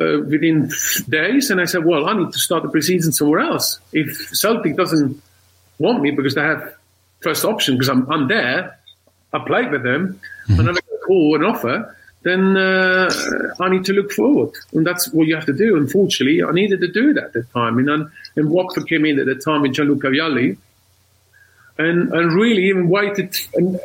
uh, 0.00 0.20
within 0.28 0.70
days, 1.08 1.50
and 1.50 1.60
I 1.60 1.64
said, 1.64 1.84
well, 1.84 2.08
I 2.08 2.12
need 2.12 2.30
to 2.32 2.38
start 2.38 2.62
the 2.62 2.68
pre-season 2.68 3.12
somewhere 3.12 3.40
else. 3.40 3.80
If 3.92 4.14
Celtic 4.36 4.76
doesn't 4.76 5.20
want 5.78 6.02
me 6.02 6.10
because 6.10 6.34
they 6.34 6.42
have 6.42 6.74
first 7.20 7.44
option, 7.44 7.74
because 7.74 7.88
I'm, 7.88 8.10
I'm 8.10 8.28
there, 8.28 8.78
I 9.32 9.38
played 9.38 9.70
with 9.70 9.82
them, 9.82 10.20
mm-hmm. 10.48 10.60
and 10.60 10.68
I 10.68 10.72
got 10.72 10.84
a 10.84 11.06
call, 11.06 11.36
an 11.36 11.44
offer, 11.44 11.96
then 12.22 12.56
uh, 12.56 13.08
I 13.60 13.68
need 13.68 13.84
to 13.84 13.92
look 13.92 14.10
forward. 14.10 14.50
And 14.72 14.84
that's 14.84 15.12
what 15.12 15.28
you 15.28 15.36
have 15.36 15.46
to 15.46 15.52
do. 15.52 15.76
Unfortunately, 15.76 16.42
I 16.42 16.50
needed 16.50 16.80
to 16.80 16.88
do 16.88 17.14
that 17.14 17.24
at 17.24 17.32
the 17.34 17.44
time. 17.54 17.78
And, 17.78 18.10
and 18.36 18.50
Watford 18.50 18.88
came 18.88 19.04
in 19.04 19.18
at 19.18 19.26
the 19.26 19.34
time 19.34 19.62
with 19.62 19.72
Gianluca 19.72 20.08
Vialli 20.08 20.56
and, 21.78 22.12
and 22.12 22.32
really 22.34 22.66
even 22.66 22.88
waited 22.88 23.34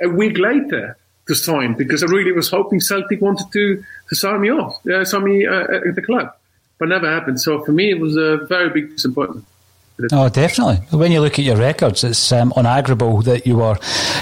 a 0.01 0.09
week 0.09 0.37
later 0.37 0.97
to 1.27 1.35
sign 1.35 1.75
because 1.75 2.03
I 2.03 2.07
really 2.07 2.31
was 2.31 2.49
hoping 2.49 2.79
Celtic 2.79 3.21
wanted 3.21 3.51
to, 3.53 3.83
to 4.09 4.15
sign 4.15 4.41
me 4.41 4.49
off, 4.51 4.85
uh, 4.87 5.05
sign 5.05 5.23
me 5.23 5.45
uh, 5.45 5.87
at 5.87 5.95
the 5.95 6.01
club. 6.01 6.33
But 6.77 6.89
never 6.89 7.07
happened. 7.07 7.39
So 7.39 7.63
for 7.63 7.71
me, 7.71 7.91
it 7.91 7.99
was 7.99 8.17
a 8.17 8.37
very 8.49 8.69
big 8.69 8.95
disappointment. 8.95 9.45
Oh, 10.11 10.29
definitely. 10.29 10.77
When 10.97 11.11
you 11.11 11.21
look 11.21 11.37
at 11.37 11.45
your 11.45 11.57
records, 11.57 12.03
it's 12.03 12.31
um, 12.31 12.51
unarguable 12.53 13.23
that 13.25 13.45
you 13.45 13.57
were 13.57 13.77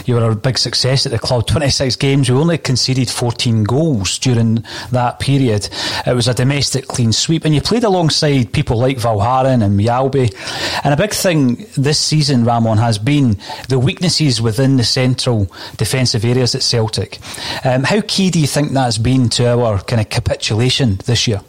you 0.06 0.16
were 0.16 0.32
a 0.32 0.36
big 0.36 0.58
success 0.58 1.06
at 1.06 1.12
the 1.12 1.20
club. 1.20 1.48
Twenty 1.48 1.70
six 1.70 1.96
games, 1.96 2.28
you 2.28 2.38
only 2.38 2.58
conceded 2.58 3.10
fourteen 3.10 3.64
goals 3.64 4.20
during 4.20 4.66
that 4.92 5.20
period. 5.20 5.70
It 6.06 6.14
was 6.14 6.28
a 6.28 6.34
domestic 6.34 6.88
clean 6.88 7.14
sweep, 7.14 7.46
and 7.46 7.56
you 7.56 7.62
played 7.62 7.86
alongside 7.86 8.52
people 8.52 8.78
like 8.78 8.98
Valgaeren 8.98 9.64
and 9.64 9.80
Mjällby. 9.80 10.82
And 10.84 10.94
a 10.94 10.98
big 10.98 11.14
thing 11.14 11.66
this 11.78 12.00
season, 12.00 12.44
Ramon, 12.44 12.78
has 12.78 12.98
been 12.98 13.38
the 13.70 13.80
weaknesses 13.80 14.42
within 14.42 14.76
the 14.78 14.84
central 14.84 15.50
defensive 15.78 16.26
areas 16.26 16.56
at 16.56 16.64
Celtic. 16.64 17.20
Um, 17.64 17.84
how 17.84 18.02
key 18.02 18.32
do 18.32 18.40
you 18.40 18.48
think 18.48 18.74
that's 18.74 18.98
been 18.98 19.30
to 19.30 19.60
our 19.60 19.82
kind 19.84 20.02
of 20.02 20.10
capitulation 20.10 20.98
this 21.06 21.26
year? 21.28 21.42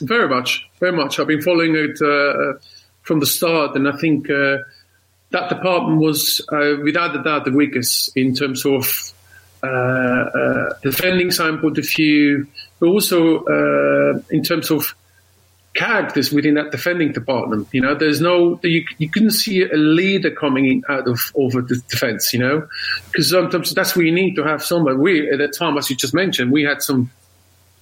Very 0.00 0.28
much, 0.28 0.68
very 0.78 0.92
much. 0.92 1.18
I've 1.18 1.26
been 1.26 1.42
following 1.42 1.74
it. 1.74 2.00
Uh, 2.00 2.58
from 3.02 3.20
the 3.20 3.26
start, 3.26 3.76
and 3.76 3.88
I 3.88 3.96
think 3.96 4.30
uh, 4.30 4.58
that 5.30 5.48
department 5.48 6.00
was, 6.00 6.40
uh, 6.52 6.76
without 6.82 7.14
a 7.16 7.22
doubt, 7.22 7.44
the 7.44 7.52
weakest 7.52 8.16
in 8.16 8.34
terms 8.34 8.64
of 8.64 9.12
uh, 9.62 9.66
uh 9.66 10.72
defending 10.82 11.30
side 11.30 11.60
point 11.60 11.76
of 11.78 11.86
view, 11.86 12.46
but 12.78 12.86
also 12.86 13.44
uh, 13.44 14.20
in 14.30 14.42
terms 14.42 14.70
of 14.70 14.94
characters 15.74 16.32
within 16.32 16.54
that 16.54 16.70
defending 16.70 17.12
department. 17.12 17.68
You 17.72 17.80
know, 17.80 17.94
there's 17.94 18.20
no 18.20 18.58
you, 18.62 18.84
you 18.98 19.08
couldn't 19.08 19.30
see 19.30 19.62
a 19.62 19.76
leader 19.76 20.30
coming 20.30 20.66
in 20.66 20.82
out 20.88 21.06
of 21.06 21.20
over 21.34 21.62
the 21.62 21.76
defense. 21.88 22.32
You 22.32 22.40
know, 22.40 22.68
because 23.06 23.30
sometimes 23.30 23.74
that's 23.74 23.94
where 23.94 24.04
you 24.04 24.12
need 24.12 24.34
to 24.36 24.44
have 24.44 24.62
someone. 24.62 25.00
We 25.00 25.30
at 25.30 25.38
that 25.38 25.54
time, 25.56 25.78
as 25.78 25.90
you 25.90 25.96
just 25.96 26.14
mentioned, 26.14 26.52
we 26.52 26.62
had 26.62 26.82
some 26.82 27.10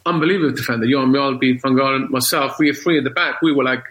unbelievable 0.04 0.54
defender. 0.54 0.86
Johan 0.86 1.12
Mjällby, 1.12 1.60
Van 1.62 1.76
Galen, 1.76 2.10
myself. 2.10 2.58
We 2.58 2.68
were 2.70 2.74
three 2.74 2.98
at 2.98 3.04
the 3.04 3.10
back. 3.10 3.42
We 3.42 3.52
were 3.52 3.64
like 3.64 3.84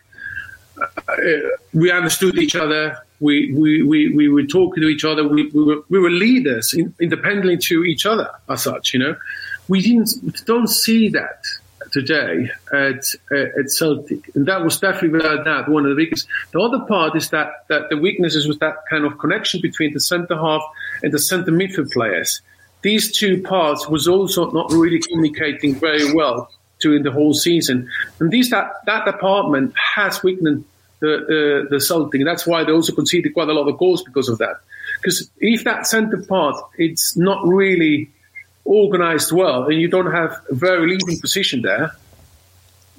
we 1.74 1.92
understood 1.92 2.38
each 2.38 2.56
other. 2.56 2.98
We, 3.20 3.54
we, 3.54 3.84
we, 3.84 4.14
we 4.14 4.30
were 4.30 4.44
talking 4.44 4.82
to 4.82 4.88
each 4.88 5.04
other. 5.04 5.28
We, 5.28 5.50
we, 5.50 5.64
were, 5.64 5.84
we 5.90 6.00
were 6.00 6.10
leaders 6.10 6.74
in, 6.74 6.94
independently 7.00 7.58
to 7.58 7.84
each 7.84 8.06
other 8.06 8.30
as 8.50 8.64
such, 8.64 8.94
you 8.94 9.00
know. 9.00 9.16
We 9.68 9.82
didn't, 9.82 10.46
don't 10.46 10.68
see 10.68 11.10
that 11.10 11.44
today 11.92 12.52
at, 12.74 13.04
at 13.32 13.72
Celtic. 13.72 14.36
And 14.36 14.46
that 14.46 14.64
was 14.64 14.80
definitely 14.80 15.10
without 15.10 15.46
that 15.46 15.70
one 15.70 15.86
of 15.86 15.96
the 15.96 16.04
biggest. 16.04 16.28
The 16.52 16.60
other 16.60 16.80
part 16.80 17.16
is 17.16 17.30
that, 17.32 17.66
that 17.70 17.90
the 17.90 17.98
weaknesses 17.98 18.48
was 18.48 18.60
that 18.60 18.76
kind 18.90 19.06
of 19.06 19.18
connection 19.18 19.62
between 19.62 19.94
the 19.94 20.00
centre 20.00 20.36
half 20.38 20.62
and 21.02 21.12
the 21.12 21.20
centre 21.20 21.52
midfield 21.52 21.92
players. 21.92 22.42
These 22.84 23.18
two 23.18 23.42
parts 23.42 23.88
was 23.88 24.08
also 24.08 24.52
not 24.52 24.72
really 24.72 25.00
communicating 25.00 25.76
very 25.76 26.14
well 26.14 26.52
during 26.80 27.04
the 27.04 27.12
whole 27.12 27.34
season. 27.34 27.90
And 28.20 28.32
these 28.32 28.50
that 28.50 28.86
that 28.86 29.06
department 29.06 29.74
has 29.78 30.24
weakened 30.24 30.66
the 31.00 31.66
uh, 31.66 31.70
the 31.70 31.80
Celtic. 31.80 32.24
That's 32.24 32.46
why 32.46 32.64
they 32.64 32.72
also 32.72 32.94
conceded 32.94 33.34
quite 33.34 33.50
a 33.50 33.54
lot 33.54 33.68
of 33.68 33.78
goals 33.78 34.04
because 34.04 34.30
of 34.30 34.38
that. 34.40 34.58
Because 35.02 35.30
if 35.40 35.64
that 35.64 35.86
centre 35.88 36.24
part 36.24 36.56
it's 36.78 37.16
not 37.16 37.46
really 37.46 38.10
organised 38.66 39.32
well, 39.32 39.66
and 39.66 39.80
you 39.80 39.88
don't 39.88 40.12
have 40.12 40.42
a 40.50 40.56
very 40.56 40.90
leading 40.90 41.20
position 41.20 41.62
there, 41.62 41.92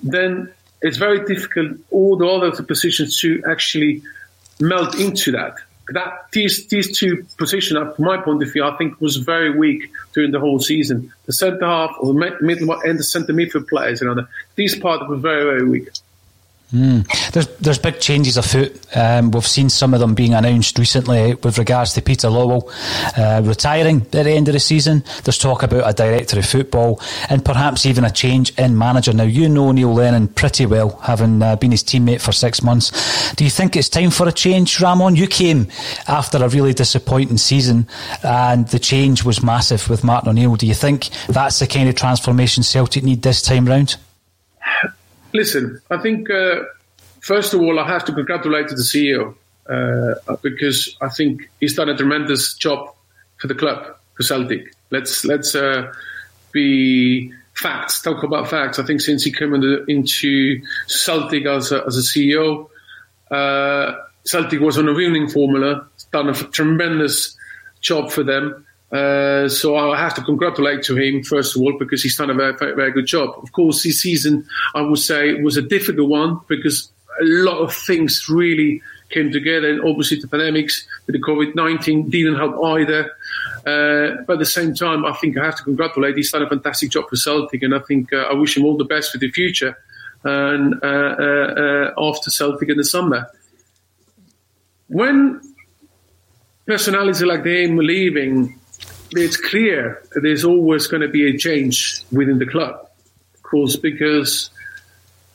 then 0.02 0.52
it's 0.80 0.96
very 0.96 1.24
difficult 1.24 1.76
all 1.90 2.16
the 2.16 2.26
other 2.26 2.62
positions 2.62 3.20
to 3.20 3.42
actually 3.48 4.02
melt 4.60 4.98
into 4.98 5.32
that. 5.32 5.56
That 5.90 6.26
these 6.32 6.66
these 6.68 6.96
two 6.98 7.24
positions, 7.38 7.78
uh, 7.80 7.92
from 7.92 8.04
my 8.04 8.18
point 8.18 8.42
of 8.42 8.52
view, 8.52 8.64
I 8.64 8.76
think 8.76 9.00
was 9.00 9.16
very 9.16 9.56
weak 9.56 9.90
during 10.12 10.32
the 10.32 10.40
whole 10.40 10.60
season. 10.60 11.12
The 11.26 11.32
centre 11.32 11.64
half 11.64 11.96
or 11.98 12.12
the 12.12 12.36
middle 12.40 12.72
and 12.72 12.98
the 12.98 13.04
centre 13.04 13.32
midfield 13.32 13.68
players, 13.68 14.00
you 14.00 14.14
know, 14.14 14.26
these 14.54 14.78
parts 14.78 15.08
were 15.08 15.16
very 15.16 15.44
very 15.44 15.68
weak. 15.68 15.88
Mm. 16.72 17.32
There's 17.32 17.46
there's 17.56 17.78
big 17.78 17.98
changes 17.98 18.36
afoot. 18.36 18.78
Um, 18.94 19.30
we've 19.30 19.46
seen 19.46 19.70
some 19.70 19.94
of 19.94 20.00
them 20.00 20.14
being 20.14 20.34
announced 20.34 20.78
recently 20.78 21.34
with 21.36 21.56
regards 21.56 21.94
to 21.94 22.02
Peter 22.02 22.28
Lawwell 22.28 22.70
uh, 23.16 23.40
retiring 23.42 24.02
at 24.02 24.10
the 24.10 24.30
end 24.30 24.48
of 24.48 24.52
the 24.52 24.60
season. 24.60 25.02
There's 25.24 25.38
talk 25.38 25.62
about 25.62 25.88
a 25.88 25.94
director 25.94 26.38
of 26.38 26.44
football 26.44 27.00
and 27.30 27.42
perhaps 27.42 27.86
even 27.86 28.04
a 28.04 28.10
change 28.10 28.50
in 28.58 28.76
manager. 28.76 29.14
Now 29.14 29.22
you 29.22 29.48
know 29.48 29.72
Neil 29.72 29.94
Lennon 29.94 30.28
pretty 30.28 30.66
well, 30.66 30.96
having 30.98 31.40
uh, 31.40 31.56
been 31.56 31.70
his 31.70 31.82
teammate 31.82 32.20
for 32.20 32.32
six 32.32 32.62
months. 32.62 33.32
Do 33.32 33.44
you 33.44 33.50
think 33.50 33.74
it's 33.74 33.88
time 33.88 34.10
for 34.10 34.28
a 34.28 34.32
change, 34.32 34.78
Ramon? 34.78 35.16
You 35.16 35.26
came 35.26 35.68
after 36.06 36.36
a 36.36 36.48
really 36.48 36.74
disappointing 36.74 37.38
season, 37.38 37.88
and 38.22 38.68
the 38.68 38.78
change 38.78 39.24
was 39.24 39.42
massive 39.42 39.88
with 39.88 40.04
Martin 40.04 40.28
O'Neill. 40.30 40.56
Do 40.56 40.66
you 40.66 40.74
think 40.74 41.08
that's 41.28 41.60
the 41.60 41.66
kind 41.66 41.88
of 41.88 41.94
transformation 41.94 42.62
Celtic 42.62 43.04
need 43.04 43.22
this 43.22 43.40
time 43.40 43.64
round? 43.64 43.96
Listen, 45.32 45.80
I 45.90 45.98
think 45.98 46.30
uh, 46.30 46.62
first 47.20 47.54
of 47.54 47.60
all, 47.60 47.78
I 47.78 47.86
have 47.86 48.04
to 48.06 48.12
congratulate 48.12 48.68
the 48.68 48.76
CEO 48.76 49.34
uh, 49.68 50.36
because 50.42 50.96
I 51.00 51.08
think 51.08 51.50
he's 51.60 51.74
done 51.74 51.88
a 51.88 51.96
tremendous 51.96 52.54
job 52.54 52.94
for 53.36 53.46
the 53.46 53.54
club, 53.54 53.96
for 54.14 54.22
Celtic. 54.22 54.74
Let's 54.90 55.24
let's 55.24 55.54
uh, 55.54 55.92
be 56.52 57.32
facts. 57.54 58.00
Talk 58.02 58.22
about 58.22 58.48
facts. 58.48 58.78
I 58.78 58.84
think 58.84 59.00
since 59.00 59.24
he 59.24 59.32
came 59.32 59.54
into, 59.54 60.62
Celtic 60.86 61.44
as 61.46 61.72
a, 61.72 61.84
as 61.86 61.96
a 61.96 62.02
CEO, 62.02 62.68
uh, 63.30 63.94
Celtic 64.24 64.60
was 64.60 64.78
on 64.78 64.88
a 64.88 64.94
winning 64.94 65.28
formula. 65.28 65.86
Done 66.12 66.30
a 66.30 66.34
tremendous 66.34 67.36
job 67.80 68.10
for 68.10 68.22
them. 68.22 68.64
Uh, 68.90 69.48
so 69.48 69.76
I 69.76 69.98
have 69.98 70.14
to 70.14 70.22
congratulate 70.22 70.82
to 70.84 70.96
him 70.96 71.22
first 71.22 71.54
of 71.54 71.60
all 71.60 71.76
because 71.78 72.02
he's 72.02 72.16
done 72.16 72.30
a 72.30 72.34
very, 72.34 72.54
very, 72.54 72.90
good 72.90 73.06
job. 73.06 73.38
Of 73.42 73.52
course, 73.52 73.82
this 73.82 74.00
season 74.00 74.46
I 74.74 74.80
would 74.80 74.98
say 74.98 75.34
was 75.42 75.58
a 75.58 75.62
difficult 75.62 76.08
one 76.08 76.40
because 76.48 76.90
a 77.20 77.24
lot 77.24 77.58
of 77.58 77.74
things 77.74 78.28
really 78.30 78.80
came 79.10 79.30
together, 79.30 79.68
and 79.70 79.80
obviously 79.82 80.20
the 80.20 80.26
pandemics 80.26 80.84
the 81.06 81.18
COVID 81.18 81.54
nineteen 81.54 82.08
didn't 82.08 82.36
help 82.36 82.62
either. 82.64 83.10
Uh, 83.66 84.22
but 84.26 84.34
at 84.34 84.38
the 84.38 84.46
same 84.46 84.72
time, 84.74 85.04
I 85.04 85.12
think 85.12 85.36
I 85.36 85.44
have 85.44 85.56
to 85.56 85.62
congratulate. 85.62 86.16
He's 86.16 86.30
done 86.30 86.42
a 86.42 86.48
fantastic 86.48 86.90
job 86.90 87.10
for 87.10 87.16
Celtic, 87.16 87.62
and 87.62 87.74
I 87.74 87.80
think 87.80 88.12
uh, 88.12 88.28
I 88.30 88.32
wish 88.34 88.56
him 88.56 88.64
all 88.64 88.78
the 88.78 88.84
best 88.84 89.12
for 89.12 89.18
the 89.18 89.30
future 89.30 89.76
and 90.24 90.74
uh, 90.82 90.86
uh, 90.86 91.94
after 91.98 92.30
Celtic 92.30 92.70
in 92.70 92.78
the 92.78 92.84
summer. 92.84 93.30
When 94.86 95.40
personalities 96.66 97.22
like 97.22 97.44
him 97.44 97.76
leaving 97.76 98.57
it's 99.12 99.36
clear 99.36 100.02
there's 100.22 100.44
always 100.44 100.86
going 100.86 101.02
to 101.02 101.08
be 101.08 101.28
a 101.28 101.38
change 101.38 102.04
within 102.12 102.38
the 102.38 102.46
club, 102.46 102.88
of 103.34 103.42
course, 103.42 103.76
because 103.76 104.50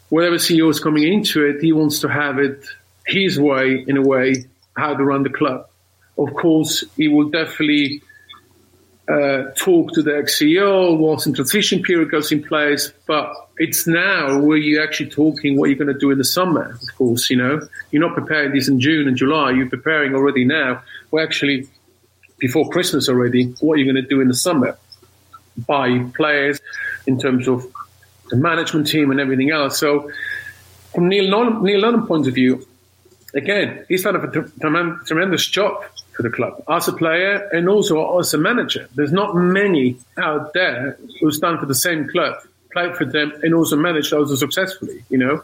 whatever 0.10 0.36
CEO 0.36 0.70
is 0.70 0.80
coming 0.80 1.12
into 1.12 1.46
it, 1.46 1.62
he 1.62 1.74
wants 1.74 2.00
to 2.02 2.08
have 2.08 2.40
it 2.40 2.64
his 3.08 3.40
way, 3.40 3.84
in 3.88 3.98
a 3.98 4.02
way, 4.02 4.46
how 4.76 4.96
to 4.96 5.04
run 5.04 5.24
the 5.24 5.30
club. 5.30 5.68
Of 6.18 6.34
course, 6.36 6.84
he 6.96 7.08
will 7.08 7.30
definitely 7.30 8.04
uh, 9.10 9.52
talk 9.56 9.92
to 9.94 10.02
the 10.02 10.18
ex-CEO 10.18 10.98
once 10.98 11.26
the 11.26 11.34
transition 11.34 11.82
period 11.82 12.12
goes 12.12 12.32
in 12.32 12.44
place, 12.44 12.94
but 13.08 13.34
it's 13.58 13.86
now 13.86 14.40
where 14.40 14.58
you're 14.58 14.84
actually 14.84 15.10
talking 15.10 15.58
what 15.58 15.70
you're 15.70 15.78
going 15.78 15.94
to 15.94 16.00
do 16.00 16.12
in 16.12 16.18
the 16.18 16.24
summer, 16.24 16.78
of 16.82 16.96
course, 16.96 17.30
you 17.30 17.36
know. 17.36 17.68
You're 17.92 18.08
not 18.08 18.16
preparing 18.16 18.54
this 18.54 18.68
in 18.68 18.80
June 18.80 19.08
and 19.08 19.18
July, 19.18 19.52
you're 19.52 19.70
preparing 19.70 20.16
already 20.16 20.46
now. 20.46 20.84
We're 21.12 21.24
actually 21.24 21.68
before 22.44 22.70
Christmas 22.70 23.08
already 23.08 23.46
what 23.62 23.76
are 23.76 23.78
you're 23.78 23.94
going 23.94 24.04
to 24.04 24.10
do 24.16 24.20
in 24.20 24.28
the 24.28 24.34
summer. 24.34 24.78
Buy 25.66 26.00
players 26.14 26.60
in 27.08 27.18
terms 27.18 27.48
of 27.48 27.66
the 28.30 28.36
management 28.36 28.88
team 28.88 29.12
and 29.12 29.20
everything 29.22 29.50
else. 29.50 29.80
So, 29.80 30.12
from 30.94 31.08
Neil 31.08 31.24
Lennon, 31.24 31.64
Neil 31.64 31.80
Lennon 31.80 32.06
point 32.06 32.28
of 32.28 32.34
view, 32.34 32.68
again, 33.34 33.86
he's 33.88 34.04
done 34.04 34.18
a 34.18 35.06
tremendous 35.06 35.48
job 35.48 35.86
for 36.12 36.24
the 36.24 36.30
club 36.30 36.62
as 36.68 36.90
a 36.90 36.92
player 36.92 37.48
and 37.54 37.70
also 37.70 38.20
as 38.20 38.34
a 38.34 38.38
manager. 38.38 38.90
There's 38.94 39.14
not 39.14 39.38
many 39.38 39.98
out 40.18 40.54
there 40.54 40.98
who's 41.22 41.40
done 41.40 41.58
for 41.60 41.66
the 41.66 41.76
same 41.88 42.10
club, 42.10 42.36
played 42.74 42.98
for 42.98 43.06
them, 43.06 43.32
and 43.42 43.54
also 43.54 43.78
managed 43.78 44.12
also 44.12 44.36
successfully. 44.36 45.06
You 45.10 45.20
know, 45.20 45.44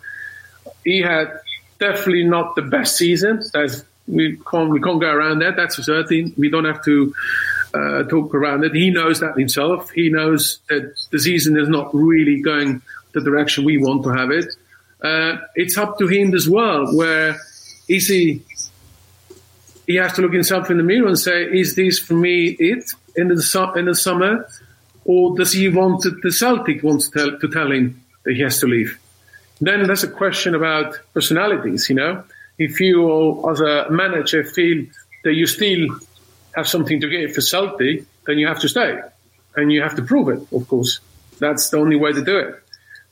he 0.83 0.99
had 0.99 1.31
definitely 1.79 2.25
not 2.25 2.57
the 2.57 2.61
best 2.63 2.97
season. 2.97 3.41
There's 3.53 3.85
we 4.09 4.37
can't 4.49 4.69
we 4.69 4.81
can't 4.81 4.99
go 4.99 5.09
around 5.09 5.39
that. 5.39 5.55
That's 5.55 5.75
for 5.75 5.83
certain. 5.83 6.33
We 6.37 6.49
don't 6.49 6.65
have 6.65 6.83
to 6.85 7.13
uh, 7.73 8.03
talk 8.03 8.33
around 8.33 8.63
it. 8.63 8.73
He 8.73 8.89
knows 8.89 9.19
that 9.19 9.37
himself. 9.37 9.91
He 9.91 10.09
knows 10.09 10.59
that 10.69 10.95
the 11.11 11.19
season 11.19 11.57
is 11.57 11.69
not 11.69 11.93
really 11.93 12.41
going 12.41 12.81
the 13.13 13.21
direction 13.21 13.65
we 13.65 13.77
want 13.77 14.03
to 14.03 14.09
have 14.09 14.31
it. 14.31 14.45
Uh, 15.01 15.37
it's 15.55 15.77
up 15.77 15.97
to 15.99 16.07
him 16.07 16.33
as 16.33 16.49
well. 16.49 16.93
Where 16.95 17.37
is 17.87 18.07
he? 18.07 18.41
He 19.87 19.95
has 19.95 20.13
to 20.13 20.21
look 20.21 20.33
himself 20.33 20.69
in 20.69 20.77
the 20.77 20.83
mirror 20.83 21.07
and 21.07 21.17
say, 21.17 21.43
"Is 21.43 21.75
this 21.75 21.99
for 21.99 22.13
me 22.13 22.49
it 22.59 22.91
in 23.15 23.27
the 23.29 23.73
in 23.75 23.85
the 23.85 23.95
summer, 23.95 24.47
or 25.05 25.35
does 25.35 25.53
he 25.53 25.69
want 25.69 26.03
to, 26.03 26.11
the 26.11 26.31
Celtic 26.31 26.83
wants 26.83 27.09
to 27.09 27.19
tell, 27.19 27.39
to 27.39 27.47
tell 27.47 27.71
him 27.71 28.01
that 28.23 28.33
he 28.33 28.41
has 28.41 28.59
to 28.59 28.67
leave?" 28.67 28.99
Then 29.61 29.85
there's 29.87 30.03
a 30.03 30.09
question 30.09 30.53
about 30.55 30.97
personalities. 31.13 31.89
You 31.89 31.95
know, 31.95 32.23
if 32.59 32.79
you, 32.81 33.49
as 33.49 33.61
a 33.61 33.87
manager, 33.89 34.43
feel 34.43 34.85
that 35.23 35.33
you 35.33 35.47
still 35.47 35.87
have 36.55 36.67
something 36.67 36.99
to 36.99 37.09
give 37.09 37.33
for 37.33 37.41
Celtic, 37.41 38.03
then 38.27 38.37
you 38.37 38.47
have 38.47 38.59
to 38.59 38.69
stay. 38.69 38.99
And 39.55 39.71
you 39.71 39.81
have 39.81 39.95
to 39.95 40.03
prove 40.03 40.29
it, 40.29 40.55
of 40.55 40.67
course. 40.67 40.99
That's 41.39 41.69
the 41.69 41.77
only 41.77 41.95
way 41.95 42.11
to 42.11 42.21
do 42.23 42.37
it. 42.37 42.61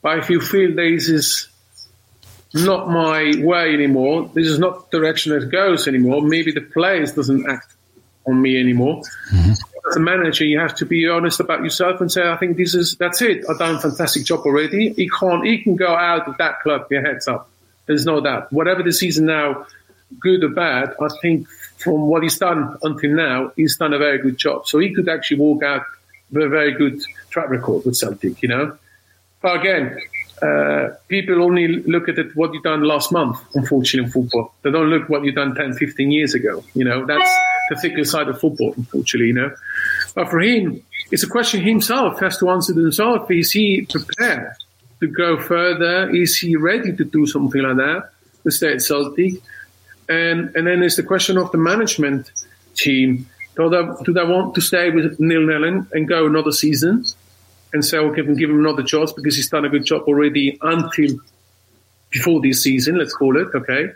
But 0.01 0.19
if 0.19 0.29
you 0.29 0.41
feel 0.41 0.75
this 0.75 1.09
is 1.09 1.47
not 2.53 2.89
my 2.89 3.33
way 3.37 3.73
anymore, 3.73 4.29
this 4.33 4.47
is 4.47 4.59
not 4.59 4.91
the 4.91 4.99
direction 4.99 5.31
it 5.31 5.49
goes 5.49 5.87
anymore, 5.87 6.21
maybe 6.21 6.51
the 6.51 6.61
players 6.61 7.13
doesn't 7.13 7.49
act 7.49 7.73
on 8.27 8.41
me 8.41 8.59
anymore. 8.59 9.01
Mm-hmm. 9.31 9.51
As 9.89 9.95
a 9.95 9.99
manager, 10.01 10.43
you 10.43 10.59
have 10.59 10.75
to 10.75 10.85
be 10.85 11.07
honest 11.07 11.39
about 11.39 11.63
yourself 11.63 12.01
and 12.01 12.11
say, 12.11 12.29
I 12.29 12.35
think 12.35 12.57
this 12.57 12.75
is, 12.75 12.95
that's 12.95 13.21
it. 13.21 13.45
I've 13.49 13.57
done 13.57 13.75
a 13.75 13.79
fantastic 13.79 14.25
job 14.25 14.41
already. 14.41 14.91
He 14.93 15.09
can't, 15.09 15.45
he 15.45 15.59
can 15.59 15.77
go 15.77 15.95
out 15.95 16.27
of 16.27 16.37
that 16.37 16.59
club, 16.59 16.87
your 16.91 17.01
heads 17.01 17.27
up. 17.27 17.49
There's 17.87 18.05
no 18.05 18.21
doubt. 18.21 18.51
Whatever 18.53 18.83
the 18.83 18.91
season 18.91 19.25
now, 19.25 19.65
good 20.19 20.43
or 20.43 20.49
bad, 20.49 20.93
I 21.01 21.07
think 21.21 21.47
from 21.77 22.07
what 22.07 22.23
he's 22.23 22.37
done 22.37 22.77
until 22.83 23.11
now, 23.11 23.51
he's 23.55 23.77
done 23.77 23.93
a 23.93 23.97
very 23.97 24.19
good 24.19 24.37
job. 24.37 24.67
So 24.67 24.79
he 24.79 24.93
could 24.93 25.09
actually 25.09 25.39
walk 25.39 25.63
out 25.63 25.83
with 26.31 26.43
a 26.43 26.49
very 26.49 26.73
good 26.73 27.01
track 27.29 27.49
record 27.49 27.85
with 27.85 27.95
Celtic, 27.95 28.41
you 28.41 28.49
know. 28.49 28.77
But 29.41 29.59
again, 29.59 29.97
uh, 30.41 30.89
people 31.07 31.41
only 31.41 31.67
look 31.67 32.09
at 32.09 32.17
it, 32.19 32.35
what 32.35 32.53
you've 32.53 32.63
done 32.63 32.83
last 32.83 33.11
month, 33.11 33.39
unfortunately, 33.55 34.05
in 34.05 34.11
football. 34.11 34.53
They 34.61 34.71
don't 34.71 34.89
look 34.89 35.09
what 35.09 35.23
you've 35.23 35.35
done 35.35 35.55
10, 35.55 35.73
15 35.73 36.11
years 36.11 36.33
ago. 36.33 36.63
You 36.73 36.85
know, 36.85 37.05
that's 37.05 37.29
the 37.69 37.75
thicker 37.75 38.03
side 38.03 38.27
of 38.27 38.39
football, 38.39 38.73
unfortunately, 38.75 39.27
you 39.27 39.33
know. 39.33 39.51
But 40.15 40.29
for 40.29 40.39
him, 40.39 40.83
it's 41.11 41.23
a 41.23 41.27
question 41.27 41.61
himself 41.61 42.19
has 42.19 42.37
to 42.39 42.49
answer 42.49 42.73
himself. 42.73 43.29
Is 43.31 43.51
he 43.51 43.87
prepared? 43.89 44.53
To 44.99 45.07
go 45.07 45.39
further? 45.39 46.09
Is 46.09 46.37
he 46.37 46.55
ready 46.55 46.95
to 46.95 47.03
do 47.03 47.25
something 47.25 47.61
like 47.61 47.77
that 47.77 48.09
to 48.43 48.51
stay 48.51 48.73
at 48.73 48.81
Celtic? 48.81 49.35
And 50.09 50.55
and 50.55 50.67
then 50.67 50.83
it's 50.83 50.95
the 50.95 51.03
question 51.03 51.37
of 51.37 51.51
the 51.51 51.57
management 51.57 52.31
team. 52.75 53.27
Do 53.55 53.69
they, 53.69 54.03
do 54.03 54.13
they 54.13 54.23
want 54.23 54.53
to 54.55 54.61
stay 54.61 54.91
with 54.91 55.19
Neil 55.19 55.41
Lennon 55.41 55.87
and 55.91 56.07
go 56.07 56.27
another 56.27 56.51
season 56.51 57.03
and 57.73 57.83
say, 57.83 57.97
okay, 57.97 58.21
we 58.21 58.35
give 58.35 58.51
him 58.51 58.59
another 58.59 58.83
chance 58.83 59.11
because 59.11 59.35
he's 59.35 59.49
done 59.49 59.65
a 59.65 59.69
good 59.69 59.83
job 59.83 60.03
already 60.07 60.57
until 60.61 61.17
before 62.11 62.39
this 62.41 62.63
season, 62.63 62.97
let's 62.97 63.13
call 63.13 63.35
it, 63.35 63.47
okay? 63.53 63.91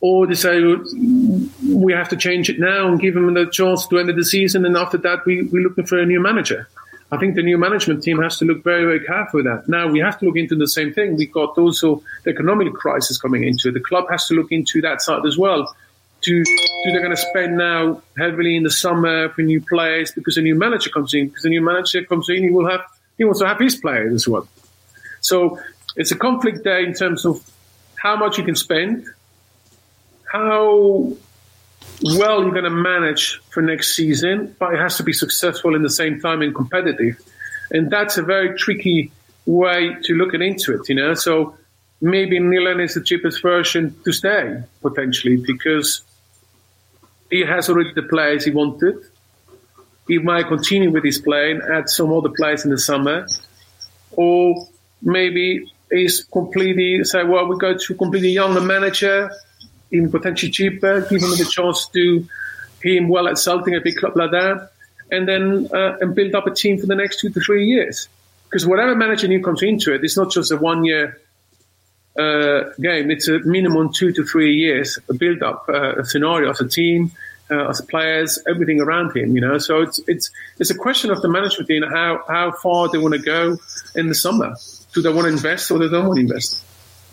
Or 0.00 0.26
they 0.26 0.34
say, 0.34 0.60
we 0.60 1.92
have 1.92 2.08
to 2.10 2.16
change 2.16 2.50
it 2.50 2.58
now 2.58 2.88
and 2.88 3.00
give 3.00 3.16
him 3.16 3.32
the 3.34 3.46
chance 3.46 3.86
to 3.88 3.98
end 3.98 4.08
the 4.08 4.24
season, 4.24 4.64
and 4.66 4.76
after 4.76 4.98
that, 4.98 5.24
we, 5.24 5.42
we're 5.42 5.62
looking 5.62 5.86
for 5.86 5.98
a 5.98 6.06
new 6.06 6.20
manager. 6.20 6.68
I 7.12 7.18
think 7.18 7.34
the 7.34 7.42
new 7.42 7.58
management 7.58 8.02
team 8.02 8.22
has 8.22 8.38
to 8.38 8.46
look 8.46 8.64
very, 8.64 8.84
very 8.84 9.04
careful 9.04 9.38
with 9.38 9.44
that. 9.44 9.68
Now 9.68 9.86
we 9.86 9.98
have 9.98 10.18
to 10.20 10.24
look 10.24 10.36
into 10.36 10.56
the 10.56 10.66
same 10.66 10.94
thing. 10.94 11.14
We've 11.14 11.30
got 11.30 11.58
also 11.58 12.02
the 12.24 12.30
economic 12.30 12.72
crisis 12.72 13.18
coming 13.18 13.44
into 13.44 13.68
it. 13.68 13.74
The 13.74 13.80
club 13.80 14.06
has 14.10 14.26
to 14.28 14.34
look 14.34 14.50
into 14.50 14.80
that 14.80 15.02
side 15.02 15.26
as 15.26 15.36
well. 15.36 15.76
Do, 16.22 16.42
do 16.42 16.56
they're 16.86 17.02
going 17.02 17.14
to 17.14 17.22
spend 17.30 17.58
now 17.58 18.00
heavily 18.16 18.56
in 18.56 18.62
the 18.62 18.70
summer 18.70 19.28
for 19.28 19.42
new 19.42 19.60
players 19.60 20.10
because 20.12 20.38
a 20.38 20.40
new 20.40 20.54
manager 20.54 20.88
comes 20.88 21.12
in? 21.12 21.28
Because 21.28 21.42
the 21.42 21.50
new 21.50 21.60
manager 21.60 22.02
comes 22.02 22.30
in, 22.30 22.44
he 22.44 22.50
will 22.50 22.68
have 22.68 22.80
he 23.18 23.24
wants 23.24 23.40
to 23.40 23.46
have 23.46 23.58
his 23.58 23.76
players 23.76 24.14
as 24.14 24.26
well. 24.26 24.48
So 25.20 25.58
it's 25.96 26.12
a 26.12 26.16
conflict 26.16 26.64
there 26.64 26.82
in 26.82 26.94
terms 26.94 27.26
of 27.26 27.42
how 27.96 28.16
much 28.16 28.38
you 28.38 28.44
can 28.44 28.56
spend, 28.56 29.06
how 30.24 31.12
well 32.02 32.42
you're 32.42 32.52
going 32.52 32.64
to 32.64 32.70
manage 32.70 33.40
for 33.50 33.62
next 33.62 33.94
season, 33.94 34.54
but 34.58 34.74
it 34.74 34.78
has 34.78 34.96
to 34.96 35.02
be 35.02 35.12
successful 35.12 35.74
in 35.74 35.82
the 35.82 35.90
same 35.90 36.20
time 36.20 36.42
and 36.42 36.54
competitive. 36.54 37.20
And 37.70 37.90
that's 37.90 38.18
a 38.18 38.22
very 38.22 38.58
tricky 38.58 39.12
way 39.46 39.96
to 40.02 40.14
look 40.14 40.34
into 40.34 40.74
it, 40.74 40.88
you 40.88 40.94
know. 40.94 41.14
So 41.14 41.56
maybe 42.00 42.38
Milan 42.38 42.80
is 42.80 42.94
the 42.94 43.02
cheapest 43.02 43.42
version 43.42 43.94
to 44.04 44.12
stay 44.12 44.62
potentially 44.82 45.36
because 45.36 46.02
he 47.30 47.40
has 47.40 47.70
already 47.70 47.92
the 47.94 48.02
players 48.02 48.44
he 48.44 48.50
wanted. 48.50 48.96
He 50.06 50.18
might 50.18 50.48
continue 50.48 50.90
with 50.90 51.04
his 51.04 51.18
play 51.18 51.52
and 51.52 51.62
add 51.62 51.88
some 51.88 52.12
other 52.12 52.28
players 52.28 52.64
in 52.64 52.70
the 52.70 52.78
summer, 52.78 53.26
or 54.10 54.68
maybe 55.00 55.72
he's 55.90 56.24
completely 56.24 57.04
say, 57.04 57.22
well, 57.22 57.46
we 57.46 57.56
go 57.56 57.76
to 57.78 57.94
completely 57.94 58.30
younger 58.30 58.60
manager, 58.60 59.30
even 59.92 60.10
potentially 60.10 60.50
cheaper, 60.50 61.02
give 61.02 61.22
him 61.22 61.30
the 61.30 61.48
chance 61.50 61.86
to 61.88 62.26
him 62.82 63.08
well 63.08 63.28
at 63.28 63.38
Celtic, 63.38 63.74
a 63.74 63.80
big 63.80 63.96
club 63.96 64.16
like 64.16 64.32
that, 64.32 64.72
and 65.10 65.28
then 65.28 65.68
uh, 65.72 65.98
and 66.00 66.14
build 66.14 66.34
up 66.34 66.46
a 66.46 66.54
team 66.54 66.78
for 66.78 66.86
the 66.86 66.96
next 66.96 67.20
two 67.20 67.30
to 67.30 67.40
three 67.40 67.66
years. 67.66 68.08
Because 68.44 68.66
whatever 68.66 68.94
manager 68.94 69.28
new 69.28 69.42
comes 69.42 69.62
into 69.62 69.94
it, 69.94 70.04
it's 70.04 70.16
not 70.16 70.30
just 70.30 70.52
a 70.52 70.56
one 70.56 70.84
year 70.84 71.20
uh, 72.18 72.64
game. 72.80 73.10
It's 73.10 73.28
a 73.28 73.38
minimum 73.40 73.92
two 73.92 74.12
to 74.12 74.24
three 74.24 74.54
years 74.54 74.98
a 75.08 75.14
build 75.14 75.42
up 75.42 75.68
uh, 75.68 76.02
scenario 76.02 76.50
as 76.50 76.60
a 76.60 76.68
team, 76.68 77.12
uh, 77.50 77.68
as 77.68 77.80
players, 77.82 78.42
everything 78.48 78.80
around 78.80 79.16
him. 79.16 79.34
You 79.34 79.40
know, 79.40 79.58
so 79.58 79.82
it's 79.82 80.00
it's 80.06 80.30
it's 80.58 80.70
a 80.70 80.74
question 80.74 81.10
of 81.10 81.22
the 81.22 81.28
management 81.28 81.68
team 81.68 81.82
how 81.82 82.22
how 82.28 82.52
far 82.52 82.88
they 82.88 82.98
want 82.98 83.14
to 83.14 83.20
go 83.20 83.58
in 83.94 84.08
the 84.08 84.14
summer. 84.14 84.54
Do 84.92 85.02
they 85.02 85.12
want 85.12 85.26
to 85.26 85.32
invest 85.32 85.70
or 85.70 85.78
they 85.78 85.88
don't 85.88 86.06
want 86.06 86.16
to 86.16 86.22
invest? 86.22 86.64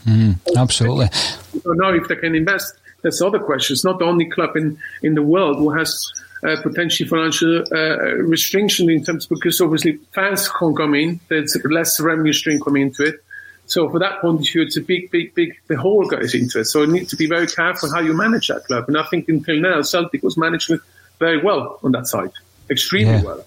Mm, 0.06 0.38
absolutely. 0.58 1.06
I 1.06 1.60
don't 1.64 1.78
know 1.78 1.94
if 1.94 2.08
they 2.08 2.16
can 2.16 2.36
invest. 2.36 2.76
That's 3.02 3.20
the 3.20 3.28
other 3.28 3.40
question. 3.40 3.74
It's 3.74 3.86
not 3.86 4.00
the 4.00 4.06
only 4.06 4.30
club 4.30 4.58
in, 4.58 4.78
in 5.02 5.16
the 5.16 5.22
world 5.22 5.58
who 5.58 5.70
has 5.72 6.06
uh, 6.44 6.56
potentially 6.62 7.08
financial 7.08 7.64
uh, 7.72 8.14
restriction 8.24 8.90
in 8.90 9.04
terms 9.04 9.26
because 9.26 9.60
obviously 9.62 9.98
fans 10.14 10.50
can't 10.50 10.76
come 10.76 10.96
in. 10.96 11.20
There's 11.28 11.58
less 11.66 12.00
revenue 12.00 12.34
stream 12.34 12.60
coming 12.60 12.84
into 12.84 13.04
it. 13.04 13.24
So 13.70 13.88
for 13.90 14.00
that 14.00 14.20
point 14.22 14.40
of 14.40 14.48
view, 14.48 14.64
it's 14.64 14.78
a 14.78 14.82
big, 14.82 15.12
big, 15.12 15.36
big, 15.36 15.56
the 15.68 15.78
whole 15.78 16.06
goes 16.08 16.34
into 16.34 16.60
it. 16.60 16.66
So 16.66 16.82
you 16.82 16.92
need 16.92 17.08
to 17.10 17.16
be 17.16 17.28
very 17.28 17.46
careful 17.46 17.92
how 17.92 18.00
you 18.00 18.14
manage 18.14 18.48
that 18.48 18.66
club. 18.66 18.86
And 18.88 18.98
I 18.98 19.04
think 19.04 19.30
until 19.30 19.60
now, 19.60 19.82
Celtic 19.84 20.24
was 20.24 20.38
managed 20.38 20.72
very 21.20 21.42
well 21.44 21.80
on 21.84 21.92
that 21.92 22.08
side, 22.08 22.32
extremely 22.70 23.14
yeah. 23.14 23.24
well. 23.24 23.46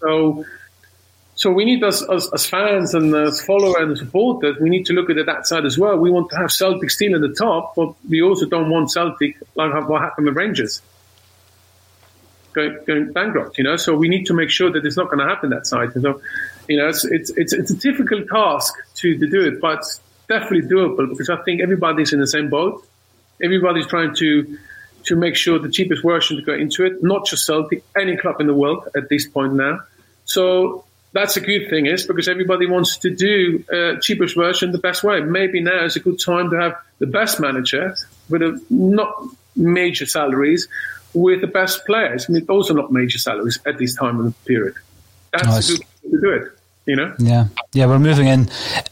So, 0.00 0.44
so 1.36 1.50
we 1.50 1.64
need 1.64 1.82
us 1.82 2.02
as, 2.08 2.30
as, 2.32 2.46
fans 2.46 2.94
and 2.94 3.14
as 3.14 3.40
followers 3.40 3.76
and 3.78 3.98
supporters, 3.98 4.56
we 4.60 4.70
need 4.70 4.86
to 4.86 4.92
look 4.92 5.10
at 5.10 5.26
that 5.26 5.46
side 5.46 5.64
as 5.64 5.76
well. 5.76 5.96
We 5.96 6.10
want 6.10 6.30
to 6.30 6.36
have 6.36 6.52
Celtic 6.52 6.90
still 6.90 7.14
at 7.16 7.20
the 7.20 7.34
top, 7.34 7.74
but 7.74 7.92
we 8.08 8.22
also 8.22 8.46
don't 8.46 8.70
want 8.70 8.92
Celtic 8.92 9.36
like 9.56 9.88
what 9.88 10.00
happened 10.00 10.26
with 10.26 10.36
Rangers 10.36 10.80
going, 12.54 12.78
going 12.86 13.12
bankrupt. 13.12 13.58
You 13.58 13.64
know, 13.64 13.76
so 13.76 13.94
we 13.94 14.08
need 14.08 14.26
to 14.26 14.34
make 14.34 14.48
sure 14.48 14.70
that 14.70 14.86
it's 14.86 14.96
not 14.96 15.06
going 15.06 15.18
to 15.18 15.26
happen 15.26 15.50
that 15.50 15.66
side. 15.66 15.92
So 15.92 16.20
you 16.68 16.78
know, 16.78 16.88
it's, 16.88 17.04
it's, 17.04 17.30
it's, 17.30 17.52
it's 17.52 17.70
a 17.70 17.76
difficult 17.76 18.28
task 18.28 18.74
to, 18.96 19.18
to 19.18 19.26
do 19.26 19.40
it, 19.42 19.60
but 19.60 19.78
it's 19.78 20.00
definitely 20.28 20.62
doable 20.62 21.08
because 21.08 21.28
I 21.28 21.36
think 21.42 21.60
everybody's 21.60 22.12
in 22.12 22.20
the 22.20 22.26
same 22.26 22.48
boat. 22.48 22.86
Everybody's 23.42 23.86
trying 23.86 24.14
to, 24.16 24.58
to 25.04 25.16
make 25.16 25.34
sure 25.34 25.58
the 25.58 25.68
cheapest 25.68 26.02
version 26.02 26.36
to 26.36 26.42
go 26.42 26.54
into 26.54 26.84
it, 26.84 27.02
not 27.02 27.26
just 27.26 27.44
Celtic, 27.44 27.84
any 27.98 28.16
club 28.16 28.40
in 28.40 28.46
the 28.46 28.54
world 28.54 28.88
at 28.96 29.08
this 29.08 29.26
point 29.26 29.54
now. 29.54 29.80
So 30.24 30.84
that's 31.14 31.36
a 31.36 31.40
good 31.40 31.70
thing 31.70 31.86
is 31.86 32.06
because 32.06 32.28
everybody 32.28 32.66
wants 32.66 32.98
to 32.98 33.10
do 33.10 33.64
uh, 33.72 34.00
cheapest 34.00 34.34
version 34.34 34.72
the 34.72 34.78
best 34.78 35.04
way. 35.04 35.20
Maybe 35.20 35.60
now 35.60 35.84
is 35.84 35.96
a 35.96 36.00
good 36.00 36.18
time 36.18 36.50
to 36.50 36.60
have 36.60 36.76
the 36.98 37.06
best 37.06 37.40
manager 37.40 37.96
with 38.28 38.42
a 38.42 38.60
not 38.68 39.14
major 39.54 40.06
salaries 40.06 40.68
with 41.14 41.40
the 41.40 41.46
best 41.46 41.86
players. 41.86 42.26
I 42.28 42.32
mean, 42.32 42.44
those 42.46 42.68
are 42.68 42.74
not 42.74 42.90
major 42.90 43.18
salaries 43.18 43.60
at 43.64 43.78
this 43.78 43.94
time 43.94 44.18
of 44.18 44.24
the 44.24 44.32
period. 44.44 44.74
That's 45.32 45.46
nice. 45.46 45.70
a 45.70 45.78
good 45.78 45.86
to 46.10 46.20
do 46.20 46.30
it. 46.30 46.58
You 46.86 46.96
know? 46.96 47.14
Yeah, 47.18 47.46
yeah. 47.72 47.86
We're 47.86 47.98
moving 47.98 48.26
in 48.26 48.50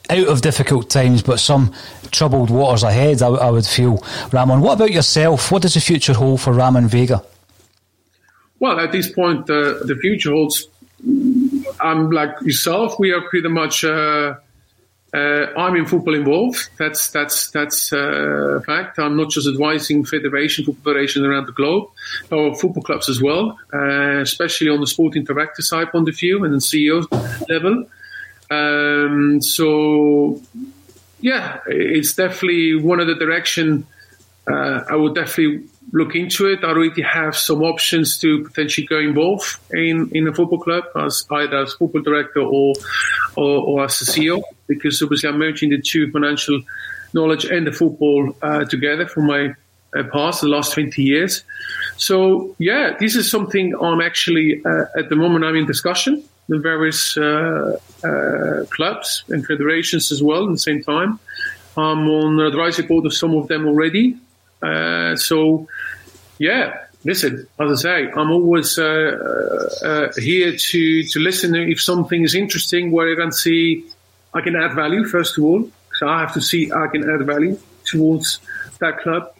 out 0.08 0.28
of 0.28 0.40
difficult 0.40 0.88
times, 0.88 1.22
but 1.22 1.40
some 1.40 1.74
troubled 2.10 2.48
waters 2.48 2.84
ahead. 2.84 3.20
I, 3.20 3.28
I 3.28 3.50
would 3.50 3.66
feel, 3.66 4.02
Ramon. 4.32 4.62
What 4.62 4.74
about 4.74 4.92
yourself? 4.92 5.52
What 5.52 5.60
does 5.60 5.74
the 5.74 5.80
future 5.80 6.14
hold 6.14 6.40
for 6.40 6.54
Ramon 6.54 6.88
Vega? 6.88 7.22
Well, 8.60 8.80
at 8.80 8.92
this 8.92 9.12
point, 9.12 9.50
uh, 9.50 9.84
the 9.84 9.98
future 10.00 10.30
holds. 10.30 10.68
I'm 11.82 12.10
like 12.10 12.40
yourself. 12.42 12.98
We 12.98 13.12
are 13.12 13.22
pretty 13.22 13.48
much. 13.48 13.84
Uh, 13.84 14.34
uh, 15.14 15.46
I'm 15.58 15.76
in 15.76 15.84
football 15.84 16.14
involved. 16.14 16.70
That's 16.78 17.10
that's 17.10 17.50
that's 17.50 17.92
uh, 17.92 17.98
a 17.98 18.60
fact. 18.62 18.98
I'm 18.98 19.16
not 19.16 19.30
just 19.30 19.46
advising 19.46 20.04
federation, 20.06 20.64
football 20.64 20.92
federations 20.92 21.26
around 21.26 21.46
the 21.46 21.52
globe, 21.52 21.90
or 22.30 22.54
football 22.54 22.82
clubs 22.82 23.10
as 23.10 23.20
well, 23.20 23.58
uh, 23.74 24.20
especially 24.20 24.70
on 24.70 24.80
the 24.80 24.86
sporting 24.86 25.24
director 25.24 25.60
side 25.60 25.92
point 25.92 26.08
of 26.08 26.16
view 26.16 26.44
and 26.44 26.54
the 26.54 26.58
CEO 26.58 27.06
level. 27.50 27.86
Um, 28.50 29.42
so, 29.42 30.40
yeah, 31.20 31.58
it's 31.66 32.14
definitely 32.14 32.76
one 32.76 33.00
of 33.00 33.06
the 33.06 33.14
direction 33.14 33.86
uh, 34.50 34.80
I 34.90 34.96
would 34.96 35.14
definitely 35.14 35.68
look 35.92 36.14
into 36.14 36.46
it. 36.46 36.64
I 36.64 36.68
already 36.68 37.02
have 37.02 37.36
some 37.36 37.62
options 37.62 38.18
to 38.18 38.44
potentially 38.44 38.86
go 38.86 38.98
involved 38.98 39.56
in, 39.72 40.10
in 40.12 40.26
a 40.26 40.34
football 40.34 40.58
club 40.58 40.84
as 40.96 41.26
either 41.30 41.58
as 41.58 41.74
football 41.74 42.02
director 42.02 42.40
or, 42.40 42.74
or, 43.36 43.62
or 43.62 43.84
as 43.84 44.00
a 44.00 44.04
CEO, 44.06 44.42
because 44.66 45.02
obviously 45.02 45.28
I'm 45.28 45.38
merging 45.38 45.70
the 45.70 45.80
two 45.80 46.10
financial 46.10 46.60
knowledge 47.12 47.44
and 47.44 47.66
the 47.66 47.72
football 47.72 48.34
uh, 48.42 48.64
together 48.64 49.06
from 49.06 49.26
my 49.26 49.54
uh, 49.94 50.02
past, 50.12 50.40
the 50.40 50.48
last 50.48 50.72
20 50.72 51.02
years. 51.02 51.44
So 51.96 52.56
yeah, 52.58 52.96
this 52.98 53.14
is 53.14 53.30
something 53.30 53.74
I'm 53.80 54.00
actually, 54.00 54.62
uh, 54.64 54.84
at 54.96 55.10
the 55.10 55.16
moment 55.16 55.44
I'm 55.44 55.56
in 55.56 55.66
discussion 55.66 56.24
with 56.48 56.62
various 56.62 57.16
uh, 57.16 57.78
uh, 58.02 58.64
clubs 58.70 59.24
and 59.28 59.46
federations 59.46 60.10
as 60.10 60.22
well 60.22 60.46
at 60.46 60.52
the 60.52 60.58
same 60.58 60.82
time. 60.82 61.18
I'm 61.76 62.08
on 62.08 62.36
the 62.36 62.46
advisory 62.46 62.86
board 62.86 63.06
of 63.06 63.14
some 63.14 63.34
of 63.34 63.48
them 63.48 63.66
already. 63.66 64.16
Uh, 64.62 65.16
so, 65.16 65.66
yeah, 66.42 66.86
listen, 67.04 67.46
as 67.60 67.70
I 67.70 67.82
say, 67.82 68.10
I'm 68.10 68.32
always 68.32 68.76
uh, 68.76 68.84
uh, 68.84 69.86
uh, 69.86 70.12
here 70.16 70.56
to, 70.56 71.02
to 71.04 71.20
listen 71.20 71.54
if 71.54 71.80
something 71.80 72.24
is 72.24 72.34
interesting 72.34 72.90
where 72.90 73.12
I 73.12 73.14
can 73.14 73.30
see 73.30 73.84
I 74.34 74.40
can 74.40 74.56
add 74.56 74.74
value, 74.74 75.04
first 75.04 75.38
of 75.38 75.44
all. 75.44 75.70
So 75.98 76.08
I 76.08 76.18
have 76.20 76.34
to 76.34 76.40
see 76.40 76.72
I 76.72 76.88
can 76.88 77.08
add 77.08 77.24
value 77.26 77.60
towards 77.84 78.40
that 78.80 78.98
club. 78.98 79.32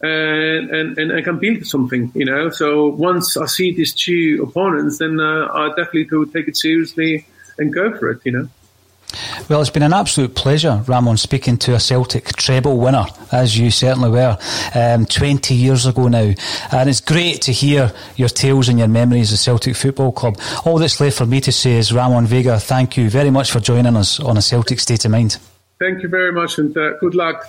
And, 0.00 0.70
and, 0.70 0.98
and 0.98 1.12
I 1.12 1.22
can 1.22 1.38
build 1.38 1.64
something, 1.66 2.10
you 2.14 2.24
know. 2.24 2.50
So 2.50 2.88
once 2.88 3.36
I 3.36 3.46
see 3.46 3.72
these 3.72 3.92
two 3.92 4.44
opponents, 4.48 4.98
then 4.98 5.20
uh, 5.20 5.48
I 5.52 5.68
definitely 5.76 6.06
will 6.10 6.26
take 6.26 6.48
it 6.48 6.56
seriously 6.56 7.26
and 7.58 7.72
go 7.72 7.96
for 7.96 8.10
it, 8.10 8.20
you 8.24 8.32
know. 8.32 8.48
Well, 9.48 9.60
it's 9.60 9.70
been 9.70 9.82
an 9.82 9.94
absolute 9.94 10.34
pleasure, 10.34 10.82
Ramon, 10.86 11.16
speaking 11.16 11.56
to 11.58 11.74
a 11.74 11.80
Celtic 11.80 12.36
treble 12.36 12.78
winner, 12.78 13.06
as 13.32 13.56
you 13.58 13.70
certainly 13.70 14.10
were, 14.10 14.36
um, 14.74 15.06
20 15.06 15.54
years 15.54 15.86
ago 15.86 16.08
now. 16.08 16.34
And 16.70 16.90
it's 16.90 17.00
great 17.00 17.42
to 17.42 17.52
hear 17.52 17.92
your 18.16 18.28
tales 18.28 18.68
and 18.68 18.78
your 18.78 18.88
memories 18.88 19.32
of 19.32 19.38
Celtic 19.38 19.76
Football 19.76 20.12
Club. 20.12 20.38
All 20.64 20.78
that's 20.78 21.00
left 21.00 21.16
for 21.16 21.26
me 21.26 21.40
to 21.40 21.52
say 21.52 21.76
is, 21.76 21.92
Ramon 21.92 22.26
Vega, 22.26 22.60
thank 22.60 22.96
you 22.96 23.08
very 23.08 23.30
much 23.30 23.50
for 23.50 23.60
joining 23.60 23.96
us 23.96 24.20
on 24.20 24.36
a 24.36 24.42
Celtic 24.42 24.80
State 24.80 25.04
of 25.04 25.10
Mind. 25.10 25.38
Thank 25.78 26.02
you 26.02 26.08
very 26.08 26.32
much 26.32 26.58
and 26.58 26.76
uh, 26.76 26.98
good 26.98 27.14
luck. 27.14 27.48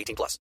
18 0.00 0.16
plus. 0.16 0.38